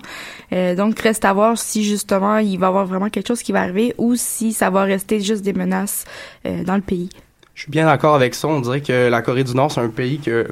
Euh, 0.52 0.74
donc, 0.74 0.98
reste 0.98 1.24
à 1.24 1.32
voir 1.32 1.58
si 1.58 1.84
justement 1.84 2.38
il 2.38 2.58
va 2.58 2.66
y 2.66 2.68
avoir 2.68 2.86
vraiment 2.86 3.08
quelque 3.08 3.28
chose 3.28 3.42
qui 3.42 3.52
va 3.52 3.60
arriver 3.60 3.94
ou 3.98 4.14
si 4.16 4.52
ça 4.52 4.70
va 4.70 4.82
rester 4.82 5.20
juste 5.20 5.42
des 5.42 5.52
menaces 5.52 6.04
euh, 6.46 6.64
dans 6.64 6.76
le 6.76 6.82
pays. 6.82 7.10
Je 7.54 7.62
suis 7.62 7.70
bien 7.70 7.86
d'accord 7.86 8.14
avec 8.14 8.34
ça. 8.34 8.48
On 8.48 8.60
dirait 8.60 8.80
que 8.80 9.08
la 9.08 9.22
Corée 9.22 9.44
du 9.44 9.54
Nord, 9.54 9.70
c'est 9.72 9.80
un 9.80 9.88
pays 9.88 10.18
que 10.18 10.48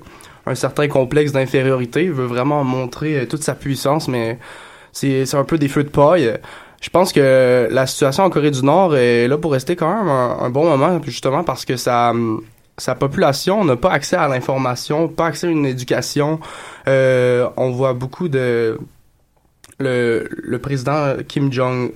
un 0.47 0.55
certain 0.55 0.89
complexe 0.89 1.33
d'infériorité, 1.33 2.09
veut 2.09 2.27
vraiment 2.27 2.65
montrer 2.65 3.21
euh, 3.21 3.27
toute 3.27 3.43
sa 3.43 3.55
puissance, 3.55 4.09
mais 4.09 4.39
c'est 4.93 5.35
un 5.35 5.45
peu 5.45 5.59
des 5.59 5.69
feux 5.69 5.85
de 5.85 5.89
paille. 5.89 6.39
Je 6.81 6.89
pense 6.89 7.13
que 7.13 7.69
la 7.71 7.87
situation 7.87 8.25
en 8.25 8.31
Corée 8.31 8.51
du 8.51 8.65
Nord 8.65 8.97
est 8.97 9.29
là 9.29 9.37
pour 9.37 9.53
rester 9.53 9.77
quand 9.77 9.95
même 9.95 10.09
un, 10.09 10.49
bon 10.49 10.65
moment, 10.65 11.01
justement 11.05 11.45
parce 11.45 11.67
que 11.67 11.77
sa, 11.77 12.13
sa 12.77 12.95
population 12.95 13.65
n'a 13.65 13.77
pas 13.77 13.91
accès 13.91 14.17
à 14.17 14.29
l'information, 14.29 15.09
pas 15.09 15.27
accès 15.27 15.47
à 15.47 15.51
une 15.51 15.67
éducation. 15.67 16.41
Euh, 16.89 17.49
on 17.57 17.71
voit 17.71 17.95
beaucoup 17.95 18.29
de... 18.29 18.79
Le, 19.83 20.29
le 20.31 20.59
président 20.59 21.15
Kim 21.27 21.51
Jong-un, 21.51 21.89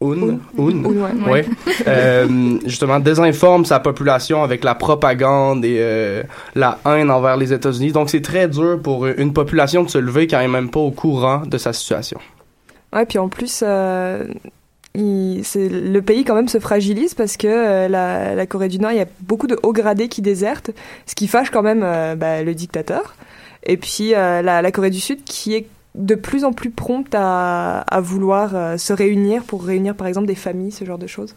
Un, 0.00 0.38
Un, 0.56 0.84
ouais. 0.88 1.30
ouais, 1.30 1.46
euh, 1.86 2.58
justement 2.64 2.98
désinforme 2.98 3.66
sa 3.66 3.78
population 3.78 4.42
avec 4.42 4.64
la 4.64 4.74
propagande 4.74 5.62
et 5.62 5.76
euh, 5.80 6.22
la 6.54 6.78
haine 6.86 7.10
envers 7.10 7.36
les 7.36 7.52
États-Unis. 7.52 7.92
Donc 7.92 8.08
c'est 8.08 8.22
très 8.22 8.48
dur 8.48 8.80
pour 8.82 9.06
une 9.06 9.34
population 9.34 9.82
de 9.82 9.90
se 9.90 9.98
lever 9.98 10.26
quand 10.26 10.38
elle 10.38 10.46
est 10.46 10.48
même 10.48 10.70
pas 10.70 10.80
au 10.80 10.92
courant 10.92 11.42
de 11.44 11.58
sa 11.58 11.74
situation. 11.74 12.18
Ouais, 12.94 13.04
puis 13.04 13.18
en 13.18 13.28
plus, 13.28 13.62
euh, 13.62 14.24
le 14.96 16.00
pays 16.00 16.24
quand 16.24 16.34
même 16.34 16.48
se 16.48 16.58
fragilise 16.58 17.14
parce 17.14 17.36
que 17.36 17.46
euh, 17.46 17.88
la, 17.88 18.46
Corée 18.46 18.68
du 18.68 18.78
Nord, 18.78 18.92
il 18.92 18.98
y 18.98 19.02
a 19.02 19.06
beaucoup 19.20 19.46
de 19.46 19.58
hauts 19.62 19.72
gradés 19.72 20.08
qui 20.08 20.22
désertent, 20.22 20.70
ce 21.06 21.14
qui 21.14 21.26
fâche 21.26 21.50
quand 21.50 21.62
même 21.62 21.82
euh, 21.82 22.14
bah, 22.14 22.42
le 22.42 22.54
dictateur. 22.54 23.14
Et 23.64 23.76
puis 23.76 24.14
euh, 24.14 24.42
la, 24.42 24.72
Corée 24.72 24.90
du 24.90 25.00
Sud 25.00 25.24
qui 25.24 25.54
est 25.54 25.66
de 25.94 26.14
plus 26.14 26.44
en 26.44 26.52
plus 26.52 26.70
prompte 26.70 27.14
à, 27.14 27.84
vouloir 28.00 28.78
se 28.78 28.92
réunir 28.92 29.44
pour 29.44 29.64
réunir 29.64 29.94
par 29.94 30.06
exemple 30.06 30.26
des 30.26 30.34
familles, 30.34 30.72
ce 30.72 30.84
genre 30.84 30.98
de 30.98 31.06
choses. 31.06 31.34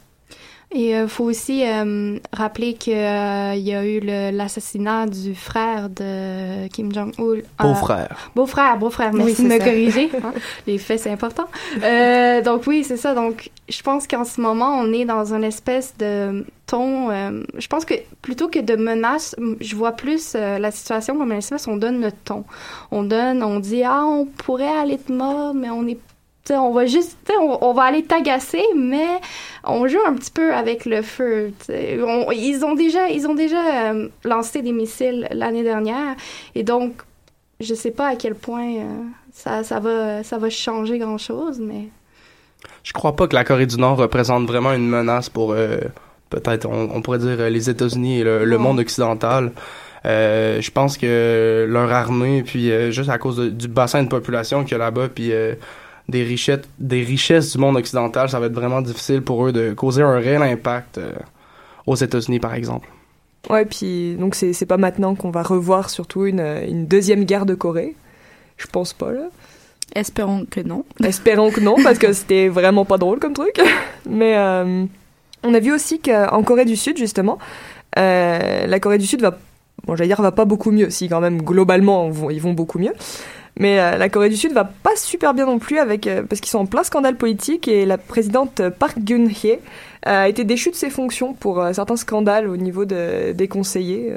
Et 0.72 0.92
il 0.92 1.08
faut 1.08 1.24
aussi 1.24 1.64
euh, 1.68 2.20
rappeler 2.32 2.76
qu'il 2.76 2.94
y 2.94 2.96
a 2.98 3.56
eu 3.86 4.00
le- 4.02 4.30
l'assassinat 4.30 5.08
du 5.08 5.34
frère 5.34 5.90
de 5.90 6.68
Kim 6.68 6.94
Jong-un. 6.94 7.42
Beau-frère. 7.64 8.30
Beau-frère, 8.36 8.78
beau-frère. 8.78 9.12
Merci 9.14 9.42
Oui, 9.42 9.48
de 9.50 9.54
me 9.56 9.58
ça. 9.60 9.66
corriger. 9.66 10.10
hein. 10.24 10.32
Les 10.68 10.78
faits, 10.78 11.00
c'est 11.00 11.12
important. 11.12 11.48
Euh, 11.84 12.42
donc 12.44 12.64
oui, 12.68 12.84
c'est 12.84 12.98
ça. 12.98 13.16
Donc 13.16 13.50
je 13.68 13.82
pense 13.82 14.06
qu'en 14.08 14.24
ce 14.26 14.40
moment, 14.42 14.78
on 14.80 14.94
est 14.94 15.06
dans 15.06 15.34
une 15.34 15.44
espèce 15.44 15.96
de 15.98 16.46
ton... 16.68 17.10
euh, 17.10 17.42
je 17.58 17.68
pense 17.68 17.84
que 17.84 17.96
plutôt 18.22 18.48
que 18.48 18.60
de 18.60 18.76
menaces, 18.76 19.36
je 19.60 19.76
vois 19.76 19.94
plus 19.94 20.34
euh, 20.36 20.60
la 20.60 20.70
situation 20.70 21.18
comme 21.18 21.32
une 21.32 21.40
espèce, 21.40 21.68
on 21.68 21.78
donne 21.78 22.00
le 22.00 22.12
ton. 22.12 22.44
On 22.92 23.02
donne, 23.02 23.42
on 23.42 23.60
dit, 23.60 23.84
ah, 23.84 24.04
on 24.06 24.26
pourrait 24.26 24.68
aller 24.78 25.00
te 25.00 25.12
mordre, 25.12 25.60
mais 25.60 25.72
on 25.72 25.88
est 25.88 25.98
on 26.52 26.72
va 26.74 26.86
juste, 26.86 27.18
on, 27.40 27.58
on 27.62 27.74
va 27.74 27.84
aller 27.84 28.04
t'agacer, 28.04 28.64
mais 28.76 29.08
on 29.64 29.88
joue 29.88 30.00
un 30.06 30.14
petit 30.14 30.32
peu 30.32 30.54
avec 30.54 30.86
le 30.86 31.02
feu. 31.02 31.52
On- 31.70 32.32
ils 32.32 32.64
ont 32.66 32.76
déjà, 32.76 33.10
ils 33.10 33.28
ont 33.28 33.36
déjà 33.36 33.92
euh, 33.92 34.08
lancé 34.24 34.62
des 34.62 34.72
missiles 34.72 35.28
l'année 35.32 35.64
dernière, 35.64 36.16
et 36.56 36.64
donc 36.64 36.94
je 37.60 37.74
sais 37.74 37.92
pas 37.92 38.08
à 38.10 38.16
quel 38.16 38.36
point 38.36 38.76
euh, 38.78 38.84
ça, 39.34 39.64
ça 39.64 39.80
va, 39.80 40.24
ça 40.24 40.38
va 40.38 40.50
changer 40.50 40.98
grand 40.98 41.18
chose, 41.18 41.60
mais 41.60 41.90
Je 42.84 42.94
crois 42.94 43.16
pas 43.16 43.28
que 43.28 43.36
la 43.36 43.44
Corée 43.44 43.66
du 43.66 43.78
Nord 43.78 43.98
représente 43.98 44.46
vraiment 44.48 44.74
une 44.74 44.88
menace 44.88 45.30
pour 45.30 45.52
euh, 45.54 45.78
peut-être 46.30 46.66
on, 46.68 46.90
on 46.96 47.02
pourrait 47.02 47.20
dire 47.20 47.50
les 47.50 47.70
États-Unis 47.70 48.20
et 48.20 48.24
le, 48.24 48.58
monde 48.58 48.80
occidental. 48.80 49.52
Euh, 50.06 50.62
je 50.62 50.72
pense 50.72 50.98
que 50.98 51.66
leur 51.68 51.92
armée, 51.92 52.42
puis 52.44 52.72
euh, 52.72 52.90
juste 52.92 53.10
à 53.10 53.18
cause 53.18 53.36
de- 53.36 53.50
du 53.50 53.68
bassin 53.68 54.02
de 54.04 54.08
population 54.08 54.64
qu'il 54.64 54.72
y 54.72 54.76
a 54.76 54.78
là-bas, 54.78 55.10
puis 55.14 55.34
euh, 55.34 55.56
des 56.10 56.24
richesses, 56.24 56.62
des 56.80 57.04
richesses 57.04 57.54
du 57.54 57.58
monde 57.58 57.78
occidental, 57.78 58.30
ça 58.30 58.40
va 58.40 58.48
être 58.48 58.54
vraiment 58.54 58.82
difficile 58.82 59.22
pour 59.22 59.46
eux 59.46 59.52
de 59.52 59.74
causer 59.74 60.02
un 60.02 60.18
réel 60.18 60.42
impact 60.42 60.98
euh, 60.98 61.14
aux 61.86 61.96
États-Unis, 61.96 62.40
par 62.40 62.54
exemple. 62.54 62.88
Ouais, 63.50 63.66
puis 63.66 64.16
donc 64.16 64.36
c'est 64.36 64.52
c'est 64.52 64.66
pas 64.66 64.78
maintenant 64.78 65.16
qu'on 65.16 65.32
va 65.32 65.44
revoir 65.44 65.90
surtout 65.90 66.26
une, 66.26 66.42
une 66.42 66.88
deuxième 66.88 67.24
guerre 67.24 67.46
de 67.46 67.56
Corée? 67.56 67.96
Je 68.58 68.68
pense 68.68 68.94
pas 68.94 69.12
là. 69.12 69.30
Espérons 69.96 70.46
que 70.50 70.60
non. 70.60 70.86
Espérons 71.04 71.52
que 71.52 71.62
non, 71.62 71.76
parce 71.84 71.98
que 71.98 72.14
c'était 72.14 72.48
vraiment 72.48 72.86
pas 72.86 72.98
drôle 72.98 73.20
comme 73.20 73.34
truc. 73.34 73.60
Mais 74.10 74.38
euh, 74.38 74.86
on 75.44 75.54
a 75.54 75.60
vu 75.60 75.74
aussi 75.74 76.00
qu'en 76.00 76.44
Corée 76.44 76.66
du 76.66 76.76
Sud, 76.76 76.98
justement, 76.98 77.40
euh, 77.98 78.68
la 78.68 78.80
Corée 78.80 78.98
du 78.98 79.08
Sud 79.08 79.22
va, 79.22 79.38
bon, 79.86 79.96
j'allais 79.96 80.08
dire, 80.10 80.22
va 80.22 80.32
pas 80.32 80.46
beaucoup 80.46 80.72
mieux. 80.72 80.90
Si, 80.90 81.10
quand 81.10 81.22
même, 81.22 81.42
globalement, 81.42 82.08
ils 82.08 82.14
vont, 82.14 82.30
ils 82.30 82.42
vont 82.42 82.54
beaucoup 82.54 82.78
mieux. 82.80 82.94
Mais 83.60 83.80
euh, 83.80 83.98
la 83.98 84.10
Corée 84.10 84.30
du 84.30 84.38
Sud 84.38 84.54
va 84.54 84.64
pas 84.64 84.96
super 84.96 85.34
bien 85.34 85.46
non 85.46 85.60
plus 85.60 85.78
avec, 85.80 86.08
euh, 86.08 86.24
parce 86.24 86.40
qu'ils 86.42 86.50
sont 86.50 86.60
en 86.60 86.66
plein 86.66 86.84
scandale 86.84 87.16
politique 87.18 87.68
et 87.68 87.86
la 87.86 87.98
présidente 87.98 88.62
Park 88.70 88.98
Geun-hye 89.06 89.52
euh, 89.54 89.58
a 90.24 90.30
été 90.30 90.46
déchue 90.46 90.72
de 90.72 90.76
ses 90.76 90.90
fonctions 90.90 91.34
pour 91.34 91.64
certains 91.74 91.98
scandales 91.98 92.48
au 92.48 92.56
niveau 92.58 92.86
de- 92.86 93.34
des 93.34 93.48
conseillers. 93.50 94.14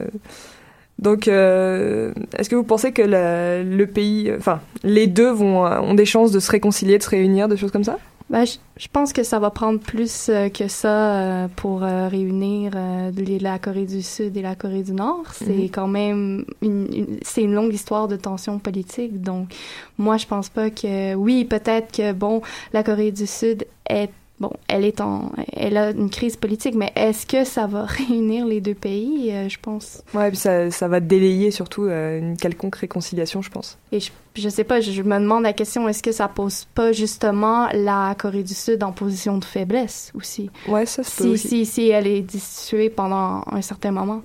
Donc, 0.98 1.26
est-ce 1.26 2.48
que 2.48 2.54
vous 2.54 2.62
pensez 2.62 2.92
que 2.92 3.02
le, 3.04 3.84
pays, 3.86 4.30
enfin, 4.38 4.60
les 4.84 5.08
deux 5.08 5.30
vont, 5.30 5.64
ont 5.64 5.94
des 5.94 6.04
chances 6.06 6.30
de 6.30 6.38
se 6.38 6.48
réconcilier, 6.50 6.98
de 6.98 7.02
se 7.02 7.10
réunir, 7.10 7.48
des 7.48 7.56
choses 7.56 7.72
comme 7.72 7.82
ça? 7.82 7.98
Ben, 8.32 8.46
je, 8.46 8.56
je 8.78 8.88
pense 8.88 9.12
que 9.12 9.22
ça 9.22 9.38
va 9.38 9.50
prendre 9.50 9.78
plus 9.78 10.30
euh, 10.30 10.48
que 10.48 10.66
ça 10.66 10.88
euh, 11.44 11.48
pour 11.54 11.82
euh, 11.84 12.08
réunir 12.08 12.72
euh, 12.74 13.10
les- 13.14 13.38
la 13.38 13.58
Corée 13.58 13.84
du 13.84 14.00
Sud 14.00 14.34
et 14.38 14.40
la 14.42 14.54
Corée 14.54 14.82
du 14.82 14.92
Nord. 14.94 15.24
C'est 15.34 15.50
Mhm. 15.50 15.70
quand 15.70 15.86
même 15.86 16.44
une, 16.62 16.88
une- 16.94 17.18
c'est 17.20 17.42
une 17.42 17.52
longue 17.52 17.74
histoire 17.74 18.08
de 18.08 18.16
tensions 18.16 18.58
politiques. 18.58 19.20
Donc, 19.20 19.54
moi, 19.98 20.16
je 20.16 20.26
pense 20.26 20.48
pas 20.48 20.70
que 20.70 21.14
oui, 21.14 21.44
peut-être 21.44 21.92
que 21.94 22.12
bon, 22.12 22.40
la 22.72 22.82
Corée 22.82 23.12
du 23.12 23.26
Sud 23.26 23.66
est 23.88 24.08
bon, 24.42 24.50
elle 24.68 24.84
est 24.84 25.00
en, 25.00 25.32
elle 25.54 25.76
a 25.78 25.90
une 25.92 26.10
crise 26.10 26.36
politique, 26.36 26.74
mais 26.74 26.92
est-ce 26.96 27.24
que 27.24 27.44
ça 27.44 27.66
va 27.66 27.84
réunir 27.86 28.44
les 28.44 28.60
deux 28.60 28.74
pays 28.74 29.30
Euh, 29.32 29.48
Je 29.48 29.58
pense? 29.62 30.02
Ouais, 30.12 30.28
puis 30.28 30.36
ça, 30.36 30.70
ça 30.70 30.88
va 30.88 31.00
délayer 31.00 31.50
surtout 31.50 31.84
euh, 31.84 32.18
une 32.18 32.36
quelconque 32.36 32.76
réconciliation, 32.76 33.40
je 33.40 33.50
pense. 33.50 33.78
Et 33.92 34.00
je, 34.00 34.10
je 34.34 34.48
sais 34.48 34.64
pas, 34.64 34.80
je, 34.80 34.90
je 34.92 35.02
me 35.02 35.18
demande 35.18 35.44
la 35.44 35.52
question, 35.52 35.88
est-ce 35.88 36.02
que 36.02 36.12
ça 36.12 36.28
pose 36.28 36.66
pas 36.74 36.92
justement 36.92 37.68
la 37.72 38.14
Corée 38.18 38.42
du 38.42 38.54
Sud 38.54 38.82
en 38.82 38.92
position 38.92 39.38
de 39.38 39.44
faiblesse 39.44 40.10
aussi? 40.14 40.50
Ouais, 40.68 40.84
ça 40.84 41.02
se 41.02 41.16
peut 41.22 41.36
Si, 41.36 41.46
aussi. 41.46 41.48
si, 41.64 41.66
si 41.66 41.88
elle 41.88 42.06
est 42.06 42.22
destituée 42.22 42.90
pendant 42.90 43.44
un 43.50 43.62
certain 43.62 43.92
moment. 43.92 44.22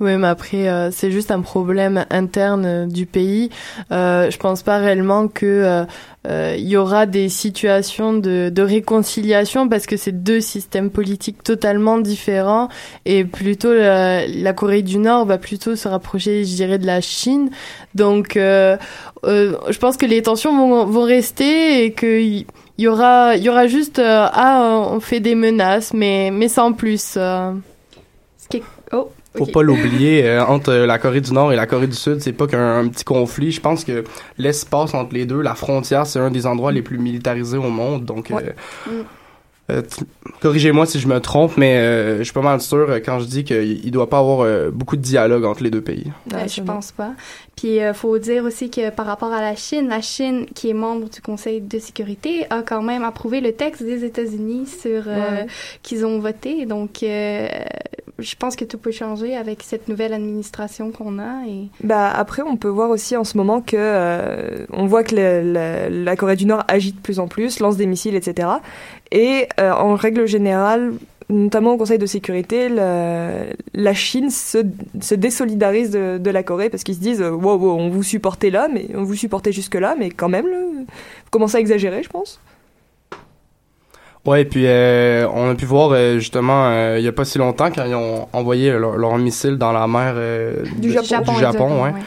Oui, 0.00 0.16
mais 0.16 0.26
après, 0.26 0.68
euh, 0.68 0.90
c'est 0.90 1.12
juste 1.12 1.30
un 1.30 1.40
problème 1.40 2.04
interne 2.10 2.64
euh, 2.66 2.86
du 2.86 3.06
pays. 3.06 3.50
Euh, 3.92 4.28
je 4.28 4.36
pense 4.38 4.62
pas 4.64 4.78
réellement 4.78 5.28
que 5.28 5.46
euh, 5.46 5.84
euh, 6.26 6.56
il 6.58 6.66
y 6.68 6.76
aura 6.76 7.06
des 7.06 7.28
situations 7.28 8.12
de, 8.12 8.50
de 8.52 8.62
réconciliation 8.62 9.68
parce 9.68 9.86
que 9.86 9.96
c'est 9.96 10.10
deux 10.24 10.40
systèmes 10.40 10.90
politiques 10.90 11.44
totalement 11.44 11.98
différents 11.98 12.68
et 13.04 13.24
plutôt 13.24 13.72
la, 13.72 14.26
la 14.26 14.52
Corée 14.52 14.82
du 14.82 14.98
Nord 14.98 15.26
va 15.26 15.38
plutôt 15.38 15.76
se 15.76 15.86
rapprocher, 15.86 16.44
je 16.44 16.56
dirais, 16.56 16.78
de 16.78 16.86
la 16.86 17.00
Chine. 17.00 17.50
Donc, 17.94 18.36
euh, 18.36 18.76
euh, 19.24 19.56
je 19.70 19.78
pense 19.78 19.96
que 19.96 20.06
les 20.06 20.22
tensions 20.22 20.56
vont, 20.56 20.86
vont 20.86 21.04
rester 21.04 21.84
et 21.84 21.92
que 21.92 22.20
il 22.20 22.46
y 22.78 22.88
aura, 22.88 23.36
il 23.36 23.44
y 23.44 23.48
aura 23.48 23.68
juste 23.68 24.00
euh, 24.00 24.26
ah 24.32 24.88
on 24.90 24.98
fait 24.98 25.20
des 25.20 25.36
menaces, 25.36 25.94
mais 25.94 26.30
mais 26.32 26.48
sans 26.48 26.72
plus. 26.72 27.14
euh. 27.16 27.52
Ce 28.52 28.58
Oh, 28.92 29.10
Faut 29.36 29.46
pas 29.46 29.62
l'oublier, 29.62 30.24
euh, 30.26 30.44
entre 30.44 30.72
la 30.72 30.98
Corée 30.98 31.20
du 31.20 31.32
Nord 31.32 31.52
et 31.52 31.56
la 31.56 31.66
Corée 31.66 31.86
du 31.88 31.96
Sud, 31.96 32.20
c'est 32.20 32.32
pas 32.32 32.46
qu'un 32.46 32.78
un 32.78 32.88
petit 32.88 33.04
conflit. 33.04 33.50
Je 33.52 33.60
pense 33.60 33.84
que 33.84 34.04
l'espace 34.38 34.94
entre 34.94 35.12
les 35.14 35.26
deux, 35.26 35.40
la 35.40 35.54
frontière, 35.54 36.06
c'est 36.06 36.20
un 36.20 36.30
des 36.30 36.46
endroits 36.46 36.70
les 36.72 36.82
plus 36.82 36.98
militarisés 36.98 37.58
au 37.58 37.68
monde. 37.70 38.04
Donc, 38.04 38.30
euh, 38.30 38.40
Mm. 38.86 38.90
euh, 39.72 39.82
corrigez-moi 40.40 40.86
si 40.86 41.00
je 41.00 41.08
me 41.08 41.18
trompe, 41.20 41.56
mais 41.56 41.76
euh, 41.78 42.18
je 42.18 42.24
suis 42.24 42.32
pas 42.32 42.42
mal 42.42 42.60
sûr 42.60 42.86
euh, 42.88 43.00
quand 43.04 43.18
je 43.18 43.24
dis 43.26 43.44
qu'il 43.44 43.84
il 43.84 43.90
doit 43.90 44.08
pas 44.08 44.18
avoir 44.18 44.40
euh, 44.42 44.70
beaucoup 44.70 44.96
de 44.96 45.02
dialogue 45.02 45.44
entre 45.44 45.62
les 45.62 45.70
deux 45.70 45.80
pays. 45.80 46.12
Euh, 46.32 46.46
je 46.46 46.60
pense 46.62 46.92
pas. 46.92 47.12
Puis 47.64 47.76
il 47.76 47.94
faut 47.94 48.18
dire 48.18 48.44
aussi 48.44 48.68
que 48.68 48.90
par 48.90 49.06
rapport 49.06 49.32
à 49.32 49.40
la 49.40 49.56
Chine, 49.56 49.88
la 49.88 50.02
Chine, 50.02 50.44
qui 50.54 50.68
est 50.68 50.74
membre 50.74 51.08
du 51.08 51.22
Conseil 51.22 51.62
de 51.62 51.78
sécurité, 51.78 52.44
a 52.50 52.60
quand 52.60 52.82
même 52.82 53.02
approuvé 53.02 53.40
le 53.40 53.52
texte 53.52 53.82
des 53.82 54.04
États-Unis 54.04 54.66
sur 54.66 55.04
euh, 55.06 55.14
Ouais. 55.14 55.46
qu'ils 55.82 56.04
ont 56.04 56.18
voté. 56.18 56.66
Donc 56.66 57.02
euh, 57.02 57.48
je 58.18 58.34
pense 58.38 58.54
que 58.54 58.66
tout 58.66 58.76
peut 58.76 58.90
changer 58.90 59.34
avec 59.34 59.62
cette 59.62 59.88
nouvelle 59.88 60.12
administration 60.12 60.90
qu'on 60.92 61.18
a. 61.18 61.46
Et 61.48 61.68
Bah 61.82 62.10
après, 62.10 62.42
on 62.42 62.56
peut 62.58 62.68
voir 62.68 62.90
aussi 62.90 63.16
en 63.16 63.24
ce 63.24 63.38
moment 63.38 63.62
que 63.62 63.76
euh, 63.78 64.66
on 64.70 64.84
voit 64.84 65.02
que 65.02 65.14
le- 65.16 65.52
le- 65.54 66.04
la 66.04 66.16
Corée 66.16 66.36
du 66.36 66.44
Nord 66.44 66.64
agit 66.68 66.92
de 66.92 67.00
plus 67.00 67.18
en 67.18 67.28
plus, 67.28 67.60
lance 67.60 67.78
des 67.78 67.86
missiles, 67.86 68.14
etc. 68.14 68.46
Et 69.10 69.48
euh, 69.58 69.72
en 69.72 69.94
règle 69.94 70.26
générale, 70.26 70.92
notamment 71.30 71.72
au 71.72 71.76
Conseil 71.76 71.98
de 71.98 72.06
sécurité, 72.06 72.68
la 72.68 73.94
Chine 73.94 74.30
se, 74.30 74.58
se 75.00 75.14
désolidarise 75.14 75.90
de, 75.90 76.18
de 76.18 76.30
la 76.30 76.42
Corée 76.42 76.70
parce 76.70 76.82
qu'ils 76.84 76.94
se 76.96 77.00
disent 77.00 77.22
wow, 77.22 77.56
wow, 77.56 77.72
on 77.78 77.88
vous 77.90 78.02
supportait 78.02 78.50
là, 78.50 78.68
mais 78.72 78.88
on 78.94 79.02
vous 79.04 79.14
supportait 79.14 79.52
jusque 79.52 79.74
là, 79.74 79.94
mais 79.98 80.10
quand 80.10 80.28
même, 80.28 80.46
là, 80.46 80.56
vous 80.58 80.86
commencez 81.30 81.56
à 81.56 81.60
exagérer, 81.60 82.02
je 82.02 82.08
pense. 82.08 82.40
Ouais, 84.26 84.40
et 84.40 84.44
puis 84.46 84.64
euh, 84.66 85.28
on 85.34 85.50
a 85.50 85.54
pu 85.54 85.66
voir 85.66 85.90
euh, 85.92 86.18
justement 86.18 86.68
euh, 86.68 86.96
il 86.98 87.04
y 87.04 87.08
a 87.08 87.12
pas 87.12 87.26
si 87.26 87.36
longtemps 87.36 87.70
quand 87.70 87.84
ils 87.84 87.94
ont 87.94 88.26
envoyé 88.32 88.72
leur, 88.72 88.96
leur 88.96 89.18
missile 89.18 89.58
dans 89.58 89.70
la 89.72 89.86
mer 89.86 90.14
euh, 90.16 90.62
Du 90.78 90.88
de- 90.88 90.92
Japon. 90.94 91.02
du 91.02 91.08
Japon, 91.08 91.24
Japon, 91.26 91.32
exactement, 91.36 91.82
ouais. 91.82 91.90
ouais. 91.90 92.00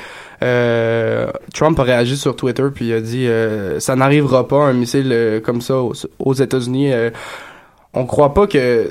Euh, 0.44 1.28
Trump 1.54 1.80
a 1.80 1.84
réagi 1.84 2.18
sur 2.18 2.36
Twitter 2.36 2.66
puis 2.74 2.88
il 2.88 2.94
a 2.94 3.02
dit 3.02 3.28
euh, 3.28 3.80
ça 3.80 3.96
n'arrivera 3.96 4.48
pas 4.48 4.58
un 4.64 4.74
missile 4.74 5.10
euh, 5.12 5.40
comme 5.42 5.62
ça 5.62 5.78
aux, 5.78 5.94
aux 6.18 6.34
États-Unis. 6.34 6.92
On 7.94 8.06
croit 8.06 8.34
pas 8.34 8.48
que 8.48 8.90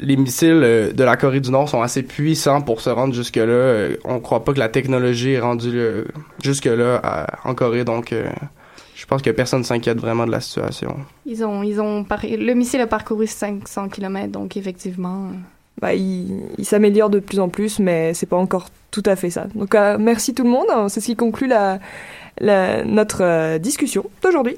les 0.00 0.16
missiles 0.16 0.60
euh, 0.62 0.92
de 0.92 1.02
la 1.04 1.16
Corée 1.16 1.40
du 1.40 1.50
Nord 1.50 1.68
sont 1.68 1.82
assez 1.82 2.02
puissants 2.02 2.60
pour 2.60 2.80
se 2.80 2.90
rendre 2.90 3.12
jusque-là. 3.14 3.42
Euh, 3.42 3.96
on 4.04 4.20
croit 4.20 4.44
pas 4.44 4.52
que 4.52 4.58
la 4.58 4.68
technologie 4.68 5.32
est 5.32 5.40
rendue 5.40 5.72
euh, 5.78 6.04
jusque-là 6.42 7.00
à- 7.02 7.48
en 7.48 7.54
Corée, 7.54 7.84
donc 7.84 8.12
euh, 8.12 8.28
je 8.94 9.04
pense 9.06 9.20
que 9.22 9.30
personne 9.30 9.64
s'inquiète 9.64 9.98
vraiment 9.98 10.26
de 10.26 10.30
la 10.30 10.40
situation. 10.40 10.96
Ils 11.26 11.44
ont, 11.44 11.62
ils 11.64 11.80
ont 11.80 12.04
par- 12.04 12.20
le 12.24 12.54
missile 12.54 12.80
a 12.80 12.86
parcouru 12.86 13.26
500 13.26 13.88
km, 13.88 14.28
donc 14.30 14.56
effectivement. 14.56 15.30
Bah, 15.82 15.92
il, 15.92 16.40
il 16.56 16.64
s'améliore 16.64 17.10
de 17.10 17.18
plus 17.18 17.40
en 17.40 17.48
plus, 17.48 17.80
mais 17.80 18.14
c'est 18.14 18.26
pas 18.26 18.36
encore 18.36 18.68
tout 18.92 19.02
à 19.06 19.16
fait 19.16 19.28
ça. 19.30 19.46
Donc, 19.56 19.74
euh, 19.74 19.96
merci 19.98 20.32
tout 20.32 20.44
le 20.44 20.48
monde. 20.50 20.68
C'est 20.88 21.00
ce 21.00 21.06
qui 21.06 21.16
conclut 21.16 21.48
la, 21.48 21.80
la- 22.38 22.84
notre 22.84 23.22
euh, 23.24 23.58
discussion 23.58 24.04
d'aujourd'hui. 24.22 24.56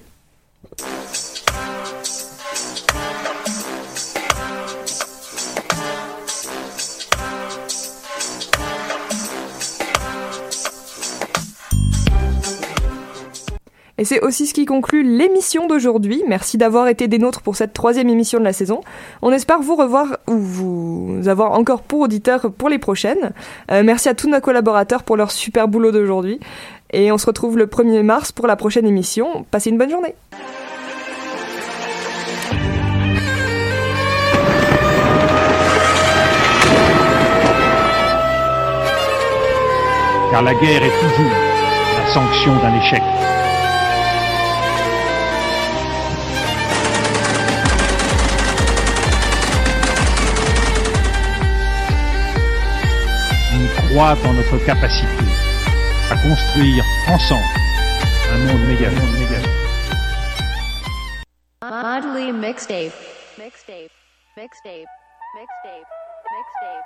Et 13.98 14.04
c'est 14.04 14.20
aussi 14.20 14.46
ce 14.46 14.52
qui 14.52 14.66
conclut 14.66 15.02
l'émission 15.02 15.66
d'aujourd'hui. 15.66 16.22
Merci 16.28 16.58
d'avoir 16.58 16.88
été 16.88 17.08
des 17.08 17.18
nôtres 17.18 17.40
pour 17.40 17.56
cette 17.56 17.72
troisième 17.72 18.08
émission 18.08 18.38
de 18.38 18.44
la 18.44 18.52
saison. 18.52 18.82
On 19.22 19.32
espère 19.32 19.60
vous 19.60 19.74
revoir 19.74 20.18
ou 20.26 20.36
vous 20.36 21.20
avoir 21.26 21.52
encore 21.52 21.82
pour 21.82 22.00
auditeurs 22.00 22.52
pour 22.52 22.68
les 22.68 22.78
prochaines. 22.78 23.32
Euh, 23.70 23.82
merci 23.82 24.08
à 24.08 24.14
tous 24.14 24.28
nos 24.28 24.40
collaborateurs 24.40 25.02
pour 25.02 25.16
leur 25.16 25.30
super 25.30 25.66
boulot 25.66 25.92
d'aujourd'hui. 25.92 26.40
Et 26.92 27.10
on 27.10 27.18
se 27.18 27.26
retrouve 27.26 27.56
le 27.56 27.66
1er 27.66 28.02
mars 28.02 28.32
pour 28.32 28.46
la 28.46 28.56
prochaine 28.56 28.86
émission. 28.86 29.46
Passez 29.50 29.70
une 29.70 29.78
bonne 29.78 29.90
journée. 29.90 30.14
car 40.36 40.42
la 40.42 40.54
guerre 40.54 40.82
est 40.82 41.00
toujours 41.00 41.32
la 41.96 42.12
sanction 42.12 42.54
d'un 42.56 42.76
échec. 42.76 43.02
Croit 53.96 54.18
en 54.26 54.34
notre 54.34 54.58
capacité 54.66 55.24
à 56.10 56.16
construire 56.16 56.84
ensemble 57.08 57.40
un 58.30 58.38
monde. 58.44 58.60
Mixtape. 64.36 64.95